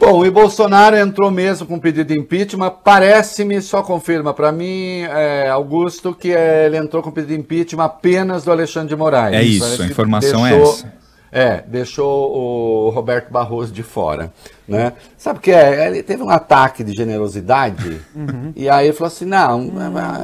Bom, 0.00 0.24
e 0.24 0.30
Bolsonaro 0.30 0.96
entrou 0.96 1.30
mesmo 1.30 1.66
com 1.66 1.78
pedido 1.78 2.06
de 2.08 2.18
impeachment. 2.18 2.70
Parece-me, 2.82 3.60
só 3.60 3.82
confirma 3.82 4.32
para 4.32 4.50
mim, 4.50 5.02
é, 5.02 5.50
Augusto, 5.50 6.14
que 6.14 6.32
é, 6.32 6.64
ele 6.64 6.78
entrou 6.78 7.02
com 7.02 7.10
pedido 7.10 7.34
de 7.34 7.38
impeachment 7.38 7.84
apenas 7.84 8.42
do 8.42 8.50
Alexandre 8.50 8.88
de 8.88 8.96
Moraes. 8.96 9.36
É 9.36 9.42
isso, 9.42 9.60
Parece 9.60 9.82
a 9.82 9.86
informação 9.86 10.46
é 10.46 10.50
deixou- 10.56 10.72
essa. 10.72 11.00
É, 11.30 11.62
deixou 11.68 12.32
o 12.34 12.88
Roberto 12.90 13.30
Barroso 13.30 13.72
de 13.74 13.82
fora, 13.82 14.32
né? 14.66 14.94
Sabe 15.18 15.38
o 15.38 15.42
que 15.42 15.52
é? 15.52 15.86
Ele 15.86 16.02
teve 16.02 16.22
um 16.22 16.30
ataque 16.30 16.82
de 16.82 16.92
generosidade 16.94 18.00
e 18.56 18.68
aí 18.70 18.92
falou 18.92 19.06
assim, 19.08 19.26
não, 19.26 19.70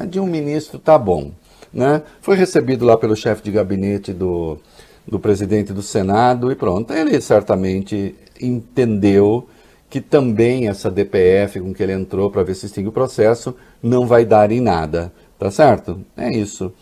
de 0.08 0.18
um 0.18 0.26
ministro 0.26 0.78
tá 0.80 0.98
bom, 0.98 1.30
né? 1.72 2.02
Foi 2.22 2.34
recebido 2.34 2.84
lá 2.86 2.96
pelo 2.96 3.14
chefe 3.14 3.42
de 3.42 3.52
gabinete 3.52 4.12
do, 4.12 4.58
do 5.06 5.20
presidente 5.20 5.72
do 5.72 5.82
Senado 5.82 6.50
e 6.50 6.56
pronto. 6.56 6.92
Ele 6.92 7.20
certamente 7.20 8.16
entendeu 8.40 9.46
que 9.88 10.00
também 10.00 10.68
essa 10.68 10.90
DPF 10.90 11.60
com 11.60 11.72
que 11.72 11.82
ele 11.82 11.92
entrou 11.92 12.30
para 12.30 12.42
ver 12.42 12.54
se 12.54 12.66
extingue 12.66 12.88
o 12.88 12.92
processo 12.92 13.54
não 13.82 14.06
vai 14.06 14.24
dar 14.24 14.50
em 14.50 14.60
nada, 14.60 15.12
tá 15.38 15.50
certo? 15.50 16.00
É 16.16 16.30
isso. 16.30 16.72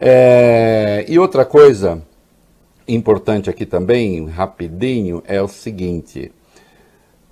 É, 0.00 1.04
e 1.08 1.18
outra 1.18 1.44
coisa 1.44 2.02
importante 2.86 3.48
aqui 3.48 3.64
também, 3.64 4.26
rapidinho, 4.26 5.22
é 5.26 5.40
o 5.40 5.48
seguinte. 5.48 6.32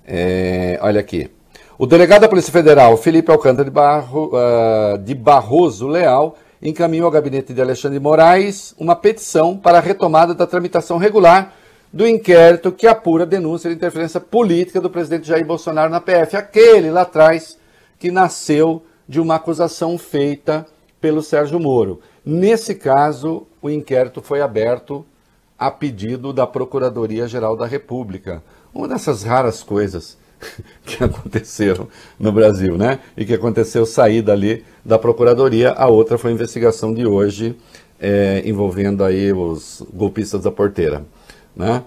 É, 0.05 0.79
olha 0.81 0.99
aqui. 0.99 1.29
O 1.77 1.85
delegado 1.85 2.21
da 2.21 2.29
Polícia 2.29 2.51
Federal, 2.51 2.95
Felipe 2.95 3.31
Alcântara 3.31 3.65
de, 3.65 3.71
Barro, 3.71 4.31
ah, 4.35 4.97
de 4.97 5.15
Barroso 5.15 5.87
Leal, 5.87 6.37
encaminhou 6.61 7.07
ao 7.07 7.11
gabinete 7.11 7.53
de 7.53 7.61
Alexandre 7.61 7.99
Moraes 7.99 8.75
uma 8.77 8.95
petição 8.95 9.57
para 9.57 9.79
a 9.79 9.81
retomada 9.81 10.35
da 10.35 10.45
tramitação 10.45 10.97
regular 10.97 11.53
do 11.91 12.07
inquérito 12.07 12.71
que 12.71 12.87
apura 12.87 13.23
a 13.23 13.27
denúncia 13.27 13.69
de 13.69 13.75
interferência 13.75 14.19
política 14.19 14.79
do 14.79 14.89
presidente 14.89 15.27
Jair 15.27 15.45
Bolsonaro 15.45 15.91
na 15.91 15.99
PF. 15.99 16.37
Aquele 16.37 16.89
lá 16.89 17.01
atrás 17.01 17.57
que 17.99 18.11
nasceu 18.11 18.83
de 19.07 19.19
uma 19.19 19.35
acusação 19.35 19.97
feita 19.97 20.65
pelo 21.01 21.21
Sérgio 21.21 21.59
Moro. 21.59 21.99
Nesse 22.25 22.75
caso, 22.75 23.45
o 23.61 23.69
inquérito 23.69 24.21
foi 24.21 24.41
aberto 24.41 25.05
a 25.57 25.69
pedido 25.69 26.31
da 26.31 26.47
Procuradoria-Geral 26.47 27.57
da 27.57 27.65
República. 27.65 28.41
Uma 28.73 28.87
dessas 28.87 29.23
raras 29.23 29.61
coisas 29.61 30.17
que 30.85 31.03
aconteceram 31.03 31.87
no 32.19 32.31
Brasil, 32.31 32.77
né? 32.77 32.99
E 33.17 33.25
que 33.25 33.33
aconteceu 33.33 33.85
sair 33.85 34.21
dali 34.21 34.63
da 34.83 34.97
Procuradoria. 34.97 35.71
A 35.71 35.87
outra 35.87 36.17
foi 36.17 36.31
a 36.31 36.33
investigação 36.33 36.93
de 36.93 37.05
hoje, 37.05 37.55
é, 37.99 38.41
envolvendo 38.45 39.03
aí 39.03 39.31
os 39.31 39.83
golpistas 39.93 40.41
da 40.41 40.51
porteira, 40.51 41.03
né? 41.55 41.83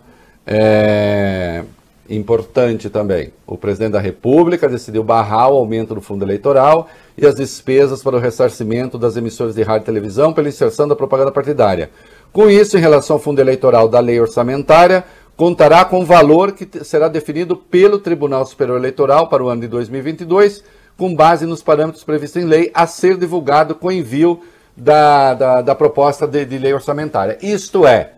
É, 0.46 1.64
importante 2.08 2.90
também, 2.90 3.32
o 3.46 3.56
presidente 3.56 3.92
da 3.92 4.00
República 4.00 4.68
decidiu 4.68 5.02
barrar 5.02 5.50
o 5.50 5.56
aumento 5.56 5.94
do 5.94 6.00
fundo 6.00 6.24
eleitoral 6.24 6.88
e 7.16 7.26
as 7.26 7.34
despesas 7.34 8.02
para 8.02 8.16
o 8.16 8.20
ressarcimento 8.20 8.98
das 8.98 9.16
emissoras 9.16 9.54
de 9.54 9.62
rádio 9.62 9.84
e 9.84 9.86
televisão 9.86 10.32
pela 10.32 10.48
inserção 10.48 10.86
da 10.86 10.94
propaganda 10.94 11.32
partidária. 11.32 11.90
Com 12.32 12.50
isso, 12.50 12.76
em 12.76 12.80
relação 12.80 13.16
ao 13.16 13.20
fundo 13.20 13.40
eleitoral 13.40 13.88
da 13.88 14.00
lei 14.00 14.20
orçamentária, 14.20 15.04
contará 15.36 15.84
com 15.84 16.04
valor 16.04 16.52
que 16.52 16.84
será 16.84 17.08
definido 17.08 17.56
pelo 17.56 17.98
Tribunal 17.98 18.44
Superior 18.44 18.76
Eleitoral 18.76 19.28
para 19.28 19.42
o 19.42 19.48
ano 19.48 19.62
de 19.62 19.68
2022, 19.68 20.62
com 20.96 21.14
base 21.14 21.46
nos 21.46 21.62
parâmetros 21.62 22.04
previstos 22.04 22.42
em 22.42 22.46
lei, 22.46 22.70
a 22.74 22.86
ser 22.86 23.16
divulgado 23.16 23.74
com 23.74 23.90
envio 23.90 24.40
da, 24.76 25.34
da, 25.34 25.62
da 25.62 25.74
proposta 25.74 26.26
de, 26.26 26.44
de 26.44 26.58
lei 26.58 26.72
orçamentária. 26.72 27.38
Isto 27.42 27.86
é, 27.86 28.12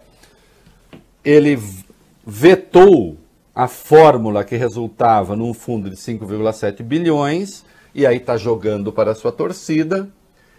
ele 1.26 1.60
vetou 2.24 3.16
a 3.52 3.66
fórmula 3.66 4.44
que 4.44 4.54
resultava 4.54 5.34
num 5.34 5.52
fundo 5.52 5.90
de 5.90 5.96
5,7 5.96 6.84
bilhões, 6.84 7.64
e 7.92 8.06
aí 8.06 8.18
está 8.18 8.36
jogando 8.36 8.92
para 8.92 9.10
a 9.10 9.14
sua 9.14 9.32
torcida, 9.32 10.08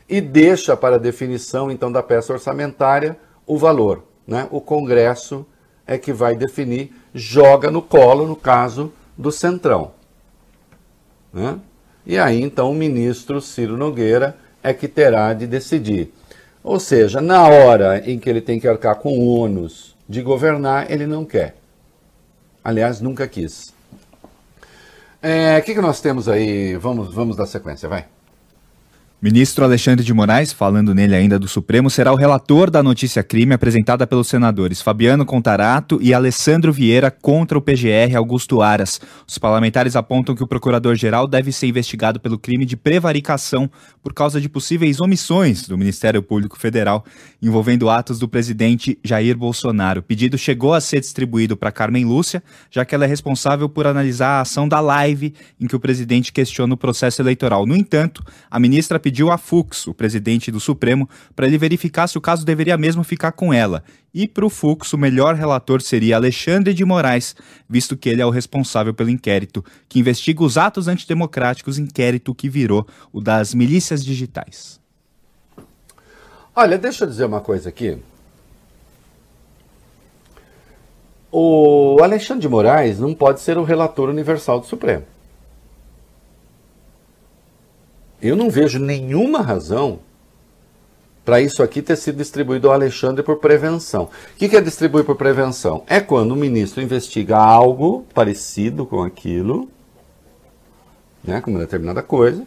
e 0.09 0.19
deixa 0.19 0.75
para 0.75 0.97
a 0.97 0.99
definição, 0.99 1.71
então, 1.71 1.89
da 1.89 2.03
peça 2.03 2.33
orçamentária 2.33 3.17
o 3.45 3.57
valor. 3.57 4.03
Né? 4.27 4.45
O 4.51 4.59
Congresso 4.59 5.45
é 5.85 5.97
que 5.97 6.11
vai 6.11 6.35
definir, 6.35 6.91
joga 7.13 7.71
no 7.71 7.81
colo, 7.81 8.27
no 8.27 8.35
caso 8.35 8.91
do 9.17 9.31
Centrão. 9.31 9.91
Né? 11.31 11.57
E 12.05 12.17
aí, 12.19 12.41
então, 12.41 12.71
o 12.71 12.75
ministro 12.75 13.39
Ciro 13.39 13.77
Nogueira 13.77 14.35
é 14.61 14.73
que 14.73 14.89
terá 14.89 15.33
de 15.33 15.47
decidir. 15.47 16.11
Ou 16.61 16.77
seja, 16.77 17.21
na 17.21 17.47
hora 17.47 18.03
em 18.05 18.19
que 18.19 18.29
ele 18.29 18.41
tem 18.41 18.59
que 18.59 18.67
arcar 18.67 18.95
com 18.95 19.17
ônus 19.17 19.95
de 20.07 20.21
governar, 20.21 20.91
ele 20.91 21.05
não 21.05 21.25
quer. 21.25 21.55
Aliás, 22.63 23.01
nunca 23.01 23.27
quis. 23.27 23.73
É, 25.21 25.57
O 25.57 25.63
que, 25.63 25.73
que 25.73 25.81
nós 25.81 25.99
temos 26.01 26.27
aí? 26.29 26.75
Vamos, 26.75 27.13
vamos 27.13 27.35
dar 27.35 27.45
sequência, 27.45 27.87
vai. 27.89 28.05
Ministro 29.19 29.65
Alexandre 29.65 30.05
de 30.05 30.13
Moraes, 30.13 30.53
falando 30.53 30.93
nele 30.93 31.15
ainda 31.15 31.39
do 31.39 31.47
Supremo, 31.47 31.89
será 31.89 32.13
o 32.13 32.15
relator 32.15 32.69
da 32.69 32.83
notícia 32.83 33.23
crime 33.23 33.51
apresentada 33.51 34.05
pelos 34.05 34.27
senadores 34.27 34.79
Fabiano 34.79 35.25
Contarato 35.25 35.97
e 36.03 36.13
Alessandro 36.13 36.71
Vieira 36.71 37.09
contra 37.09 37.57
o 37.57 37.61
PGR 37.61 38.15
Augusto 38.15 38.61
Aras. 38.61 39.01
Os 39.27 39.39
parlamentares 39.39 39.95
apontam 39.95 40.35
que 40.35 40.43
o 40.43 40.47
procurador-geral 40.47 41.27
deve 41.27 41.51
ser 41.51 41.65
investigado 41.65 42.19
pelo 42.19 42.37
crime 42.37 42.63
de 42.63 42.77
prevaricação 42.77 43.67
por 44.03 44.13
causa 44.13 44.39
de 44.39 44.47
possíveis 44.47 45.01
omissões 45.01 45.67
do 45.67 45.79
Ministério 45.79 46.21
Público 46.21 46.55
Federal 46.55 47.03
envolvendo 47.41 47.89
atos 47.89 48.19
do 48.19 48.27
presidente 48.27 48.99
Jair 49.03 49.35
Bolsonaro. 49.35 50.01
O 50.01 50.03
pedido 50.03 50.37
chegou 50.37 50.75
a 50.75 50.81
ser 50.81 50.99
distribuído 50.99 51.57
para 51.57 51.71
Carmen 51.71 52.05
Lúcia, 52.05 52.43
já 52.69 52.85
que 52.85 52.93
ela 52.93 53.05
é 53.05 53.07
responsável 53.07 53.67
por 53.67 53.87
analisar 53.87 54.37
a 54.37 54.41
ação 54.41 54.67
da 54.67 54.79
live 54.79 55.33
em 55.59 55.65
que 55.65 55.75
o 55.75 55.79
presidente 55.79 56.31
questiona 56.31 56.75
o 56.75 56.77
processo 56.77 57.19
eleitoral. 57.19 57.65
No 57.65 57.75
entanto, 57.75 58.23
a 58.49 58.59
ministra 58.59 58.99
pediu 59.07 59.31
a 59.31 59.37
Fux, 59.37 59.87
o 59.87 59.93
presidente 59.93 60.51
do 60.51 60.59
Supremo, 60.59 61.09
para 61.33 61.47
ele 61.47 61.57
verificar 61.57 62.07
se 62.07 62.17
o 62.17 62.21
caso 62.21 62.45
deveria 62.45 62.77
mesmo 62.77 63.05
ficar 63.05 63.31
com 63.31 63.53
ela. 63.53 63.81
E 64.13 64.27
para 64.27 64.45
o 64.45 64.49
Fux, 64.49 64.91
o 64.91 64.97
melhor 64.97 65.33
relator 65.33 65.81
seria 65.81 66.17
Alexandre 66.17 66.73
de 66.73 66.83
Moraes, 66.83 67.33
visto 67.69 67.95
que 67.95 68.09
ele 68.09 68.21
é 68.21 68.25
o 68.25 68.29
responsável 68.29 68.93
pelo 68.93 69.09
inquérito 69.09 69.63
que 69.87 69.97
investiga 69.97 70.43
os 70.43 70.57
atos 70.57 70.89
antidemocráticos, 70.89 71.79
inquérito 71.79 72.35
que 72.35 72.49
virou 72.49 72.85
o 73.13 73.21
das 73.21 73.53
milícias 73.53 74.03
digitais. 74.03 74.77
Olha, 76.53 76.77
deixa 76.77 77.05
eu 77.05 77.07
dizer 77.07 77.23
uma 77.23 77.39
coisa 77.39 77.69
aqui. 77.69 77.97
O 81.31 81.97
Alexandre 82.03 82.41
de 82.41 82.49
Moraes 82.49 82.99
não 82.99 83.13
pode 83.13 83.39
ser 83.39 83.57
o 83.57 83.63
relator 83.63 84.09
universal 84.09 84.59
do 84.59 84.65
Supremo. 84.65 85.05
Eu 88.21 88.35
não 88.35 88.49
vejo 88.49 88.79
nenhuma 88.79 89.41
razão 89.41 89.99
para 91.23 91.41
isso 91.41 91.61
aqui 91.61 91.81
ter 91.81 91.97
sido 91.97 92.17
distribuído 92.17 92.69
ao 92.69 92.73
Alexandre 92.73 93.21
por 93.21 93.37
prevenção. 93.37 94.05
O 94.05 94.37
que, 94.37 94.55
é 94.55 94.61
distribuir 94.61 95.03
por 95.03 95.17
prevenção? 95.17 95.83
É 95.85 95.99
quando 95.99 96.31
o 96.31 96.37
ministro 96.37 96.81
investiga 96.81 97.37
algo 97.37 98.05
parecido 98.13 98.85
com 98.85 99.03
aquilo, 99.03 99.69
né, 101.21 101.41
com 101.41 101.51
uma 101.51 101.59
determinada 101.59 102.01
coisa, 102.01 102.43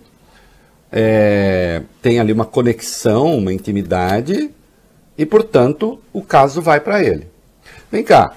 é, 0.91 1.83
tem 2.01 2.19
ali 2.19 2.33
uma 2.33 2.47
conexão, 2.47 3.37
uma 3.37 3.53
intimidade, 3.53 4.51
e, 5.17 5.27
portanto, 5.27 6.01
o 6.11 6.23
caso 6.23 6.63
vai 6.63 6.81
para 6.81 7.05
ele. 7.05 7.29
Vem 7.93 8.03
cá, 8.03 8.35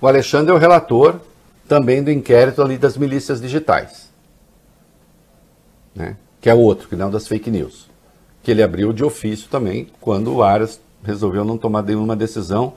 o 0.00 0.06
Alexandre 0.06 0.52
é 0.52 0.54
o 0.54 0.58
relator 0.58 1.20
também 1.68 2.00
do 2.00 2.12
inquérito 2.12 2.62
ali 2.62 2.78
das 2.78 2.96
milícias 2.96 3.40
digitais 3.40 4.05
né? 5.96 6.16
que 6.40 6.48
é 6.50 6.54
o 6.54 6.58
outro, 6.58 6.88
que 6.88 6.94
não 6.94 7.10
das 7.10 7.26
fake 7.26 7.50
news, 7.50 7.88
que 8.42 8.50
ele 8.50 8.62
abriu 8.62 8.92
de 8.92 9.02
ofício 9.02 9.48
também 9.48 9.88
quando 10.00 10.32
o 10.32 10.42
Aras 10.42 10.78
resolveu 11.02 11.44
não 11.44 11.58
tomar 11.58 11.82
nenhuma 11.82 12.14
decisão 12.14 12.74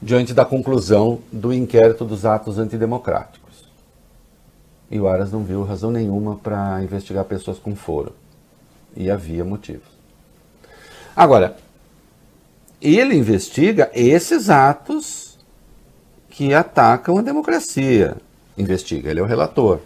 diante 0.00 0.32
da 0.32 0.44
conclusão 0.44 1.20
do 1.32 1.52
inquérito 1.52 2.04
dos 2.04 2.24
atos 2.24 2.58
antidemocráticos. 2.58 3.68
E 4.90 4.98
o 4.98 5.08
Aras 5.08 5.32
não 5.32 5.44
viu 5.44 5.64
razão 5.64 5.90
nenhuma 5.90 6.36
para 6.36 6.82
investigar 6.82 7.24
pessoas 7.24 7.58
com 7.58 7.74
foro. 7.74 8.14
E 8.96 9.10
havia 9.10 9.44
motivos. 9.44 9.88
Agora, 11.14 11.56
ele 12.80 13.14
investiga 13.14 13.90
esses 13.92 14.48
atos 14.48 15.38
que 16.30 16.54
atacam 16.54 17.18
a 17.18 17.22
democracia. 17.22 18.16
Investiga, 18.56 19.10
ele 19.10 19.20
é 19.20 19.22
o 19.22 19.26
relator. 19.26 19.80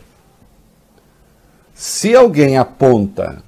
Se 1.74 2.14
alguém 2.14 2.58
aponta 2.58 3.42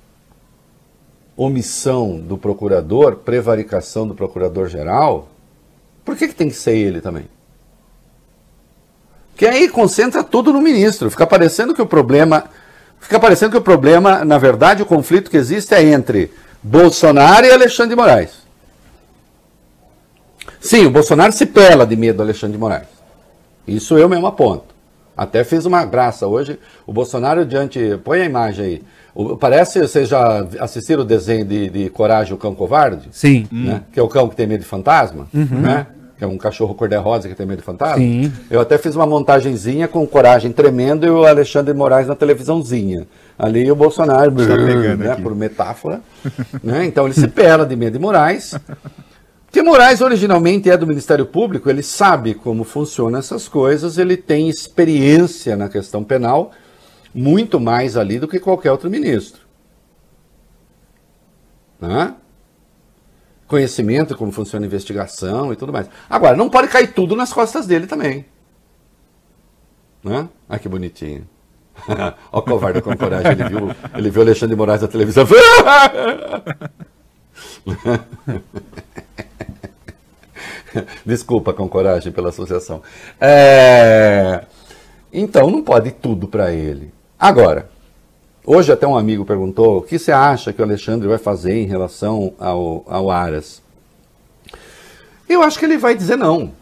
omissão 1.37 2.19
do 2.19 2.39
procurador, 2.39 3.17
prevaricação 3.17 4.07
do 4.07 4.15
procurador-geral, 4.15 5.29
por 6.05 6.17
que, 6.17 6.29
que 6.29 6.35
tem 6.35 6.49
que 6.49 6.55
ser 6.55 6.77
ele 6.77 7.01
também? 7.01 7.27
Que 9.37 9.47
aí 9.47 9.69
concentra 9.69 10.23
tudo 10.23 10.53
no 10.53 10.61
ministro. 10.61 11.11
Fica 11.11 11.27
parecendo 11.27 11.75
que 11.75 11.83
o 11.83 11.87
problema. 11.87 12.45
Fica 13.01 13.19
parecendo 13.19 13.53
que 13.53 13.59
o 13.59 13.63
problema, 13.63 14.25
na 14.25 14.39
verdade, 14.39 14.83
o 14.83 14.87
conflito 14.87 15.31
que 15.31 15.37
existe 15.37 15.75
é 15.75 15.83
entre 15.83 16.33
Bolsonaro 16.63 17.45
e 17.45 17.51
Alexandre 17.51 17.91
de 17.91 18.01
Moraes. 18.01 18.45
Sim, 20.61 20.87
o 20.87 20.91
Bolsonaro 20.91 21.33
se 21.33 21.45
pela 21.45 21.87
de 21.87 21.97
medo 21.97 22.17
do 22.17 22.23
Alexandre 22.23 22.53
de 22.53 22.59
Moraes. 22.59 22.89
Isso 23.67 23.99
eu 23.99 24.09
mesmo 24.09 24.27
aponto. 24.27 24.74
Até 25.17 25.45
fiz 25.45 25.65
uma 25.65 25.85
graça 25.85 26.27
hoje. 26.27 26.59
O 26.87 26.93
Bolsonaro 26.93 27.45
diante. 27.45 27.99
Põe 28.03 28.23
a 28.23 28.25
imagem 28.25 28.65
aí. 28.65 28.83
O, 29.15 29.37
parece, 29.37 29.81
vocês 29.81 30.09
já 30.09 30.45
assistiram 30.59 31.03
o 31.03 31.05
desenho 31.05 31.45
de, 31.45 31.71
de 31.71 31.91
Coragem, 31.91 32.35
o 32.35 32.37
Cão 32.37 32.55
Covarde? 32.55 33.09
Sim. 33.13 33.47
Né? 33.51 33.83
Que 33.93 34.01
é 34.01 34.03
o 34.03 34.09
cão 34.09 34.29
que 34.29 34.35
tem 34.35 34.47
medo 34.47 34.61
de 34.61 34.67
fantasma, 34.67 35.29
uhum. 35.33 35.61
né? 35.61 35.87
Que 36.19 36.25
é 36.25 36.27
um 36.27 36.37
cachorro 36.37 36.75
cor-de-rosa 36.75 37.29
que 37.29 37.35
tem 37.35 37.47
medo 37.47 37.59
de 37.59 37.65
fantasma. 37.65 37.99
Sim. 37.99 38.33
Eu 38.51 38.61
até 38.61 38.77
fiz 38.77 38.97
uma 38.97 39.07
montagenzinha 39.07 39.87
com 39.87 40.05
Coragem 40.07 40.53
tremendo 40.53 41.07
e 41.07 41.11
o 41.11 41.25
Alexandre 41.25 41.73
Moraes 41.75 42.09
na 42.09 42.17
televisãozinha. 42.17 43.07
Ali 43.39 43.71
o 43.71 43.77
Bolsonaro, 43.77 44.31
brrr, 44.31 44.97
né? 44.97 45.17
por 45.17 45.35
metáfora. 45.35 46.01
né? 46.63 46.85
Então 46.85 47.05
ele 47.05 47.15
se 47.15 47.29
pela 47.29 47.65
de 47.65 47.77
medo 47.77 47.93
de 47.93 47.99
Moraes. 47.99 48.55
Que 49.55 49.63
Moraes 49.63 50.01
originalmente 50.01 50.69
é 50.69 50.77
do 50.77 50.85
Ministério 50.85 51.25
Público, 51.25 51.71
ele 51.71 51.81
sabe 51.81 52.35
como 52.35 52.65
funcionam 52.65 53.21
essas 53.21 53.47
coisas, 53.47 53.99
ele 53.99 54.17
tem 54.17 54.49
experiência 54.49 55.57
na 55.57 55.69
questão 55.69 56.03
penal, 56.03 56.51
muito 57.15 57.61
mais 57.61 57.97
ali 57.97 58.19
do 58.19 58.27
que 58.27 58.41
qualquer 58.41 58.73
outro 58.73 58.91
ministro. 58.91 59.43
Né? 61.81 62.17
Conhecimento 63.47 64.17
como 64.17 64.33
funciona 64.33 64.67
a 64.67 64.69
investigação 64.69 65.53
e 65.53 65.57
tudo 65.57 65.73
mais. 65.73 65.89
Agora, 66.11 66.37
não 66.37 66.51
pode 66.51 66.67
cair 66.67 66.93
tudo 66.93 67.15
nas 67.15 67.33
costas 67.33 67.65
dele 67.65 67.87
também. 67.87 68.27
Né? 70.03 70.29
Ah, 70.49 70.59
que 70.59 70.69
bonitinho. 70.69 71.29
Olha 71.87 72.17
o 72.33 72.43
covarde 72.43 72.83
com 72.83 72.97
coragem, 72.97 73.31
ele 73.31 73.45
viu, 73.45 73.71
ele 73.95 74.11
viu 74.11 74.23
Alexandre 74.23 74.57
de 74.57 74.59
Moraes 74.59 74.83
na 74.83 74.89
televisão. 74.89 75.25
Desculpa, 81.05 81.53
com 81.53 81.69
coragem 81.69 82.13
pela 82.13 82.29
associação. 82.29 82.83
É... 83.21 84.45
Então, 85.13 85.51
não 85.51 85.63
pode 85.63 85.91
tudo 85.93 86.27
para 86.27 86.53
ele. 86.53 86.93
Agora, 87.19 87.69
hoje 88.45 88.73
até 88.73 88.87
um 88.87 88.97
amigo 88.97 89.25
perguntou 89.25 89.79
o 89.79 89.83
que 89.83 89.99
você 89.99 90.13
acha 90.13 90.53
que 90.53 90.61
o 90.61 90.65
Alexandre 90.65 91.09
vai 91.09 91.19
fazer 91.19 91.55
em 91.55 91.67
relação 91.67 92.35
ao, 92.39 92.85
ao 92.87 93.11
Aras. 93.11 93.63
Eu 95.29 95.43
acho 95.43 95.59
que 95.59 95.65
ele 95.65 95.79
vai 95.79 95.95
dizer 95.95 96.17
não. 96.17 96.53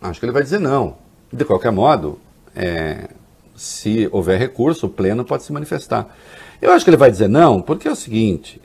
Acho 0.00 0.20
que 0.20 0.26
ele 0.26 0.32
vai 0.32 0.42
dizer 0.42 0.60
não. 0.60 0.96
De 1.32 1.44
qualquer 1.44 1.72
modo, 1.72 2.18
é, 2.54 3.08
se 3.56 4.08
houver 4.12 4.38
recurso, 4.38 4.86
o 4.86 4.90
pleno 4.90 5.24
pode 5.24 5.42
se 5.42 5.52
manifestar. 5.52 6.14
Eu 6.60 6.72
acho 6.72 6.84
que 6.84 6.90
ele 6.90 6.96
vai 6.96 7.10
dizer 7.10 7.28
não, 7.28 7.60
porque 7.60 7.88
é 7.88 7.90
o 7.90 7.96
seguinte: 7.96 8.60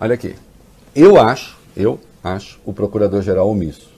Olha 0.00 0.14
aqui. 0.14 0.36
Eu 0.94 1.20
acho, 1.20 1.58
eu 1.76 2.00
acho 2.22 2.60
o 2.64 2.72
procurador-geral 2.72 3.48
omisso. 3.48 3.92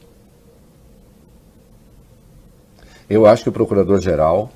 Eu 3.09 3.25
acho 3.27 3.45
que 3.45 3.49
o 3.49 3.53
procurador-geral, 3.53 4.51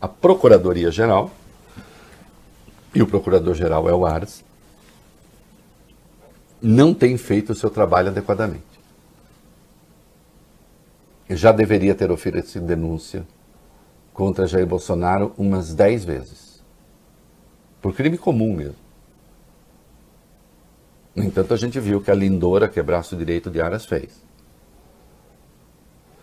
a 0.00 0.08
procuradoria-geral, 0.08 1.30
e 2.94 3.02
o 3.02 3.06
procurador-geral 3.06 3.88
é 3.88 3.94
o 3.94 4.04
Ares, 4.04 4.44
não 6.60 6.92
tem 6.92 7.16
feito 7.16 7.52
o 7.52 7.54
seu 7.54 7.70
trabalho 7.70 8.08
adequadamente. 8.08 8.64
Já 11.28 11.52
deveria 11.52 11.94
ter 11.94 12.10
oferecido 12.10 12.66
denúncia 12.66 13.24
contra 14.12 14.48
Jair 14.48 14.66
Bolsonaro 14.66 15.32
umas 15.38 15.72
10 15.72 16.04
vezes. 16.04 16.62
Por 17.80 17.94
crime 17.94 18.18
comum 18.18 18.54
mesmo. 18.54 18.89
No 21.14 21.24
entanto, 21.24 21.52
a 21.52 21.56
gente 21.56 21.78
viu 21.80 22.00
que 22.00 22.10
a 22.10 22.14
Lindora, 22.14 22.68
que 22.68 22.78
é 22.78 22.82
braço 22.82 23.16
direito 23.16 23.50
de 23.50 23.60
Aras, 23.60 23.84
fez. 23.84 24.22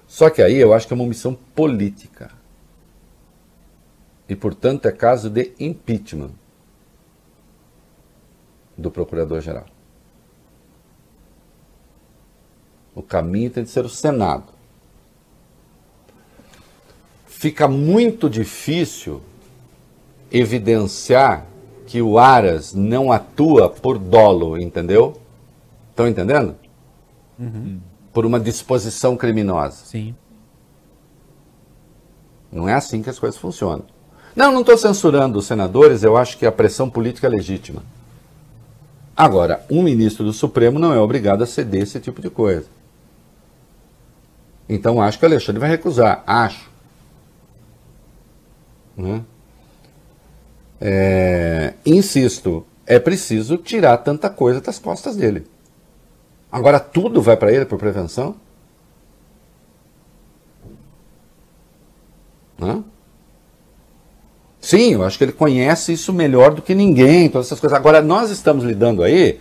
Só 0.08 0.30
que 0.30 0.42
aí 0.42 0.56
eu 0.56 0.74
acho 0.74 0.88
que 0.88 0.94
é 0.94 0.96
uma 0.96 1.04
omissão 1.04 1.34
política. 1.34 2.32
E, 4.30 4.36
portanto, 4.36 4.88
é 4.88 4.92
caso 4.92 5.30
de 5.30 5.54
impeachment 5.60 6.32
do 8.78 8.90
Procurador-Geral. 8.90 9.66
O 12.96 13.02
caminho 13.02 13.50
tem 13.50 13.64
de 13.64 13.70
ser 13.70 13.86
o 13.86 13.90
Senado. 13.90 14.54
Fica 17.26 17.68
muito 17.68 18.30
difícil 18.30 19.22
evidenciar 20.32 21.46
que 21.88 22.02
o 22.02 22.20
Aras 22.20 22.74
não 22.74 23.12
atua 23.12 23.70
por 23.70 23.98
dolo, 23.98 24.60
entendeu? 24.60 25.20
Estão 25.90 26.08
entendendo? 26.08 26.56
Uhum. 27.40 27.80
Por 28.14 28.26
uma 28.26 28.40
disposição 28.40 29.16
criminosa. 29.16 29.86
Sim. 29.86 30.14
Não 32.52 32.68
é 32.68 32.74
assim 32.74 33.02
que 33.02 33.10
as 33.10 33.18
coisas 33.18 33.40
funcionam. 33.40 33.86
Não, 34.36 34.52
não 34.52 34.62
estou 34.62 34.78
censurando 34.78 35.40
os 35.40 35.48
senadores, 35.48 36.04
eu 36.04 36.18
acho 36.18 36.38
que 36.38 36.46
a 36.46 36.52
pressão 36.52 36.90
política 36.90 37.26
é 37.26 37.30
legítima. 37.30 37.82
Agora, 39.16 39.66
um 39.72 39.82
ministro 39.82 40.26
do 40.26 40.34
Supremo 40.34 40.78
não 40.78 40.94
é 40.94 41.00
obrigado 41.00 41.42
a 41.42 41.48
ceder 41.48 41.84
esse 41.84 42.00
tipo 42.00 42.22
de 42.22 42.30
coisa. 42.30 42.68
Então 44.70 45.02
acho 45.02 45.18
que 45.18 45.26
o 45.26 45.28
Alexandre 45.28 45.60
vai 45.60 45.70
recusar. 45.70 46.22
Acho. 46.28 46.70
Né? 48.96 49.24
É, 50.80 51.74
insisto, 51.86 52.66
é 52.86 53.00
preciso 53.00 53.58
tirar 53.58 53.98
tanta 53.98 54.30
coisa 54.30 54.62
das 54.62 54.80
costas 54.80 55.16
dele. 55.16 55.46
Agora 56.52 56.80
tudo 56.80 57.22
vai 57.22 57.36
para 57.36 57.52
ele 57.52 57.66
por 57.66 57.78
prevenção? 57.78 58.36
Né? 62.58 62.84
Sim, 64.60 64.94
eu 64.94 65.04
acho 65.04 65.18
que 65.18 65.24
ele 65.24 65.32
conhece 65.32 65.94
isso 65.94 66.12
melhor 66.12 66.54
do 66.54 66.62
que 66.62 66.74
ninguém, 66.74 67.30
todas 67.30 67.48
essas 67.48 67.60
coisas. 67.60 67.78
Agora, 67.78 68.02
nós 68.02 68.30
estamos 68.30 68.66
lidando 68.66 69.04
aí, 69.04 69.40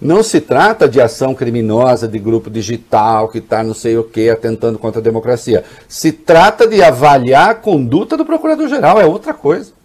não 0.00 0.22
se 0.22 0.40
trata 0.40 0.88
de 0.88 1.00
ação 1.00 1.34
criminosa 1.34 2.08
de 2.08 2.18
grupo 2.18 2.50
digital 2.50 3.28
que 3.28 3.38
está 3.38 3.62
não 3.62 3.74
sei 3.74 3.96
o 3.96 4.04
que, 4.04 4.28
atentando 4.28 4.78
contra 4.78 5.00
a 5.00 5.04
democracia. 5.04 5.64
Se 5.88 6.12
trata 6.12 6.66
de 6.66 6.82
avaliar 6.82 7.50
a 7.50 7.54
conduta 7.54 8.16
do 8.16 8.24
procurador-geral, 8.24 9.00
é 9.00 9.06
outra 9.06 9.32
coisa. 9.32 9.75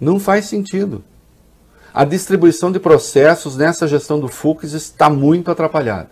Não 0.00 0.20
faz 0.20 0.46
sentido. 0.46 1.02
A 1.92 2.04
distribuição 2.04 2.70
de 2.70 2.78
processos 2.78 3.56
nessa 3.56 3.88
gestão 3.88 4.20
do 4.20 4.28
Fux 4.28 4.72
está 4.72 5.10
muito 5.10 5.50
atrapalhada. 5.50 6.10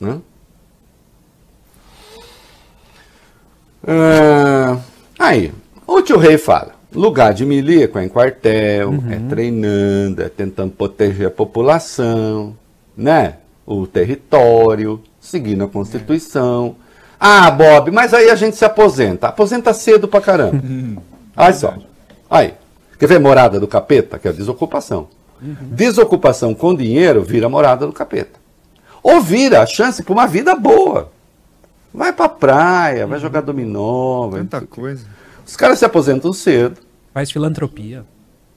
Né? 0.00 0.20
Ah, 3.86 4.78
aí, 5.18 5.52
o 5.86 6.02
tio 6.02 6.18
Rei 6.18 6.38
fala: 6.38 6.74
lugar 6.92 7.32
de 7.32 7.44
milico 7.44 7.98
é 7.98 8.04
em 8.04 8.08
quartel, 8.08 8.90
uhum. 8.90 9.10
é 9.10 9.18
treinando, 9.28 10.22
é 10.22 10.28
tentando 10.28 10.72
proteger 10.72 11.28
a 11.28 11.30
população, 11.30 12.56
né? 12.96 13.36
O 13.64 13.86
território, 13.86 15.00
seguindo 15.20 15.64
a 15.64 15.68
Constituição. 15.68 16.76
Ah, 17.20 17.50
Bob, 17.50 17.90
mas 17.90 18.14
aí 18.14 18.30
a 18.30 18.34
gente 18.34 18.56
se 18.56 18.64
aposenta. 18.64 19.28
Aposenta 19.28 19.74
cedo 19.74 20.06
pra 20.06 20.20
caramba. 20.20 20.62
Olha 21.36 21.52
só. 21.52 21.74
Aí. 22.30 22.54
Quer 22.98 23.06
ver 23.06 23.20
morada 23.20 23.60
do 23.60 23.68
capeta? 23.68 24.18
Que 24.18 24.28
é 24.28 24.30
a 24.30 24.34
desocupação. 24.34 25.08
Uhum. 25.40 25.54
Desocupação 25.70 26.52
com 26.52 26.74
dinheiro 26.74 27.22
vira 27.22 27.48
morada 27.48 27.86
do 27.86 27.92
capeta. 27.92 28.38
Ou 29.02 29.20
vira 29.20 29.62
a 29.62 29.66
chance 29.66 30.02
para 30.02 30.12
uma 30.12 30.26
vida 30.26 30.54
boa. 30.54 31.12
Vai 31.94 32.12
pra 32.12 32.28
praia, 32.28 33.06
vai 33.06 33.18
jogar 33.18 33.40
dominó. 33.40 34.28
Vai... 34.28 34.40
Tanta 34.40 34.66
coisa. 34.66 35.06
Os 35.46 35.56
caras 35.56 35.78
se 35.78 35.84
aposentam 35.84 36.32
cedo. 36.32 36.80
Faz 37.14 37.30
filantropia. 37.30 38.04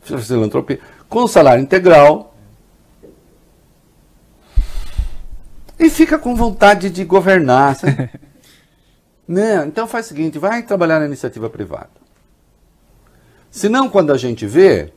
Faz 0.01 0.27
filantropia. 0.27 0.79
Com 1.07 1.27
salário 1.27 1.63
integral. 1.63 2.35
E 5.79 5.89
fica 5.89 6.17
com 6.17 6.35
vontade 6.35 6.89
de 6.89 7.03
governar. 7.05 7.77
Não, 9.27 9.65
então 9.65 9.87
faz 9.87 10.05
o 10.05 10.09
seguinte, 10.09 10.39
vai 10.39 10.63
trabalhar 10.63 10.99
na 10.99 11.05
iniciativa 11.05 11.49
privada. 11.49 11.89
Senão, 13.49 13.89
quando 13.89 14.11
a 14.11 14.17
gente 14.17 14.45
vê, 14.45 14.91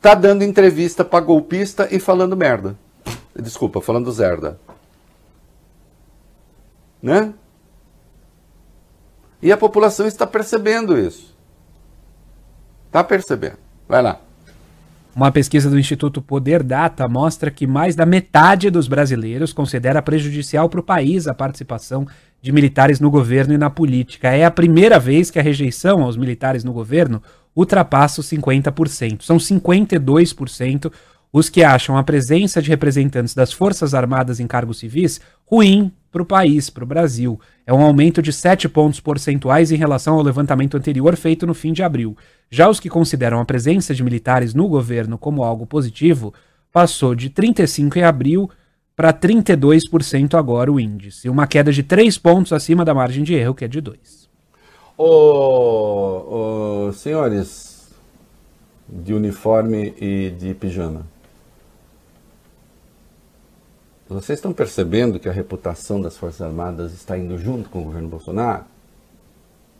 tá 0.00 0.14
dando 0.14 0.44
entrevista 0.44 1.04
para 1.04 1.24
golpista 1.24 1.88
e 1.90 1.98
falando 1.98 2.36
merda. 2.36 2.76
Desculpa, 3.34 3.80
falando 3.80 4.10
zerda. 4.12 4.58
Né? 7.02 7.32
E 9.40 9.50
a 9.50 9.56
população 9.56 10.06
está 10.06 10.26
percebendo 10.26 10.96
isso. 10.96 11.34
Está 12.86 13.02
percebendo. 13.02 13.58
Vai 13.88 14.02
lá. 14.02 14.20
Uma 15.14 15.32
pesquisa 15.32 15.68
do 15.68 15.78
Instituto 15.78 16.22
Poder 16.22 16.62
Data 16.62 17.06
mostra 17.08 17.50
que 17.50 17.66
mais 17.66 17.94
da 17.94 18.06
metade 18.06 18.70
dos 18.70 18.88
brasileiros 18.88 19.52
considera 19.52 20.00
prejudicial 20.00 20.68
para 20.68 20.80
o 20.80 20.82
país 20.82 21.26
a 21.26 21.34
participação 21.34 22.06
de 22.42 22.50
militares 22.50 22.98
no 22.98 23.10
governo 23.10 23.54
e 23.54 23.58
na 23.58 23.70
política. 23.70 24.28
É 24.28 24.44
a 24.44 24.50
primeira 24.50 24.98
vez 24.98 25.30
que 25.30 25.38
a 25.38 25.42
rejeição 25.42 26.02
aos 26.02 26.16
militares 26.16 26.64
no 26.64 26.72
governo 26.72 27.22
ultrapassa 27.54 28.20
os 28.20 28.28
50%. 28.28 29.22
São 29.22 29.36
52% 29.36 30.92
os 31.32 31.48
que 31.48 31.62
acham 31.62 31.96
a 31.96 32.02
presença 32.02 32.60
de 32.60 32.68
representantes 32.68 33.32
das 33.32 33.52
Forças 33.52 33.94
Armadas 33.94 34.40
em 34.40 34.46
cargos 34.46 34.80
civis 34.80 35.20
ruim 35.46 35.90
para 36.10 36.20
o 36.20 36.26
país, 36.26 36.68
para 36.68 36.84
o 36.84 36.86
Brasil. 36.86 37.40
É 37.64 37.72
um 37.72 37.80
aumento 37.80 38.20
de 38.20 38.32
7 38.32 38.68
pontos 38.68 39.00
percentuais 39.00 39.72
em 39.72 39.76
relação 39.76 40.14
ao 40.14 40.22
levantamento 40.22 40.76
anterior 40.76 41.16
feito 41.16 41.46
no 41.46 41.54
fim 41.54 41.72
de 41.72 41.82
abril. 41.82 42.16
Já 42.50 42.68
os 42.68 42.80
que 42.80 42.90
consideram 42.90 43.40
a 43.40 43.44
presença 43.44 43.94
de 43.94 44.02
militares 44.02 44.52
no 44.52 44.68
governo 44.68 45.16
como 45.16 45.42
algo 45.42 45.64
positivo, 45.64 46.34
passou 46.70 47.14
de 47.14 47.30
35 47.30 47.98
em 47.98 48.02
abril 48.02 48.50
para 48.94 49.12
32% 49.12 50.34
agora 50.34 50.70
o 50.70 50.78
índice, 50.78 51.28
uma 51.28 51.46
queda 51.46 51.72
de 51.72 51.82
3 51.82 52.18
pontos 52.18 52.52
acima 52.52 52.84
da 52.84 52.94
margem 52.94 53.24
de 53.24 53.34
erro, 53.34 53.54
que 53.54 53.64
é 53.64 53.68
de 53.68 53.80
2. 53.80 54.28
Ô, 54.96 56.90
senhores 56.92 57.90
de 58.88 59.14
uniforme 59.14 59.94
e 59.98 60.30
de 60.38 60.52
pijama, 60.54 61.06
vocês 64.08 64.38
estão 64.38 64.52
percebendo 64.52 65.18
que 65.18 65.28
a 65.28 65.32
reputação 65.32 66.00
das 66.00 66.16
Forças 66.18 66.42
Armadas 66.42 66.92
está 66.92 67.16
indo 67.16 67.38
junto 67.38 67.70
com 67.70 67.80
o 67.80 67.84
governo 67.84 68.08
Bolsonaro? 68.08 68.64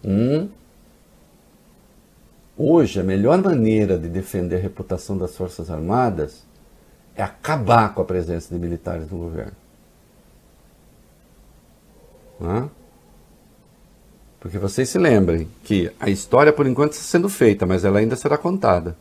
Hum? 0.03 0.49
Hoje, 2.57 3.01
a 3.01 3.05
melhor 3.05 3.43
maneira 3.43 3.99
de 3.99 4.09
defender 4.09 4.57
a 4.57 4.61
reputação 4.61 5.19
das 5.19 5.37
Forças 5.37 5.71
Armadas 5.71 6.45
é 7.15 7.23
acabar 7.23 7.95
com 7.95 8.03
a 8.03 8.05
presença 8.05 8.55
de 8.55 8.61
militares 8.61 9.11
no 9.11 9.19
governo. 9.19 9.53
Hã? 12.41 12.69
Porque 14.41 14.59
vocês 14.59 14.89
se 14.89 14.99
lembrem 14.99 15.49
que 15.63 15.93
a 16.01 16.11
história, 16.11 16.53
por 16.53 16.67
enquanto, 16.67 16.93
está 16.93 17.05
sendo 17.05 17.29
feita, 17.29 17.65
mas 17.65 17.85
ela 17.85 18.01
ainda 18.01 18.17
será 18.17 18.37
contada. 18.37 18.97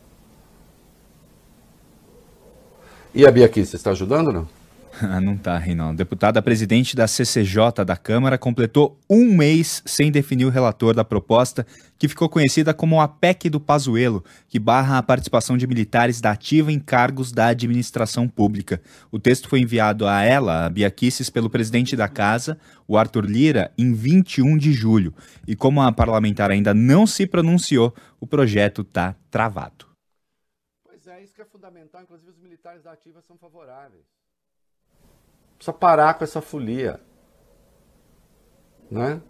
E 3.14 3.26
a 3.26 3.30
Bia 3.30 3.46
aqui, 3.46 3.64
você 3.64 3.76
está 3.76 3.90
ajudando 3.90 4.28
ou 4.28 4.32
não? 4.32 4.61
Ah, 5.00 5.20
não 5.20 5.36
tá, 5.36 5.56
Reinaldo. 5.56 5.96
Deputada 5.96 6.42
presidente 6.42 6.94
da 6.94 7.08
CCJ 7.08 7.84
da 7.84 7.96
Câmara 7.96 8.36
completou 8.36 8.98
um 9.08 9.34
mês 9.34 9.82
sem 9.86 10.12
definir 10.12 10.44
o 10.44 10.50
relator 10.50 10.94
da 10.94 11.04
proposta, 11.04 11.66
que 11.98 12.08
ficou 12.08 12.28
conhecida 12.28 12.74
como 12.74 13.00
a 13.00 13.08
PEC 13.08 13.48
do 13.48 13.58
Pazuelo, 13.58 14.22
que 14.48 14.58
barra 14.58 14.98
a 14.98 15.02
participação 15.02 15.56
de 15.56 15.66
militares 15.66 16.20
da 16.20 16.32
ativa 16.32 16.70
em 16.70 16.78
cargos 16.78 17.32
da 17.32 17.46
administração 17.46 18.28
pública. 18.28 18.82
O 19.10 19.18
texto 19.18 19.48
foi 19.48 19.60
enviado 19.60 20.06
a 20.06 20.22
ela, 20.22 20.66
a 20.66 20.68
Bia 20.68 20.90
Kicis, 20.90 21.30
pelo 21.30 21.48
presidente 21.48 21.96
da 21.96 22.08
Casa, 22.08 22.58
o 22.86 22.96
Arthur 22.98 23.24
Lira, 23.24 23.72
em 23.78 23.94
21 23.94 24.58
de 24.58 24.72
julho. 24.72 25.14
E 25.46 25.56
como 25.56 25.80
a 25.80 25.90
parlamentar 25.90 26.50
ainda 26.50 26.74
não 26.74 27.06
se 27.06 27.26
pronunciou, 27.26 27.94
o 28.20 28.26
projeto 28.26 28.82
está 28.82 29.16
travado. 29.30 29.86
Pois 30.84 31.06
é, 31.06 31.22
isso 31.22 31.34
que 31.34 31.40
é 31.40 31.46
fundamental. 31.46 32.02
Inclusive, 32.02 32.30
os 32.30 32.38
militares 32.38 32.82
da 32.82 32.92
ativa 32.92 33.22
são 33.22 33.38
favoráveis. 33.38 34.21
Precisa 35.62 35.72
parar 35.72 36.14
com 36.14 36.24
essa 36.24 36.40
folia. 36.40 36.98
Né? 38.90 39.20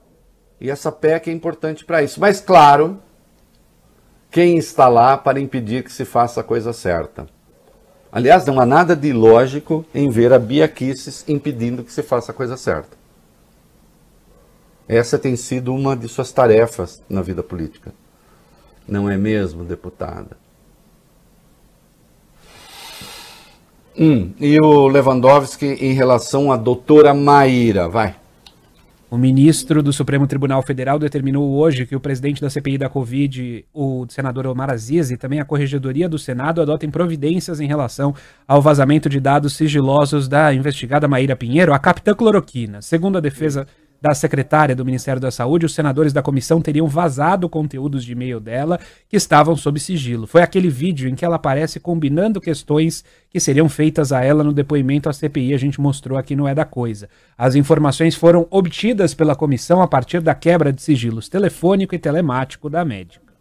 E 0.59 0.71
essa 0.71 0.91
PEC 0.91 1.29
é 1.29 1.33
importante 1.33 1.85
para 1.85 2.03
isso. 2.03 2.19
Mas, 2.19 2.41
claro, 2.41 3.03
quem 4.31 4.57
está 4.57 4.89
lá 4.89 5.19
para 5.19 5.39
impedir 5.39 5.85
que 5.85 5.93
se 5.93 6.07
faça 6.07 6.41
a 6.41 6.45
coisa 6.45 6.73
certa? 6.73 7.27
Aliás, 8.11 8.47
não 8.47 8.59
há 8.59 8.65
nada 8.65 8.97
de 8.97 9.09
ilógico 9.09 9.85
em 9.95 10.09
ver 10.09 10.33
a 10.33 10.39
Bia 10.39 10.67
Kicis 10.67 11.23
impedindo 11.29 11.85
que 11.85 11.93
se 11.93 12.03
faça 12.03 12.33
a 12.33 12.35
coisa 12.35 12.57
certa. 12.57 12.97
Essa 14.89 15.19
tem 15.19 15.37
sido 15.37 15.75
uma 15.75 15.95
de 15.95 16.09
suas 16.09 16.33
tarefas 16.33 17.03
na 17.11 17.21
vida 17.21 17.43
política. 17.43 17.93
Não 18.89 19.11
é 19.11 19.19
mesmo, 19.19 19.67
deputada? 19.67 20.42
Hum, 23.99 24.31
e 24.41 24.59
o 24.59 24.89
Lewandowski 24.89 25.67
em 25.67 25.93
relação 25.93 26.51
à 26.51 26.57
doutora 26.57 27.13
Maíra, 27.13 27.89
vai. 27.89 28.17
O 29.13 29.19
ministro 29.19 29.83
do 29.83 29.93
Supremo 29.93 30.27
Tribunal 30.27 30.63
Federal 30.63 30.99
determinou 30.99 31.53
hoje 31.59 31.85
que 31.85 31.95
o 31.95 32.01
presidente 32.01 32.41
da 32.41 32.49
CPI 32.49 32.79
da 32.79 32.89
Covid, 32.89 33.63
o 33.75 34.07
senador 34.09 34.47
Omar 34.47 34.71
Aziz, 34.71 35.11
e 35.11 35.19
também 35.19 35.39
a 35.39 35.45
Corregedoria 35.45 36.09
do 36.09 36.19
Senado 36.19 36.63
adotem 36.63 36.91
providências 36.91 37.61
em 37.61 37.67
relação 37.67 38.15
ao 38.49 38.63
vazamento 38.63 39.11
de 39.11 39.21
dados 39.21 39.53
sigilosos 39.53 40.29
da 40.29 40.55
investigada 40.55 41.07
Maíra 41.07 41.37
Pinheiro, 41.37 41.75
a 41.75 41.79
capitã 41.79 42.15
cloroquina. 42.15 42.81
Segundo 42.81 43.19
a 43.19 43.21
defesa 43.21 43.67
da 44.03 44.15
secretária 44.15 44.75
do 44.75 44.85
Ministério 44.85 45.21
da 45.21 45.31
Saúde, 45.31 45.65
os 45.65 45.77
senadores 45.77 46.13
da 46.13 46.21
comissão 46.21 46.61
teriam 46.61 46.89
vazado 46.89 47.49
conteúdos 47.49 48.05
de 48.05 48.11
e-mail 48.11 48.41
dela 48.41 48.81
que 49.09 49.17
estavam 49.17 49.55
sob 49.55 49.79
sigilo. 49.79 50.27
Foi 50.27 50.43
aquele 50.43 50.69
vídeo 50.69 51.09
em 51.09 51.15
que 51.15 51.25
ela 51.25 51.37
aparece 51.37 51.79
combinando 51.79 52.41
questões 52.41 53.05
que 53.31 53.39
seriam 53.39 53.69
feitas 53.69 54.11
a 54.11 54.25
ela 54.25 54.43
no 54.43 54.53
depoimento 54.53 55.09
à 55.09 55.13
CPI, 55.13 55.55
a 55.55 55.57
gente 55.57 55.81
mostrou 55.81 56.19
aqui 56.19 56.35
no 56.35 56.49
É 56.49 56.55
da 56.55 56.65
Coisa. 56.65 57.09
As 57.39 57.55
informações 57.55 58.17
foram 58.17 58.45
obtidas 58.51 59.15
pela 59.15 59.37
comissão 59.37 59.81
a 59.81 59.87
partir 59.87 60.21
da 60.21 60.35
quebra 60.35 60.73
de 60.73 60.83
sigilos 60.83 61.29
telefônico 61.29 61.95
e 61.95 61.99
telemático 61.99 62.69
da 62.69 62.85
médica. 62.85 63.33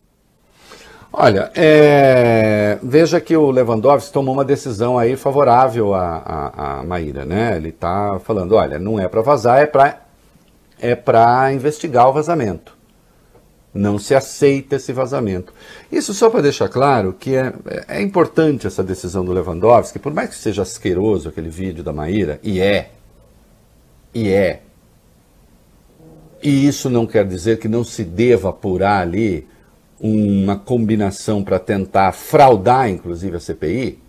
Olha, 1.11 1.51
é, 1.55 2.77
veja 2.83 3.19
que 3.19 3.35
o 3.35 3.49
Lewandowski 3.49 4.13
tomou 4.13 4.35
uma 4.35 4.45
decisão 4.45 4.97
aí 4.97 5.15
favorável 5.15 5.95
a, 5.95 6.17
a, 6.17 6.79
a 6.79 6.83
Maíra, 6.83 7.25
né? 7.25 7.57
Ele 7.57 7.69
está 7.69 8.19
falando, 8.19 8.55
olha, 8.55 8.77
não 8.77 8.99
é 8.99 9.07
para 9.07 9.21
vazar, 9.21 9.59
é 9.59 9.65
para 9.65 10.10
é 10.81 10.95
para 10.95 11.53
investigar 11.53 12.09
o 12.09 12.13
vazamento. 12.13 12.75
Não 13.73 13.97
se 13.97 14.13
aceita 14.13 14.75
esse 14.75 14.91
vazamento. 14.91 15.53
Isso 15.89 16.13
só 16.13 16.29
para 16.29 16.41
deixar 16.41 16.67
claro 16.67 17.13
que 17.13 17.35
é, 17.35 17.53
é 17.87 18.01
importante 18.01 18.67
essa 18.67 18.83
decisão 18.83 19.23
do 19.23 19.31
Lewandowski, 19.31 19.99
por 19.99 20.13
mais 20.13 20.29
que 20.29 20.35
seja 20.35 20.63
asqueroso 20.63 21.29
aquele 21.29 21.49
vídeo 21.49 21.81
da 21.81 21.93
Maíra, 21.93 22.37
e 22.43 22.59
é, 22.59 22.91
e 24.13 24.29
é. 24.29 24.61
E 26.43 26.67
isso 26.67 26.89
não 26.89 27.05
quer 27.05 27.25
dizer 27.25 27.59
que 27.59 27.69
não 27.69 27.83
se 27.83 28.03
deva 28.03 28.49
apurar 28.49 29.01
ali 29.01 29.47
uma 29.99 30.57
combinação 30.57 31.43
para 31.43 31.59
tentar 31.59 32.11
fraudar, 32.11 32.89
inclusive, 32.89 33.37
a 33.37 33.39
CPI. 33.39 33.99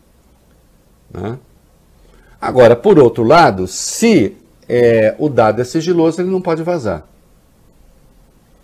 Né? 1.13 1.39
Agora, 2.41 2.75
por 2.75 2.99
outro 2.99 3.23
lado, 3.23 3.69
se 3.69 4.37
é, 4.69 5.15
o 5.19 5.29
dado 5.29 5.61
é 5.61 5.65
sigiloso, 5.65 6.21
ele 6.21 6.31
não 6.31 6.41
pode 6.41 6.63
vazar. 6.63 7.07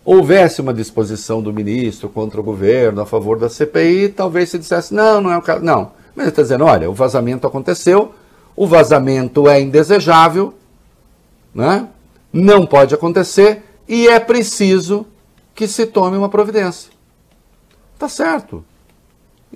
Houvesse 0.04 0.60
uma 0.60 0.72
disposição 0.72 1.42
do 1.42 1.52
ministro 1.52 2.08
contra 2.08 2.40
o 2.40 2.42
governo 2.42 3.00
a 3.00 3.06
favor 3.06 3.38
da 3.38 3.48
CPI, 3.48 4.08
talvez 4.08 4.48
se 4.48 4.58
dissesse, 4.58 4.94
não, 4.94 5.20
não 5.20 5.30
é 5.30 5.36
o 5.36 5.42
caso. 5.42 5.64
Não. 5.64 5.92
Mas 6.14 6.24
ele 6.24 6.28
está 6.30 6.42
dizendo, 6.42 6.64
olha, 6.64 6.88
o 6.90 6.94
vazamento 6.94 7.46
aconteceu, 7.46 8.14
o 8.56 8.66
vazamento 8.66 9.48
é 9.48 9.60
indesejável, 9.60 10.54
né? 11.54 11.88
não 12.32 12.66
pode 12.66 12.94
acontecer 12.94 13.62
e 13.86 14.08
é 14.08 14.18
preciso 14.18 15.06
que 15.54 15.66
se 15.66 15.86
tome 15.86 16.16
uma 16.16 16.28
providência. 16.28 16.90
Tá 17.98 18.08
certo. 18.08 18.64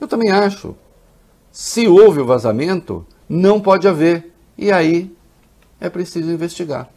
Eu 0.01 0.09
também 0.09 0.31
acho. 0.31 0.75
Se 1.51 1.87
houve 1.87 2.21
o 2.21 2.27
vazamento, 2.27 3.07
não 3.29 3.61
pode 3.61 3.87
haver. 3.87 4.33
E 4.57 4.73
aí 4.73 5.15
é 5.83 5.91
preciso 5.91 6.31
investigar. 6.31 6.89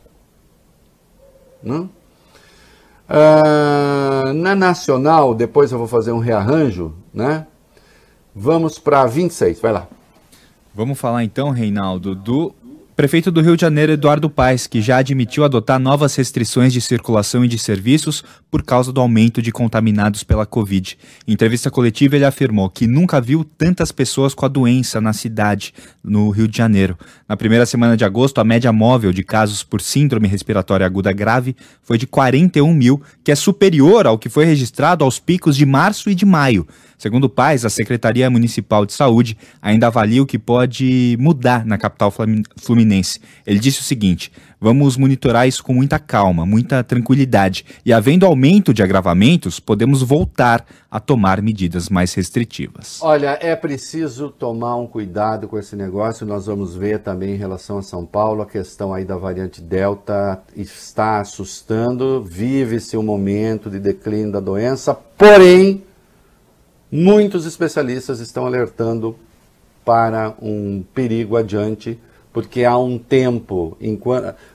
Não? 1.61 1.89
Ah, 3.09 4.31
na 4.33 4.53
nacional, 4.53 5.33
depois 5.33 5.71
eu 5.71 5.79
vou 5.79 5.87
fazer 5.87 6.11
um 6.11 6.19
rearranjo, 6.19 6.93
né? 7.11 7.47
Vamos 8.33 8.77
para 8.77 9.03
26, 9.07 9.59
vai 9.59 9.71
lá. 9.71 9.87
Vamos 10.73 10.99
falar 10.99 11.23
então, 11.23 11.49
Reinaldo, 11.49 12.13
do 12.13 12.53
Prefeito 12.95 13.29
do 13.29 13.41
Rio 13.41 13.57
de 13.57 13.61
Janeiro, 13.61 13.91
Eduardo 13.91 14.29
Paes, 14.29 14.67
que 14.67 14.81
já 14.81 14.95
admitiu 14.99 15.43
adotar 15.43 15.77
novas 15.77 16.15
restrições 16.15 16.71
de 16.71 16.79
circulação 16.79 17.43
e 17.43 17.47
de 17.47 17.59
serviços 17.59 18.23
por 18.49 18.63
causa 18.63 18.89
do 18.89 19.01
aumento 19.01 19.41
de 19.41 19.51
contaminados 19.51 20.23
pela 20.23 20.45
Covid. 20.45 20.97
Em 21.27 21.33
entrevista 21.33 21.69
coletiva, 21.69 22.15
ele 22.15 22.23
afirmou 22.23 22.69
que 22.69 22.87
nunca 22.87 23.19
viu 23.19 23.43
tantas 23.43 23.91
pessoas 23.91 24.33
com 24.33 24.45
a 24.45 24.47
doença 24.47 25.01
na 25.01 25.11
cidade, 25.11 25.73
no 26.01 26.29
Rio 26.29 26.47
de 26.47 26.57
Janeiro. 26.57 26.97
Na 27.27 27.35
primeira 27.35 27.65
semana 27.65 27.97
de 27.97 28.05
agosto, 28.05 28.39
a 28.39 28.45
média 28.45 28.71
móvel 28.71 29.11
de 29.11 29.25
casos 29.25 29.61
por 29.61 29.81
síndrome 29.81 30.29
respiratória 30.29 30.85
aguda 30.85 31.11
grave 31.11 31.53
foi 31.83 31.97
de 31.97 32.07
41 32.07 32.73
mil, 32.73 33.01
que 33.25 33.31
é 33.31 33.35
superior 33.35 34.07
ao 34.07 34.17
que 34.17 34.29
foi 34.29 34.45
registrado 34.45 35.03
aos 35.03 35.19
picos 35.19 35.57
de 35.57 35.65
março 35.65 36.09
e 36.09 36.15
de 36.15 36.25
maio. 36.25 36.65
Segundo 36.97 37.29
Paz, 37.29 37.65
a 37.65 37.69
Secretaria 37.69 38.29
Municipal 38.29 38.85
de 38.85 38.93
Saúde 38.93 39.37
ainda 39.61 39.87
avalia 39.87 40.23
o 40.23 40.25
que 40.25 40.39
pode 40.39 41.17
mudar 41.19 41.65
na 41.65 41.77
capital 41.77 42.11
fluminense. 42.57 43.19
Ele 43.45 43.59
disse 43.59 43.81
o 43.81 43.83
seguinte: 43.83 44.31
vamos 44.59 44.97
monitorar 44.97 45.47
isso 45.47 45.63
com 45.63 45.73
muita 45.73 45.99
calma, 45.99 46.45
muita 46.45 46.83
tranquilidade, 46.83 47.65
e 47.85 47.93
havendo 47.93 48.25
aumento 48.25 48.73
de 48.73 48.81
agravamentos, 48.81 49.59
podemos 49.59 50.01
voltar 50.01 50.65
a 50.89 50.99
tomar 50.99 51.41
medidas 51.41 51.89
mais 51.89 52.13
restritivas. 52.13 52.99
Olha, 53.01 53.37
é 53.41 53.55
preciso 53.55 54.29
tomar 54.29 54.77
um 54.77 54.87
cuidado 54.87 55.47
com 55.47 55.59
esse 55.59 55.75
negócio. 55.75 56.25
Nós 56.25 56.45
vamos 56.45 56.75
ver 56.75 56.99
também 56.99 57.35
em 57.35 57.37
relação 57.37 57.77
a 57.77 57.83
São 57.83 58.05
Paulo, 58.05 58.41
a 58.41 58.45
questão 58.45 58.93
aí 58.93 59.03
da 59.03 59.17
variante 59.17 59.61
Delta 59.61 60.41
está 60.55 61.19
assustando. 61.19 62.23
Vive-se 62.23 62.95
um 62.95 63.03
momento 63.03 63.69
de 63.69 63.79
declínio 63.79 64.31
da 64.31 64.39
doença, 64.39 64.93
porém 64.93 65.83
Muitos 66.97 67.45
especialistas 67.45 68.21
estão 68.21 68.45
alertando 68.45 69.17
para 69.83 70.33
um 70.41 70.81
perigo 70.93 71.35
adiante, 71.35 71.99
porque 72.31 72.63
há 72.63 72.77
um 72.77 72.97
tempo, 72.97 73.77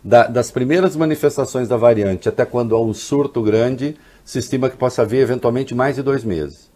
da, 0.02 0.26
das 0.26 0.50
primeiras 0.50 0.96
manifestações 0.96 1.68
da 1.68 1.76
variante 1.76 2.30
até 2.30 2.46
quando 2.46 2.74
há 2.74 2.80
um 2.80 2.94
surto 2.94 3.42
grande, 3.42 3.94
se 4.24 4.38
estima 4.38 4.70
que 4.70 4.76
possa 4.78 5.02
haver 5.02 5.20
eventualmente 5.20 5.74
mais 5.74 5.96
de 5.96 6.02
dois 6.02 6.24
meses. 6.24 6.70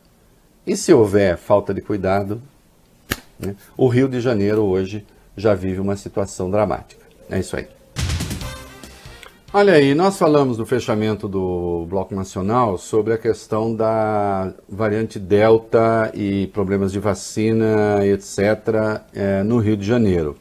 E 0.67 0.77
se 0.77 0.93
houver 0.93 1.39
falta 1.39 1.73
de 1.73 1.81
cuidado, 1.81 2.43
né, 3.39 3.57
o 3.75 3.89
Rio 3.89 4.07
de 4.07 4.21
Janeiro 4.21 4.65
hoje 4.65 5.03
já 5.35 5.55
vive 5.55 5.81
uma 5.81 5.97
situação 5.97 6.51
dramática. 6.51 7.07
É 7.31 7.39
isso 7.39 7.57
aí. 7.57 7.67
Olha 9.57 9.75
aí, 9.75 9.95
nós 9.95 10.19
falamos 10.19 10.59
no 10.59 10.67
fechamento 10.67 11.29
do 11.29 11.87
Bloco 11.89 12.13
Nacional 12.13 12.77
sobre 12.77 13.13
a 13.13 13.17
questão 13.17 13.73
da 13.73 14.53
variante 14.69 15.17
Delta 15.17 16.11
e 16.13 16.49
problemas 16.49 16.91
de 16.91 16.99
vacina, 16.99 18.05
etc., 18.05 19.01
é, 19.15 19.45
no 19.45 19.59
Rio 19.59 19.77
de 19.77 19.87
Janeiro. 19.87 20.37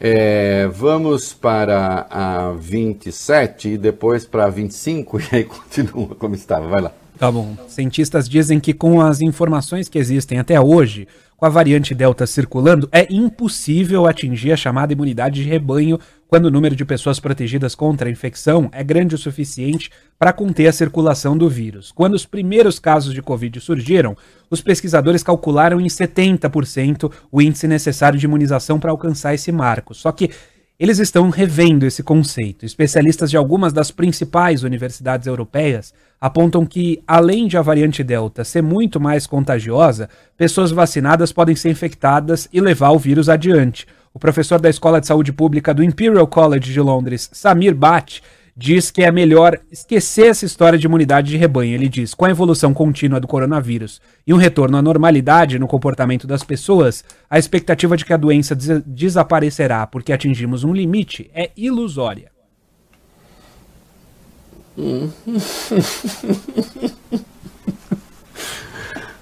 É, 0.00 0.66
vamos 0.66 1.32
para 1.32 2.04
a 2.10 2.50
27 2.50 3.68
e 3.68 3.78
depois 3.78 4.24
para 4.24 4.46
a 4.46 4.50
25, 4.50 5.20
e 5.30 5.36
aí 5.36 5.44
continua 5.44 6.16
como 6.16 6.34
estava. 6.34 6.66
Vai 6.66 6.80
lá. 6.80 6.92
Tá 7.16 7.30
bom. 7.30 7.56
Cientistas 7.68 8.28
dizem 8.28 8.58
que 8.58 8.74
com 8.74 9.00
as 9.00 9.20
informações 9.20 9.88
que 9.88 10.00
existem 10.00 10.40
até 10.40 10.60
hoje, 10.60 11.06
com 11.42 11.46
a 11.46 11.48
variante 11.48 11.92
Delta 11.92 12.24
circulando, 12.24 12.88
é 12.92 13.04
impossível 13.12 14.06
atingir 14.06 14.52
a 14.52 14.56
chamada 14.56 14.92
imunidade 14.92 15.42
de 15.42 15.48
rebanho 15.48 15.98
quando 16.28 16.46
o 16.46 16.50
número 16.52 16.76
de 16.76 16.84
pessoas 16.84 17.18
protegidas 17.18 17.74
contra 17.74 18.08
a 18.08 18.12
infecção 18.12 18.70
é 18.70 18.84
grande 18.84 19.16
o 19.16 19.18
suficiente 19.18 19.90
para 20.16 20.32
conter 20.32 20.68
a 20.68 20.72
circulação 20.72 21.36
do 21.36 21.48
vírus. 21.48 21.90
Quando 21.90 22.14
os 22.14 22.24
primeiros 22.24 22.78
casos 22.78 23.12
de 23.12 23.20
Covid 23.20 23.58
surgiram, 23.58 24.16
os 24.48 24.62
pesquisadores 24.62 25.24
calcularam 25.24 25.80
em 25.80 25.86
70% 25.88 27.10
o 27.32 27.42
índice 27.42 27.66
necessário 27.66 28.20
de 28.20 28.24
imunização 28.24 28.78
para 28.78 28.92
alcançar 28.92 29.34
esse 29.34 29.50
marco. 29.50 29.94
Só 29.94 30.12
que 30.12 30.30
eles 30.82 30.98
estão 30.98 31.30
revendo 31.30 31.86
esse 31.86 32.02
conceito. 32.02 32.66
Especialistas 32.66 33.30
de 33.30 33.36
algumas 33.36 33.72
das 33.72 33.92
principais 33.92 34.64
universidades 34.64 35.28
europeias 35.28 35.94
apontam 36.20 36.66
que, 36.66 37.00
além 37.06 37.46
de 37.46 37.56
a 37.56 37.62
variante 37.62 38.02
Delta 38.02 38.42
ser 38.42 38.64
muito 38.64 38.98
mais 38.98 39.24
contagiosa, 39.24 40.08
pessoas 40.36 40.72
vacinadas 40.72 41.30
podem 41.32 41.54
ser 41.54 41.70
infectadas 41.70 42.48
e 42.52 42.60
levar 42.60 42.90
o 42.90 42.98
vírus 42.98 43.28
adiante. 43.28 43.86
O 44.12 44.18
professor 44.18 44.60
da 44.60 44.68
Escola 44.68 45.00
de 45.00 45.06
Saúde 45.06 45.32
Pública 45.32 45.72
do 45.72 45.84
Imperial 45.84 46.26
College 46.26 46.72
de 46.72 46.80
Londres, 46.80 47.30
Samir 47.32 47.76
Bhatt, 47.76 48.20
diz 48.56 48.90
que 48.90 49.02
é 49.02 49.10
melhor 49.10 49.58
esquecer 49.70 50.26
essa 50.26 50.44
história 50.44 50.78
de 50.78 50.86
imunidade 50.86 51.30
de 51.30 51.36
rebanho. 51.36 51.74
Ele 51.74 51.88
diz: 51.88 52.14
com 52.14 52.24
a 52.24 52.30
evolução 52.30 52.72
contínua 52.74 53.18
do 53.18 53.26
coronavírus 53.26 54.00
e 54.26 54.32
um 54.34 54.36
retorno 54.36 54.76
à 54.76 54.82
normalidade 54.82 55.58
no 55.58 55.66
comportamento 55.66 56.26
das 56.26 56.42
pessoas, 56.42 57.04
a 57.28 57.38
expectativa 57.38 57.96
de 57.96 58.04
que 58.04 58.12
a 58.12 58.16
doença 58.16 58.54
des 58.54 58.82
desaparecerá 58.84 59.86
porque 59.86 60.12
atingimos 60.12 60.64
um 60.64 60.72
limite 60.72 61.30
é 61.34 61.50
ilusória. 61.56 62.30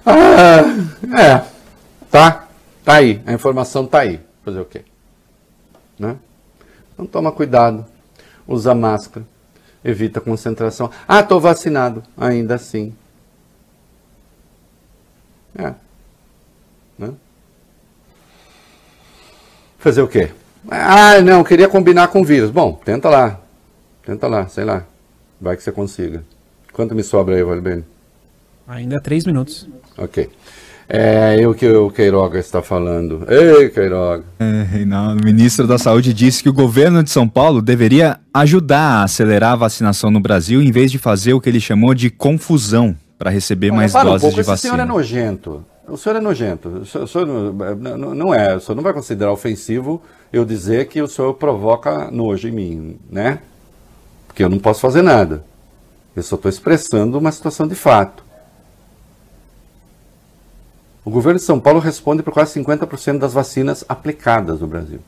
ah, 0.05 0.61
é, 1.17 1.43
tá, 2.09 2.47
tá 2.85 2.93
aí, 2.93 3.21
a 3.25 3.33
informação 3.33 3.85
tá 3.85 3.99
aí. 3.99 4.21
Fazer 4.45 4.61
o 4.61 4.65
quê? 4.65 4.83
Né? 5.99 6.15
Então 6.93 7.05
toma 7.05 7.31
cuidado, 7.33 7.85
usa 8.47 8.73
máscara, 8.75 9.25
evita 9.83 10.21
concentração. 10.21 10.89
Ah, 11.07 11.21
estou 11.21 11.39
vacinado, 11.39 12.03
ainda 12.17 12.55
assim. 12.55 12.93
É. 15.57 15.73
Né? 16.97 17.13
Fazer 19.77 20.01
o 20.01 20.07
quê? 20.07 20.31
Ah, 20.69 21.19
não, 21.21 21.43
queria 21.43 21.67
combinar 21.67 22.07
com 22.09 22.21
o 22.21 22.25
vírus. 22.25 22.51
Bom, 22.51 22.73
tenta 22.85 23.09
lá. 23.09 23.39
Tenta 24.05 24.27
lá, 24.27 24.47
sei 24.47 24.63
lá. 24.63 24.85
Vai 25.39 25.57
que 25.57 25.63
você 25.63 25.71
consiga. 25.71 26.23
Quanto 26.71 26.93
me 26.93 27.03
sobra 27.03 27.35
aí, 27.35 27.43
Valbene? 27.43 27.83
Ainda 28.67 29.01
três 29.01 29.25
minutos. 29.25 29.67
Ok. 29.97 30.29
É 30.93 31.47
o 31.47 31.53
que 31.53 31.65
o 31.69 31.89
Queiroga 31.89 32.37
está 32.37 32.61
falando. 32.61 33.25
Ei, 33.29 33.69
Queiroga. 33.69 34.25
É, 34.37 34.63
Reinaldo, 34.63 35.21
o 35.21 35.25
ministro 35.25 35.65
da 35.65 35.77
Saúde 35.77 36.13
disse 36.13 36.43
que 36.43 36.49
o 36.49 36.53
governo 36.53 37.01
de 37.01 37.09
São 37.09 37.29
Paulo 37.29 37.61
deveria 37.61 38.19
ajudar 38.33 38.99
a 38.99 39.03
acelerar 39.05 39.53
a 39.53 39.55
vacinação 39.55 40.11
no 40.11 40.19
Brasil 40.19 40.61
em 40.61 40.69
vez 40.69 40.91
de 40.91 40.97
fazer 40.97 41.33
o 41.33 41.39
que 41.39 41.47
ele 41.47 41.61
chamou 41.61 41.93
de 41.93 42.09
confusão 42.09 42.93
para 43.17 43.29
receber 43.29 43.71
mais 43.71 43.93
para 43.93 44.01
um 44.01 44.11
doses 44.11 44.21
pouco, 44.21 44.35
de 44.35 44.41
vacina. 44.43 44.73
senhor 44.73 44.83
é 44.83 44.85
nojento. 44.85 45.65
O 45.87 45.95
senhor 45.95 46.15
é 46.17 46.19
nojento. 46.19 46.67
O 46.67 46.85
senhor, 46.85 47.03
o 47.05 47.07
senhor 47.07 47.25
não- 47.25 48.13
não 48.13 48.33
é. 48.33 48.57
O 48.57 48.59
senhor 48.59 48.75
não 48.75 48.83
vai 48.83 48.91
considerar 48.91 49.31
ofensivo 49.31 50.01
eu 50.33 50.43
dizer 50.43 50.87
que 50.89 51.01
o 51.01 51.07
senhor 51.07 51.33
provoca 51.35 52.11
nojo 52.11 52.49
em 52.49 52.51
mim, 52.51 52.95
né? 53.09 53.39
Porque 54.27 54.43
eu 54.43 54.49
não 54.49 54.59
posso 54.59 54.81
fazer 54.81 55.01
nada. 55.01 55.41
Eu 56.15 56.23
só 56.23 56.35
estou 56.35 56.49
expressando 56.49 57.17
uma 57.17 57.31
situação 57.31 57.65
de 57.65 57.75
fato. 57.75 58.23
O 61.03 61.09
governo 61.09 61.39
de 61.39 61.45
São 61.45 61.59
Paulo 61.59 61.79
responde 61.79 62.21
por 62.21 62.33
quase 62.33 62.59
50% 62.59 63.17
das 63.17 63.33
vacinas 63.33 63.83
aplicadas 63.89 64.59
no 64.59 64.67
Brasil. 64.67 64.99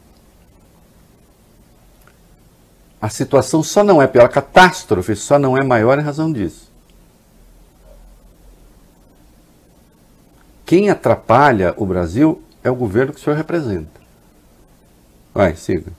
A 2.99 3.09
situação 3.09 3.61
só 3.61 3.83
não 3.83 4.01
é 4.01 4.07
pior, 4.07 4.25
a 4.25 4.29
catástrofe 4.29 5.15
só 5.15 5.37
não 5.37 5.57
é 5.57 5.63
maior 5.63 5.99
em 5.99 6.03
razão 6.03 6.31
disso. 6.31 6.71
Quem 10.65 10.89
atrapalha 10.89 11.73
o 11.77 11.85
Brasil 11.85 12.41
é 12.63 12.71
o 12.71 12.75
governo 12.75 13.13
que 13.13 13.19
o 13.19 13.23
senhor 13.23 13.35
representa. 13.35 14.01
Vai, 15.33 15.55
siga. 15.55 15.91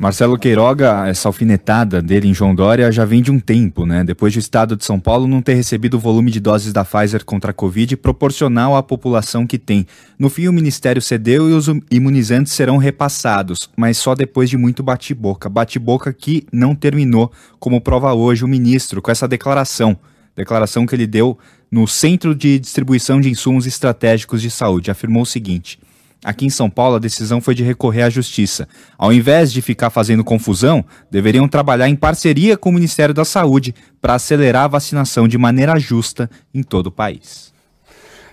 Marcelo 0.00 0.38
Queiroga, 0.38 1.06
essa 1.06 1.28
alfinetada 1.28 2.00
dele 2.00 2.26
em 2.26 2.32
João 2.32 2.54
Dória 2.54 2.90
já 2.90 3.04
vem 3.04 3.20
de 3.20 3.30
um 3.30 3.38
tempo, 3.38 3.84
né? 3.84 4.02
Depois 4.02 4.32
do 4.32 4.38
estado 4.38 4.74
de 4.74 4.82
São 4.82 4.98
Paulo 4.98 5.26
não 5.26 5.42
ter 5.42 5.52
recebido 5.52 5.98
o 5.98 6.00
volume 6.00 6.30
de 6.30 6.40
doses 6.40 6.72
da 6.72 6.86
Pfizer 6.86 7.22
contra 7.22 7.50
a 7.50 7.52
Covid 7.52 7.98
proporcional 7.98 8.74
à 8.74 8.82
população 8.82 9.46
que 9.46 9.58
tem. 9.58 9.86
No 10.18 10.30
fim, 10.30 10.48
o 10.48 10.54
Ministério 10.54 11.02
cedeu 11.02 11.50
e 11.50 11.52
os 11.52 11.66
imunizantes 11.90 12.54
serão 12.54 12.78
repassados, 12.78 13.68
mas 13.76 13.98
só 13.98 14.14
depois 14.14 14.48
de 14.48 14.56
muito 14.56 14.82
bate-boca. 14.82 15.50
Bate-boca 15.50 16.10
que 16.14 16.46
não 16.50 16.74
terminou, 16.74 17.30
como 17.58 17.78
prova 17.78 18.14
hoje 18.14 18.42
o 18.42 18.48
ministro 18.48 19.02
com 19.02 19.10
essa 19.10 19.28
declaração. 19.28 19.98
Declaração 20.34 20.86
que 20.86 20.94
ele 20.94 21.06
deu 21.06 21.38
no 21.70 21.86
Centro 21.86 22.34
de 22.34 22.58
Distribuição 22.58 23.20
de 23.20 23.28
Insumos 23.28 23.66
Estratégicos 23.66 24.40
de 24.40 24.50
Saúde. 24.50 24.90
Afirmou 24.90 25.24
o 25.24 25.26
seguinte. 25.26 25.78
Aqui 26.22 26.44
em 26.44 26.50
São 26.50 26.68
Paulo, 26.68 26.96
a 26.96 26.98
decisão 26.98 27.40
foi 27.40 27.54
de 27.54 27.62
recorrer 27.62 28.02
à 28.02 28.10
justiça. 28.10 28.68
Ao 28.98 29.10
invés 29.10 29.50
de 29.50 29.62
ficar 29.62 29.88
fazendo 29.88 30.22
confusão, 30.22 30.84
deveriam 31.10 31.48
trabalhar 31.48 31.88
em 31.88 31.96
parceria 31.96 32.58
com 32.58 32.68
o 32.68 32.72
Ministério 32.72 33.14
da 33.14 33.24
Saúde 33.24 33.74
para 34.00 34.14
acelerar 34.14 34.64
a 34.64 34.68
vacinação 34.68 35.26
de 35.26 35.38
maneira 35.38 35.78
justa 35.78 36.30
em 36.52 36.62
todo 36.62 36.88
o 36.88 36.92
país. 36.92 37.50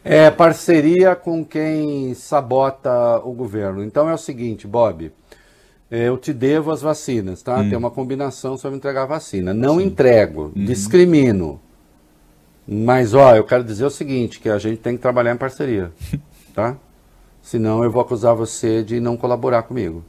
É 0.03 0.29
parceria 0.29 1.15
com 1.15 1.45
quem 1.45 2.13
sabota 2.13 3.19
o 3.23 3.31
governo. 3.31 3.83
Então 3.83 4.09
é 4.09 4.13
o 4.13 4.17
seguinte, 4.17 4.67
Bob. 4.67 5.11
Eu 5.89 6.17
te 6.17 6.33
devo 6.33 6.71
as 6.71 6.81
vacinas, 6.81 7.41
tá? 7.41 7.63
Tem 7.63 7.77
uma 7.77 7.89
combinação 7.89 8.57
sobre 8.57 8.77
entregar 8.77 9.03
a 9.03 9.05
vacina. 9.05 9.53
Não 9.53 9.79
entrego, 9.79 10.51
discrimino. 10.53 11.61
Mas, 12.67 13.13
ó, 13.13 13.33
eu 13.33 13.45
quero 13.45 13.63
dizer 13.63 13.85
o 13.85 13.89
seguinte, 13.89 14.41
que 14.41 14.49
a 14.49 14.57
gente 14.57 14.79
tem 14.79 14.97
que 14.97 15.01
trabalhar 15.01 15.33
em 15.33 15.38
parceria, 15.38 15.93
tá? 16.53 16.75
Senão 17.47 17.81
eu 17.81 17.89
vou 17.89 18.01
acusar 18.01 18.35
você 18.35 18.83
de 18.83 18.99
não 18.99 19.15
colaborar 19.15 19.63
comigo. 19.63 20.03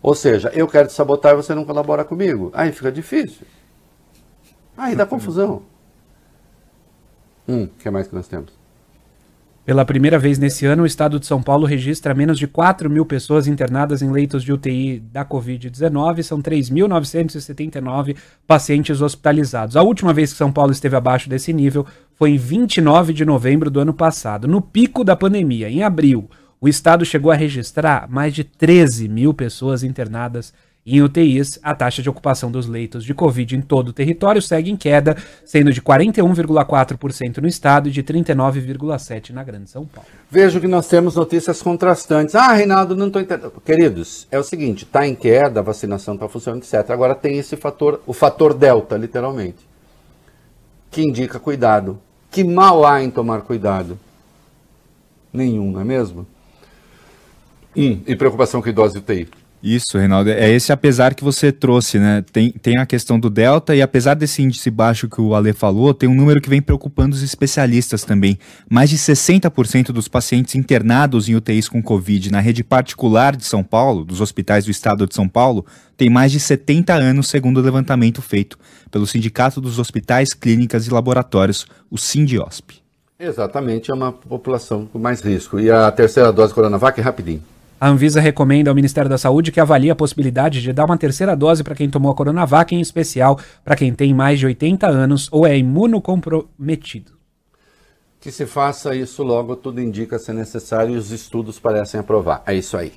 Ou 0.00 0.14
seja, 0.14 0.48
eu 0.54 0.68
quero 0.68 0.86
te 0.86 0.92
sabotar 0.92 1.32
e 1.32 1.36
você 1.36 1.52
não 1.52 1.64
colabora 1.64 2.04
comigo. 2.04 2.52
Aí 2.54 2.70
fica 2.70 2.92
difícil. 2.92 3.44
Aí 4.76 4.94
dá 4.94 5.04
confusão. 5.04 5.62
Hum, 7.48 7.64
o 7.64 7.68
que 7.82 7.90
mais 7.90 8.06
que 8.06 8.14
nós 8.14 8.28
temos? 8.28 8.52
Pela 9.66 9.84
primeira 9.84 10.20
vez 10.20 10.38
nesse 10.38 10.66
ano, 10.66 10.84
o 10.84 10.86
estado 10.86 11.18
de 11.18 11.26
São 11.26 11.42
Paulo 11.42 11.66
registra 11.66 12.14
menos 12.14 12.38
de 12.38 12.46
4 12.46 12.88
mil 12.88 13.04
pessoas 13.04 13.48
internadas 13.48 14.00
em 14.00 14.12
leitos 14.12 14.44
de 14.44 14.52
UTI 14.52 15.00
da 15.00 15.24
Covid-19. 15.24 16.22
São 16.22 16.40
3.979 16.40 18.16
pacientes 18.46 19.02
hospitalizados. 19.02 19.76
A 19.76 19.82
última 19.82 20.12
vez 20.12 20.30
que 20.30 20.38
São 20.38 20.52
Paulo 20.52 20.70
esteve 20.70 20.94
abaixo 20.94 21.28
desse 21.28 21.52
nível 21.52 21.84
foi 22.14 22.30
em 22.30 22.36
29 22.36 23.12
de 23.12 23.24
novembro 23.24 23.68
do 23.68 23.80
ano 23.80 23.92
passado, 23.92 24.46
no 24.46 24.62
pico 24.62 25.02
da 25.02 25.16
pandemia, 25.16 25.68
em 25.68 25.82
abril. 25.82 26.30
O 26.60 26.68
estado 26.68 27.04
chegou 27.04 27.30
a 27.30 27.36
registrar 27.36 28.08
mais 28.10 28.34
de 28.34 28.42
13 28.42 29.08
mil 29.08 29.32
pessoas 29.32 29.84
internadas 29.84 30.52
em 30.84 31.00
UTIs. 31.00 31.56
A 31.62 31.72
taxa 31.72 32.02
de 32.02 32.10
ocupação 32.10 32.50
dos 32.50 32.66
leitos 32.66 33.04
de 33.04 33.14
Covid 33.14 33.54
em 33.54 33.60
todo 33.60 33.90
o 33.90 33.92
território 33.92 34.42
segue 34.42 34.68
em 34.68 34.76
queda, 34.76 35.16
sendo 35.44 35.72
de 35.72 35.80
41,4% 35.80 37.38
no 37.38 37.46
estado 37.46 37.88
e 37.88 37.92
de 37.92 38.02
39,7% 38.02 39.30
na 39.30 39.44
Grande 39.44 39.70
São 39.70 39.86
Paulo. 39.86 40.08
Vejo 40.28 40.60
que 40.60 40.66
nós 40.66 40.88
temos 40.88 41.14
notícias 41.14 41.62
contrastantes. 41.62 42.34
Ah, 42.34 42.52
Reinaldo, 42.52 42.96
não 42.96 43.06
estou 43.06 43.22
entendendo. 43.22 43.62
Queridos, 43.64 44.26
é 44.28 44.38
o 44.38 44.42
seguinte, 44.42 44.84
está 44.84 45.06
em 45.06 45.14
queda, 45.14 45.60
a 45.60 45.62
vacinação 45.62 46.14
está 46.14 46.28
funcionando, 46.28 46.64
etc. 46.64 46.90
Agora 46.90 47.14
tem 47.14 47.38
esse 47.38 47.56
fator, 47.56 48.02
o 48.04 48.12
fator 48.12 48.52
delta, 48.52 48.96
literalmente, 48.96 49.58
que 50.90 51.02
indica 51.02 51.38
cuidado. 51.38 52.00
Que 52.32 52.42
mal 52.42 52.84
há 52.84 53.00
em 53.02 53.10
tomar 53.10 53.42
cuidado? 53.42 53.96
Nenhum, 55.32 55.70
não 55.70 55.80
é 55.80 55.84
mesmo? 55.84 56.26
Hum, 57.78 58.00
e 58.08 58.16
preocupação 58.16 58.60
com 58.60 58.68
idosos 58.68 58.96
e 58.96 58.98
UTI. 58.98 59.28
Isso, 59.62 59.98
Reinaldo. 59.98 60.30
É 60.30 60.50
esse 60.50 60.72
apesar 60.72 61.14
que 61.14 61.22
você 61.22 61.50
trouxe, 61.50 61.98
né? 61.98 62.24
Tem, 62.32 62.50
tem 62.50 62.78
a 62.78 62.86
questão 62.86 63.18
do 63.18 63.28
Delta 63.30 63.74
e 63.74 63.82
apesar 63.82 64.14
desse 64.14 64.42
índice 64.42 64.70
baixo 64.70 65.08
que 65.08 65.20
o 65.20 65.34
Ale 65.34 65.52
falou, 65.52 65.94
tem 65.94 66.08
um 66.08 66.14
número 66.14 66.40
que 66.40 66.48
vem 66.48 66.62
preocupando 66.62 67.14
os 67.14 67.22
especialistas 67.22 68.04
também. 68.04 68.38
Mais 68.68 68.90
de 68.90 68.96
60% 68.96 69.86
dos 69.86 70.08
pacientes 70.08 70.54
internados 70.56 71.28
em 71.28 71.36
UTIs 71.36 71.68
com 71.68 71.82
Covid 71.82 72.30
na 72.30 72.40
rede 72.40 72.62
particular 72.62 73.36
de 73.36 73.44
São 73.44 73.62
Paulo, 73.64 74.04
dos 74.04 74.20
hospitais 74.20 74.64
do 74.64 74.70
estado 74.70 75.06
de 75.06 75.14
São 75.14 75.28
Paulo, 75.28 75.66
tem 75.96 76.08
mais 76.08 76.30
de 76.30 76.38
70 76.38 76.94
anos, 76.94 77.28
segundo 77.28 77.58
o 77.58 77.62
levantamento 77.62 78.22
feito 78.22 78.58
pelo 78.90 79.06
Sindicato 79.06 79.60
dos 79.60 79.78
Hospitais, 79.78 80.34
Clínicas 80.34 80.86
e 80.86 80.90
Laboratórios, 80.90 81.66
o 81.90 81.98
Sindiosp. 81.98 82.76
Exatamente, 83.18 83.90
é 83.90 83.94
uma 83.94 84.12
população 84.12 84.86
com 84.86 85.00
mais 85.00 85.20
risco. 85.20 85.58
E 85.58 85.68
a 85.68 85.90
terceira 85.90 86.32
dose 86.32 86.54
Coronavac, 86.54 87.00
rapidinho. 87.00 87.42
A 87.80 87.88
Anvisa 87.88 88.20
recomenda 88.20 88.70
ao 88.70 88.74
Ministério 88.74 89.08
da 89.08 89.16
Saúde 89.16 89.52
que 89.52 89.60
avalie 89.60 89.88
a 89.88 89.94
possibilidade 89.94 90.60
de 90.60 90.72
dar 90.72 90.84
uma 90.84 90.98
terceira 90.98 91.36
dose 91.36 91.62
para 91.62 91.76
quem 91.76 91.88
tomou 91.88 92.10
a 92.10 92.14
Coronavac, 92.14 92.74
em 92.74 92.80
especial 92.80 93.38
para 93.64 93.76
quem 93.76 93.94
tem 93.94 94.12
mais 94.12 94.40
de 94.40 94.46
80 94.46 94.88
anos 94.88 95.28
ou 95.30 95.46
é 95.46 95.56
imunocomprometido. 95.56 97.12
Que 98.20 98.32
se 98.32 98.46
faça 98.46 98.96
isso 98.96 99.22
logo, 99.22 99.54
tudo 99.54 99.80
indica 99.80 100.18
ser 100.18 100.32
necessário 100.32 100.96
e 100.96 100.98
os 100.98 101.12
estudos 101.12 101.60
parecem 101.60 102.00
aprovar. 102.00 102.42
É 102.44 102.52
isso 102.52 102.76
aí. 102.76 102.92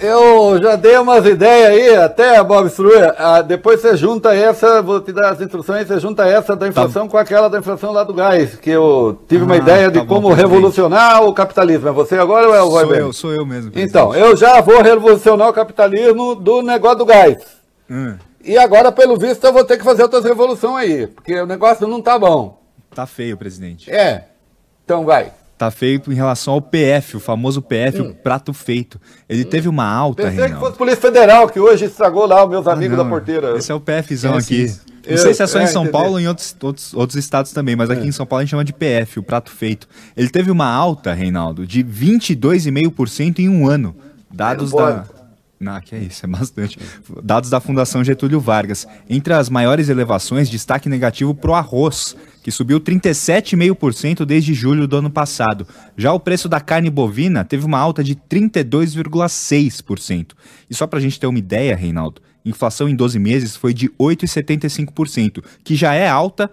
Eu 0.00 0.60
já 0.60 0.76
dei 0.76 0.98
umas 0.98 1.24
ideias 1.24 1.70
aí, 1.70 1.96
até, 1.96 2.42
Bob 2.42 2.66
Struia. 2.66 3.14
Ah, 3.16 3.40
depois 3.40 3.80
você 3.80 3.96
junta 3.96 4.34
essa, 4.34 4.82
vou 4.82 5.00
te 5.00 5.12
dar 5.12 5.30
as 5.30 5.40
instruções, 5.40 5.86
você 5.86 5.98
junta 6.00 6.26
essa 6.26 6.54
da 6.56 6.66
inflação 6.68 7.08
com 7.08 7.16
aquela 7.16 7.48
da 7.48 7.58
inflação 7.58 7.92
lá 7.92 8.02
do 8.04 8.12
gás, 8.12 8.56
que 8.56 8.70
eu 8.70 9.18
tive 9.28 9.44
uma 9.44 9.54
Ah, 9.54 9.58
ideia 9.58 9.88
de 9.90 10.00
tá 10.00 10.04
bom, 10.04 10.16
como 10.16 10.28
presidente. 10.28 10.50
revolucionar 10.52 11.22
o 11.22 11.32
capitalismo. 11.32 11.88
É 11.88 11.92
você 11.92 12.16
agora 12.18 12.48
ou 12.48 12.54
é 12.54 12.62
o 12.62 12.70
Sou 12.70 12.86
Bem? 12.88 12.98
eu, 13.00 13.12
sou 13.12 13.32
eu 13.32 13.46
mesmo. 13.46 13.70
Então, 13.74 14.14
eu 14.14 14.36
já 14.36 14.60
vou 14.60 14.82
revolucionar 14.82 15.48
o 15.48 15.52
capitalismo 15.54 16.34
do 16.34 16.60
negócio 16.60 16.98
do 16.98 17.06
gás. 17.06 17.36
Hum, 17.88 18.16
E 18.44 18.58
agora, 18.58 18.90
pelo 18.92 19.16
visto, 19.16 19.44
eu 19.46 19.52
vou 19.54 19.64
ter 19.64 19.78
que 19.78 19.84
fazer 19.84 20.02
outras 20.02 20.24
revoluções 20.24 20.84
aí, 20.90 21.06
porque 21.06 21.40
o 21.40 21.46
negócio 21.46 21.86
não 21.86 22.02
tá 22.02 22.18
bom. 22.18 22.60
tá 22.94 23.06
feio, 23.06 23.36
presidente. 23.38 23.90
É. 23.90 24.24
Então 24.84 25.04
vai. 25.04 25.32
Tá 25.64 25.70
feito 25.70 26.12
em 26.12 26.14
relação 26.14 26.52
ao 26.54 26.60
PF, 26.60 27.16
o 27.16 27.20
famoso 27.20 27.62
PF, 27.62 28.00
o 28.02 28.14
prato 28.14 28.52
feito. 28.52 29.00
Ele 29.28 29.44
teve 29.46 29.66
uma 29.68 29.86
alta, 29.86 30.22
Hum. 30.22 30.26
Pensei 30.26 30.36
que 30.36 30.42
Reinaldo. 30.42 30.66
fosse 30.66 30.78
Polícia 30.78 31.00
Federal, 31.00 31.48
que 31.48 31.58
hoje 31.58 31.86
estragou 31.86 32.26
lá 32.26 32.44
os 32.44 32.50
meus 32.50 32.66
amigos 32.66 32.94
Ah, 32.94 32.98
da 32.98 33.04
não, 33.04 33.10
porteira. 33.10 33.56
Esse 33.56 33.72
é 33.72 33.74
o 33.74 33.80
PFzão 33.80 34.34
É, 34.34 34.38
aqui. 34.38 34.66
Não 35.06 35.12
Eu- 35.12 35.18
sei 35.18 35.32
se 35.32 35.42
é 35.42 35.46
só 35.46 35.58
é, 35.60 35.64
em 35.64 35.66
São 35.66 35.82
entendi. 35.84 35.96
É. 35.96 36.00
Paulo 36.00 36.12
ou 36.14 36.20
em 36.20 36.28
outros, 36.28 36.54
outros, 36.62 36.92
outros 36.94 37.16
estados 37.18 37.52
também, 37.52 37.74
mas 37.76 37.88
aqui 37.90 38.06
em 38.06 38.12
São 38.12 38.26
Paulo 38.26 38.40
a 38.40 38.44
gente 38.44 38.50
chama 38.50 38.64
de 38.64 38.72
PF, 38.74 39.18
o 39.18 39.22
prato 39.22 39.50
feito. 39.50 39.88
Ele 40.16 40.28
teve 40.28 40.50
uma 40.50 40.66
alta, 40.66 41.12
Reinaldo, 41.14 41.66
de 41.66 41.82
22,5% 41.82 43.38
em 43.38 43.48
um 43.48 43.66
ano. 43.68 43.94
Dados 44.30 44.70
da. 44.72 45.04
Não, 45.60 45.80
que 45.80 45.94
é 45.94 45.98
isso, 45.98 46.26
é 46.26 46.28
bastante. 46.28 46.78
Dados 47.22 47.48
da 47.48 47.60
Fundação 47.60 48.04
Getúlio 48.04 48.38
Vargas. 48.40 48.86
Entre 49.08 49.32
as 49.32 49.48
maiores 49.48 49.88
elevações, 49.88 50.50
destaque 50.50 50.88
negativo 50.88 51.34
para 51.34 51.50
o 51.50 51.54
arroz, 51.54 52.14
que 52.44 52.50
subiu 52.50 52.78
37,5% 52.78 54.26
desde 54.26 54.52
julho 54.52 54.86
do 54.86 54.98
ano 54.98 55.08
passado. 55.08 55.66
Já 55.96 56.12
o 56.12 56.20
preço 56.20 56.46
da 56.46 56.60
carne 56.60 56.90
bovina 56.90 57.42
teve 57.42 57.64
uma 57.64 57.78
alta 57.78 58.04
de 58.04 58.14
32,6%. 58.14 60.32
E 60.68 60.74
só 60.74 60.86
para 60.86 60.98
a 60.98 61.02
gente 61.02 61.18
ter 61.18 61.26
uma 61.26 61.38
ideia, 61.38 61.74
Reinaldo, 61.74 62.20
inflação 62.44 62.86
em 62.86 62.94
12 62.94 63.18
meses 63.18 63.56
foi 63.56 63.72
de 63.72 63.88
8,75%, 63.98 65.42
que 65.64 65.74
já 65.74 65.94
é 65.94 66.06
alta, 66.06 66.50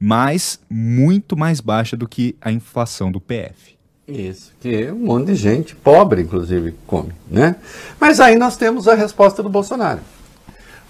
mas 0.00 0.58
muito 0.70 1.36
mais 1.36 1.60
baixa 1.60 1.94
do 1.94 2.08
que 2.08 2.34
a 2.40 2.50
inflação 2.50 3.12
do 3.12 3.20
PF. 3.20 3.74
Isso, 4.08 4.50
que 4.58 4.90
um 4.90 5.00
monte 5.00 5.26
de 5.26 5.34
gente, 5.34 5.76
pobre 5.76 6.22
inclusive, 6.22 6.74
come, 6.86 7.12
né? 7.30 7.56
Mas 8.00 8.18
aí 8.18 8.36
nós 8.36 8.56
temos 8.56 8.88
a 8.88 8.94
resposta 8.94 9.42
do 9.42 9.50
Bolsonaro. 9.50 10.00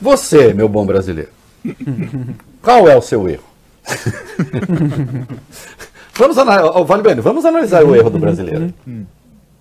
Você, 0.01 0.55
meu 0.55 0.69
bom 0.69 0.87
brasileiro, 0.87 1.31
qual 2.63 2.89
é 2.89 2.97
o 2.97 3.03
seu 3.03 3.29
erro? 3.29 3.54
Vamos 6.17 6.39
analisar, 6.39 6.85
Vale 6.85 7.03
Bene, 7.03 7.21
vamos 7.21 7.45
analisar 7.45 7.85
o 7.85 7.95
erro 7.95 8.09
do 8.09 8.19
brasileiro. 8.19 8.73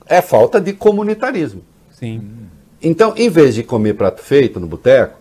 É 0.06 0.22
falta 0.22 0.62
de 0.62 0.74
comunitarismo. 0.74 1.64
Sim. 1.92 2.22
Então, 2.82 3.14
em 3.18 3.30
vez 3.30 3.56
de 3.56 3.64
comer 3.64 3.96
prato 3.96 4.22
feito 4.22 4.60
no 4.60 4.68
boteco, 4.68 5.18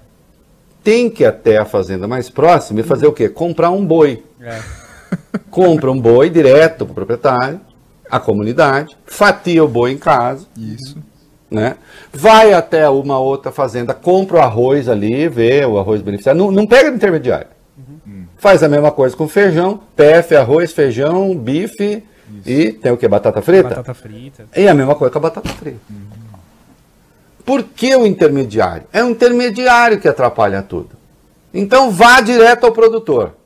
tem 0.83 1.09
que 1.09 1.23
ir 1.23 1.27
até 1.27 1.59
a 1.59 1.65
fazenda 1.65 2.07
mais 2.07 2.29
próxima 2.29 2.81
e 2.81 2.83
fazer 2.83 3.07
o 3.07 3.13
quê? 3.13 3.29
Comprar 3.29 3.71
um 3.71 3.87
boi. 3.87 4.23
É. 4.41 4.61
Compra 5.51 5.91
um 5.91 5.99
boi 5.99 6.29
direto 6.29 6.85
para 6.85 6.93
o 6.93 6.95
proprietário, 6.95 7.61
a 8.11 8.19
comunidade, 8.19 8.97
fatia 9.07 9.65
o 9.65 9.69
boi 9.69 9.93
em 9.93 9.99
casa, 9.99 10.47
Isso. 10.57 10.99
né? 11.51 11.77
Vai 12.13 12.53
até 12.53 12.89
uma 12.89 13.19
outra 13.19 13.53
fazenda, 13.53 13.95
compra 13.95 14.39
o 14.39 14.41
arroz 14.41 14.89
ali, 14.89 15.29
vê 15.29 15.65
o 15.65 15.79
arroz 15.79 16.03
beneficiário, 16.03 16.39
não, 16.39 16.51
não 16.51 16.67
pega 16.67 16.91
de 16.91 16.97
intermediário. 16.97 17.47
Faz 18.43 18.61
a 18.65 18.69
mesma 18.69 18.91
coisa 18.91 19.17
com 19.17 19.29
feijão, 19.29 19.79
PF, 19.95 20.35
arroz, 20.35 20.73
feijão, 20.73 21.33
bife 21.37 22.03
e 22.45 22.73
tem 22.73 22.91
o 22.91 22.97
que? 22.97 23.07
Batata 23.07 23.41
frita? 23.41 23.69
Batata 23.69 23.95
frita. 23.95 24.47
E 24.57 24.67
a 24.67 24.75
mesma 24.75 24.97
coisa 24.97 25.13
com 25.13 25.19
a 25.19 25.23
batata 25.23 25.49
frita. 25.51 25.79
Por 27.47 27.63
que 27.63 27.95
o 27.95 28.05
intermediário? 28.05 28.83
É 28.93 29.05
o 29.05 29.11
intermediário 29.11 30.01
que 30.01 30.09
atrapalha 30.09 30.61
tudo. 30.61 30.89
Então 31.55 31.93
vá 31.93 32.21
direto 32.21 32.65
ao 32.65 32.73
produtor. 32.73 33.37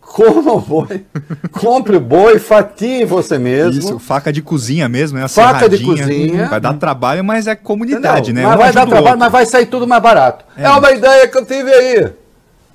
Coma 0.00 0.54
o 0.54 0.60
boi, 0.60 1.04
compre 1.60 1.98
o 1.98 2.00
boi, 2.00 2.40
fatie 2.40 3.04
você 3.04 3.38
mesmo. 3.38 3.78
Isso, 3.78 3.98
faca 4.00 4.32
de 4.32 4.42
cozinha 4.42 4.88
mesmo, 4.88 5.18
né? 5.18 5.24
A 5.26 5.28
Faca 5.28 5.68
de 5.68 5.84
cozinha. 5.84 6.48
Vai 6.48 6.60
dar 6.60 6.74
trabalho, 6.74 7.22
mas 7.22 7.46
é 7.46 7.54
comunidade, 7.54 8.32
Entendeu? 8.32 8.42
né? 8.42 8.48
Mas 8.48 8.56
Um 8.56 8.58
vai 8.58 8.72
dar 8.72 8.86
trabalho, 8.86 9.04
outro. 9.04 9.18
mas 9.20 9.30
vai 9.32 9.46
sair 9.46 9.66
tudo 9.66 9.86
mais 9.86 10.02
barato. 10.02 10.44
É, 10.56 10.64
É 10.64 10.70
uma 10.70 10.90
ideia 10.90 11.28
que 11.28 11.38
eu 11.38 11.46
tive 11.46 11.72
aí. 11.72 12.12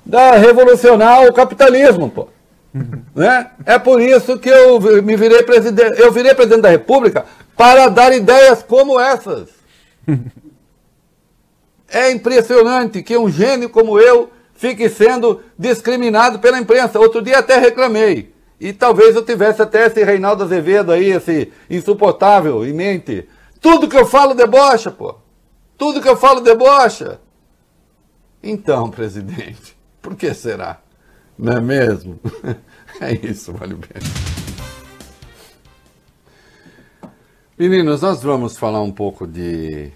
Da 0.04 0.32
revolucionar 0.32 1.26
o 1.26 1.32
capitalismo, 1.32 2.10
pô. 2.10 2.28
né? 3.14 3.50
É 3.64 3.78
por 3.78 4.00
isso 4.00 4.38
que 4.38 4.48
eu 4.48 4.80
me 5.02 5.16
virei 5.16 5.42
presidente. 5.42 6.00
Eu 6.00 6.10
virei 6.10 6.34
presidente 6.34 6.62
da 6.62 6.70
República 6.70 7.24
para 7.56 7.88
dar 7.88 8.12
ideias 8.12 8.62
como 8.62 8.98
essas. 8.98 9.48
é 11.88 12.10
impressionante 12.10 13.02
que 13.02 13.16
um 13.16 13.30
gênio 13.30 13.68
como 13.68 13.98
eu 13.98 14.30
fique 14.54 14.88
sendo 14.88 15.40
discriminado 15.58 16.38
pela 16.38 16.58
imprensa. 16.58 16.98
Outro 16.98 17.20
dia 17.20 17.38
até 17.38 17.56
reclamei. 17.58 18.32
E 18.60 18.72
talvez 18.72 19.16
eu 19.16 19.24
tivesse 19.24 19.60
até 19.60 19.86
esse 19.86 20.04
Reinaldo 20.04 20.44
Azevedo 20.44 20.92
aí, 20.92 21.10
esse 21.10 21.52
insuportável 21.68 22.64
em 22.64 22.72
mente. 22.72 23.28
Tudo 23.60 23.88
que 23.88 23.96
eu 23.96 24.06
falo 24.06 24.34
debocha, 24.34 24.90
pô. 24.90 25.16
Tudo 25.76 26.00
que 26.00 26.08
eu 26.08 26.16
falo 26.16 26.40
debocha. 26.40 27.20
Então, 28.40 28.88
presidente, 28.88 29.76
por 30.02 30.16
que 30.16 30.34
será? 30.34 30.80
Não 31.38 31.52
é 31.54 31.60
mesmo? 31.60 32.20
É 33.00 33.10
isso, 33.26 33.54
vale 33.54 33.74
bem. 33.74 34.02
Meninos, 37.58 38.02
nós 38.02 38.22
vamos 38.22 38.58
falar 38.58 38.82
um 38.82 38.92
pouco 38.92 39.26
de 39.26 39.90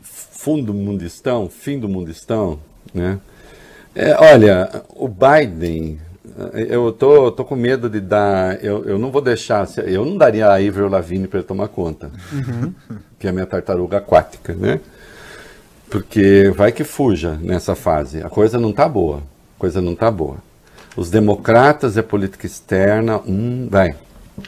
fundo 0.00 0.72
mundistão, 0.72 1.48
fim 1.50 1.78
do 1.78 1.90
mundistão, 1.90 2.58
né? 2.92 3.20
É, 3.94 4.16
olha, 4.18 4.82
o 4.96 5.06
Biden, 5.06 6.00
eu 6.54 6.90
tô, 6.90 7.30
tô 7.30 7.44
com 7.44 7.54
medo 7.54 7.90
de 7.90 8.00
dar, 8.00 8.64
eu, 8.64 8.84
eu 8.86 8.98
não 8.98 9.10
vou 9.10 9.20
deixar, 9.20 9.68
eu 9.84 10.04
não 10.04 10.16
daria 10.16 10.48
a 10.48 10.54
Avril 10.54 10.88
Lavigne 10.88 11.28
para 11.28 11.42
tomar 11.42 11.68
conta, 11.68 12.10
que 13.18 13.26
é 13.26 13.30
a 13.30 13.32
minha 13.32 13.46
tartaruga 13.46 13.98
aquática, 13.98 14.54
né? 14.54 14.80
Porque 15.92 16.50
vai 16.56 16.72
que 16.72 16.84
fuja 16.84 17.38
nessa 17.42 17.74
fase. 17.74 18.22
A 18.22 18.30
coisa 18.30 18.58
não 18.58 18.72
tá 18.72 18.88
boa. 18.88 19.18
A 19.18 19.60
coisa 19.60 19.82
não 19.82 19.94
tá 19.94 20.10
boa. 20.10 20.38
Os 20.96 21.10
democratas 21.10 21.98
é 21.98 22.02
política 22.02 22.46
externa, 22.46 23.18
hum, 23.18 23.68
vai. 23.70 23.94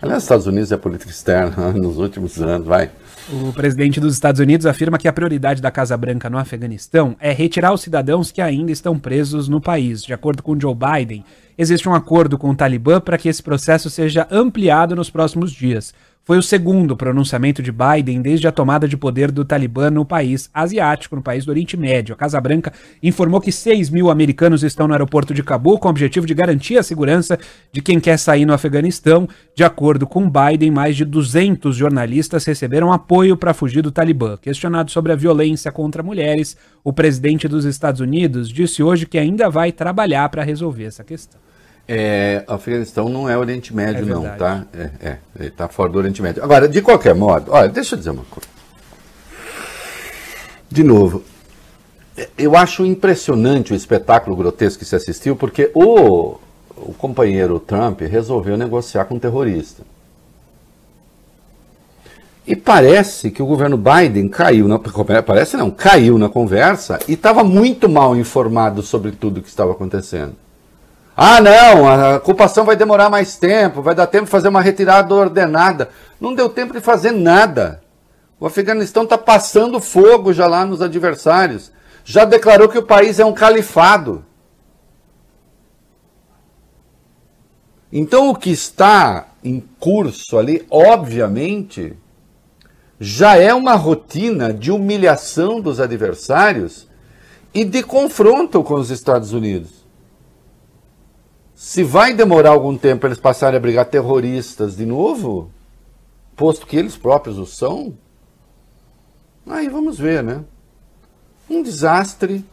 Aliás, 0.00 0.18
os 0.18 0.24
Estados 0.24 0.46
Unidos 0.46 0.72
é 0.72 0.76
política 0.78 1.10
externa 1.10 1.70
nos 1.76 1.98
últimos 1.98 2.40
anos, 2.40 2.66
vai. 2.66 2.90
O 3.32 3.54
presidente 3.54 3.98
dos 3.98 4.12
Estados 4.12 4.38
Unidos 4.38 4.66
afirma 4.66 4.98
que 4.98 5.08
a 5.08 5.12
prioridade 5.12 5.62
da 5.62 5.70
Casa 5.70 5.96
Branca 5.96 6.28
no 6.28 6.36
Afeganistão 6.36 7.16
é 7.18 7.32
retirar 7.32 7.72
os 7.72 7.80
cidadãos 7.80 8.30
que 8.30 8.42
ainda 8.42 8.70
estão 8.70 8.98
presos 8.98 9.48
no 9.48 9.62
país. 9.62 10.02
De 10.02 10.12
acordo 10.12 10.42
com 10.42 10.60
Joe 10.60 10.74
Biden, 10.74 11.24
existe 11.56 11.88
um 11.88 11.94
acordo 11.94 12.36
com 12.36 12.50
o 12.50 12.54
Talibã 12.54 13.00
para 13.00 13.16
que 13.16 13.28
esse 13.28 13.42
processo 13.42 13.88
seja 13.88 14.28
ampliado 14.30 14.94
nos 14.94 15.08
próximos 15.08 15.52
dias. 15.52 15.94
Foi 16.26 16.38
o 16.38 16.42
segundo 16.42 16.96
pronunciamento 16.96 17.62
de 17.62 17.70
Biden 17.70 18.22
desde 18.22 18.48
a 18.48 18.52
tomada 18.52 18.88
de 18.88 18.96
poder 18.96 19.30
do 19.30 19.44
Talibã 19.44 19.90
no 19.90 20.06
país 20.06 20.48
asiático, 20.54 21.14
no 21.14 21.20
país 21.20 21.44
do 21.44 21.50
Oriente 21.50 21.76
Médio. 21.76 22.14
A 22.14 22.16
Casa 22.16 22.40
Branca 22.40 22.72
informou 23.02 23.42
que 23.42 23.52
6 23.52 23.90
mil 23.90 24.08
americanos 24.08 24.62
estão 24.62 24.88
no 24.88 24.94
aeroporto 24.94 25.34
de 25.34 25.42
Cabul 25.42 25.78
com 25.78 25.86
o 25.86 25.90
objetivo 25.90 26.26
de 26.26 26.32
garantir 26.32 26.78
a 26.78 26.82
segurança 26.82 27.38
de 27.70 27.82
quem 27.82 28.00
quer 28.00 28.18
sair 28.18 28.46
no 28.46 28.54
Afeganistão. 28.54 29.28
De 29.54 29.64
acordo 29.64 30.06
com 30.06 30.30
Biden, 30.30 30.70
mais 30.70 30.96
de 30.96 31.04
200 31.04 31.76
jornalistas 31.76 32.46
receberam 32.46 32.90
apoio 32.90 33.13
para 33.36 33.54
fugir 33.54 33.82
do 33.82 33.92
Talibã. 33.92 34.36
Questionado 34.36 34.90
sobre 34.90 35.12
a 35.12 35.16
violência 35.16 35.70
contra 35.70 36.02
mulheres, 36.02 36.56
o 36.82 36.92
presidente 36.92 37.46
dos 37.46 37.64
Estados 37.64 38.00
Unidos 38.00 38.48
disse 38.48 38.82
hoje 38.82 39.06
que 39.06 39.18
ainda 39.18 39.48
vai 39.48 39.70
trabalhar 39.70 40.28
para 40.28 40.42
resolver 40.42 40.84
essa 40.84 41.04
questão. 41.04 41.40
É, 41.86 42.42
Afeganistão 42.48 43.08
não 43.08 43.28
é 43.28 43.36
Oriente 43.36 43.74
Médio, 43.74 44.02
É 44.02 44.06
não, 44.06 44.22
tá? 44.36 44.64
É, 44.72 44.90
é, 45.00 45.18
ele 45.38 45.50
tá 45.50 45.68
fora 45.68 45.92
do 45.92 45.98
Oriente 45.98 46.22
Médio. 46.22 46.42
Agora, 46.42 46.68
de 46.68 46.80
qualquer 46.80 47.14
modo, 47.14 47.52
olha, 47.52 47.68
deixa 47.68 47.94
eu 47.94 47.98
dizer 47.98 48.10
uma 48.10 48.24
coisa. 48.24 48.48
De 50.70 50.82
novo, 50.82 51.22
eu 52.36 52.56
acho 52.56 52.84
impressionante 52.84 53.72
o 53.72 53.76
espetáculo 53.76 54.34
grotesco 54.34 54.80
que 54.80 54.84
se 54.84 54.96
assistiu, 54.96 55.36
porque 55.36 55.70
o, 55.74 56.36
o 56.76 56.94
companheiro 56.94 57.60
Trump 57.60 58.00
resolveu 58.00 58.56
negociar 58.56 59.04
com 59.04 59.14
um 59.14 59.18
terrorista. 59.18 59.82
E 62.46 62.54
parece 62.54 63.30
que 63.30 63.42
o 63.42 63.46
governo 63.46 63.78
Biden 63.78 64.28
caiu 64.28 64.68
na 64.68 64.78
parece 65.22 65.56
não, 65.56 65.70
caiu 65.70 66.18
na 66.18 66.28
conversa 66.28 66.98
e 67.08 67.14
estava 67.14 67.42
muito 67.42 67.88
mal 67.88 68.14
informado 68.14 68.82
sobre 68.82 69.12
tudo 69.12 69.38
o 69.38 69.42
que 69.42 69.48
estava 69.48 69.72
acontecendo. 69.72 70.36
Ah, 71.16 71.40
não, 71.40 71.88
a 71.88 72.16
ocupação 72.16 72.64
vai 72.64 72.76
demorar 72.76 73.08
mais 73.08 73.36
tempo, 73.36 73.80
vai 73.80 73.94
dar 73.94 74.08
tempo 74.08 74.24
de 74.24 74.30
fazer 74.30 74.48
uma 74.48 74.60
retirada 74.60 75.14
ordenada. 75.14 75.88
Não 76.20 76.34
deu 76.34 76.48
tempo 76.48 76.74
de 76.74 76.80
fazer 76.80 77.12
nada. 77.12 77.82
O 78.38 78.46
Afeganistão 78.46 79.04
está 79.04 79.16
passando 79.16 79.80
fogo 79.80 80.32
já 80.32 80.46
lá 80.46 80.66
nos 80.66 80.82
adversários. 80.82 81.72
Já 82.04 82.24
declarou 82.24 82.68
que 82.68 82.76
o 82.76 82.82
país 82.82 83.18
é 83.18 83.24
um 83.24 83.32
califado. 83.32 84.24
Então, 87.92 88.28
o 88.28 88.34
que 88.34 88.50
está 88.50 89.28
em 89.42 89.62
curso 89.78 90.36
ali, 90.36 90.66
obviamente, 90.68 91.96
já 92.98 93.36
é 93.36 93.52
uma 93.52 93.74
rotina 93.74 94.52
de 94.52 94.70
humilhação 94.70 95.60
dos 95.60 95.80
adversários 95.80 96.88
e 97.52 97.64
de 97.64 97.82
confronto 97.82 98.62
com 98.62 98.74
os 98.74 98.90
Estados 98.90 99.32
Unidos. 99.32 99.84
Se 101.54 101.82
vai 101.82 102.12
demorar 102.12 102.50
algum 102.50 102.76
tempo 102.76 103.00
para 103.00 103.08
eles 103.10 103.20
passarem 103.20 103.56
a 103.56 103.60
brigar 103.60 103.86
terroristas 103.86 104.76
de 104.76 104.84
novo, 104.84 105.50
posto 106.36 106.66
que 106.66 106.76
eles 106.76 106.96
próprios 106.96 107.38
o 107.38 107.46
são, 107.46 107.96
aí 109.46 109.68
vamos 109.68 109.98
ver, 109.98 110.22
né? 110.22 110.44
Um 111.48 111.62
desastre 111.62 112.44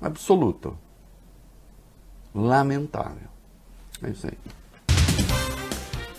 absoluto. 0.00 0.76
Lamentável. 2.34 3.28
É 4.02 4.10
isso 4.10 4.26
aí. 4.26 4.59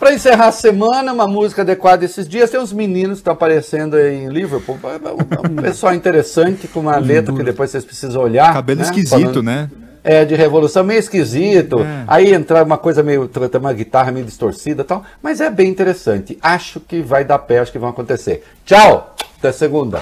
Para 0.01 0.15
encerrar 0.15 0.47
a 0.47 0.51
semana, 0.51 1.13
uma 1.13 1.27
música 1.27 1.61
adequada 1.61 2.03
esses 2.03 2.27
dias, 2.27 2.49
tem 2.49 2.59
uns 2.59 2.73
meninos 2.73 3.17
que 3.17 3.21
estão 3.21 3.33
aparecendo 3.33 3.95
aí 3.95 4.23
em 4.23 4.29
Liverpool. 4.29 4.79
É 4.83 5.47
um 5.47 5.61
pessoal 5.61 5.93
interessante, 5.93 6.67
com 6.67 6.79
uma 6.79 6.97
letra 6.97 7.31
que 7.31 7.43
depois 7.43 7.69
vocês 7.69 7.85
precisam 7.85 8.23
olhar. 8.23 8.51
Cabelo 8.51 8.79
né? 8.79 8.85
esquisito, 8.85 9.19
Falando- 9.19 9.43
né? 9.43 9.69
É, 10.03 10.25
de 10.25 10.33
revolução, 10.33 10.83
meio 10.83 10.97
esquisito. 10.97 11.81
É. 11.81 12.03
Aí 12.07 12.33
entrar 12.33 12.63
uma 12.63 12.79
coisa 12.79 13.03
meio. 13.03 13.29
uma 13.59 13.73
guitarra 13.73 14.11
meio 14.11 14.25
distorcida 14.25 14.81
e 14.81 14.85
tal. 14.85 15.05
Mas 15.21 15.39
é 15.39 15.51
bem 15.51 15.69
interessante. 15.69 16.35
Acho 16.41 16.79
que 16.79 17.03
vai 17.03 17.23
dar 17.23 17.37
pé, 17.37 17.59
acho 17.59 17.71
que 17.71 17.77
vão 17.77 17.89
acontecer. 17.89 18.43
Tchau! 18.65 19.15
Até 19.37 19.51
segunda. 19.51 20.01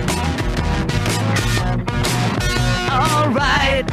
Alright. 3.31 3.89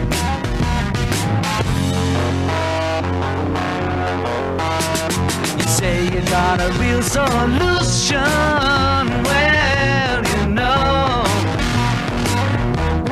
You 5.57 5.67
say 5.69 6.05
you 6.07 6.21
got 6.23 6.61
a 6.61 6.73
real 6.81 7.03
solution. 7.03 8.19
Well, 9.29 10.25
you 10.27 10.47
know, 10.49 11.23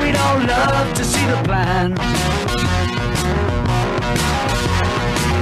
we'd 0.01 0.17
all 0.17 0.39
love 0.39 0.93
to 0.95 1.03
see 1.05 1.25
the 1.27 1.41
plan. 1.45 1.91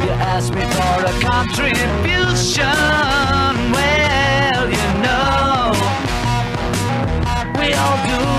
You 0.04 0.12
ask 0.34 0.54
me 0.54 0.66
for 0.78 1.04
a 1.04 1.14
contribution. 1.20 2.64
Well, 3.74 4.70
you 4.70 4.88
know, 5.02 5.74
we 7.60 7.74
all 7.74 7.98
do 8.06 8.35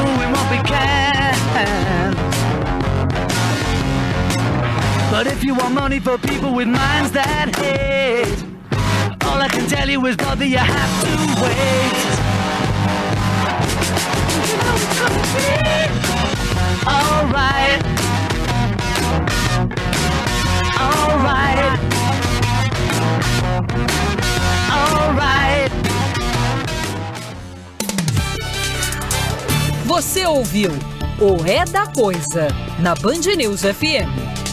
But 5.17 5.29
if 5.29 5.43
you 5.43 5.55
want 5.55 5.73
money 5.73 5.99
for 5.99 6.19
people 6.19 6.53
with 6.53 6.69
minds 6.69 7.11
that 7.13 7.49
hate, 7.57 8.45
all 9.25 9.41
I 9.41 9.49
can 9.49 9.67
tell 9.67 9.89
you 9.89 10.05
is, 10.05 10.15
brother, 10.15 10.45
you 10.45 10.59
have 10.59 11.01
to 11.05 11.09
wait. 11.41 11.97
You 14.45 14.57
know 14.61 14.77
it's 14.77 14.97
gonna 15.01 15.25
be. 15.33 15.57
Alright. 16.87 17.83
Você 29.87 30.27
ouviu 30.27 30.73
o 31.19 31.43
É 31.47 31.65
da 31.65 31.87
Coisa 31.87 32.49
na 32.81 32.95
Band 32.95 33.35
News 33.35 33.63
FM. 33.63 34.46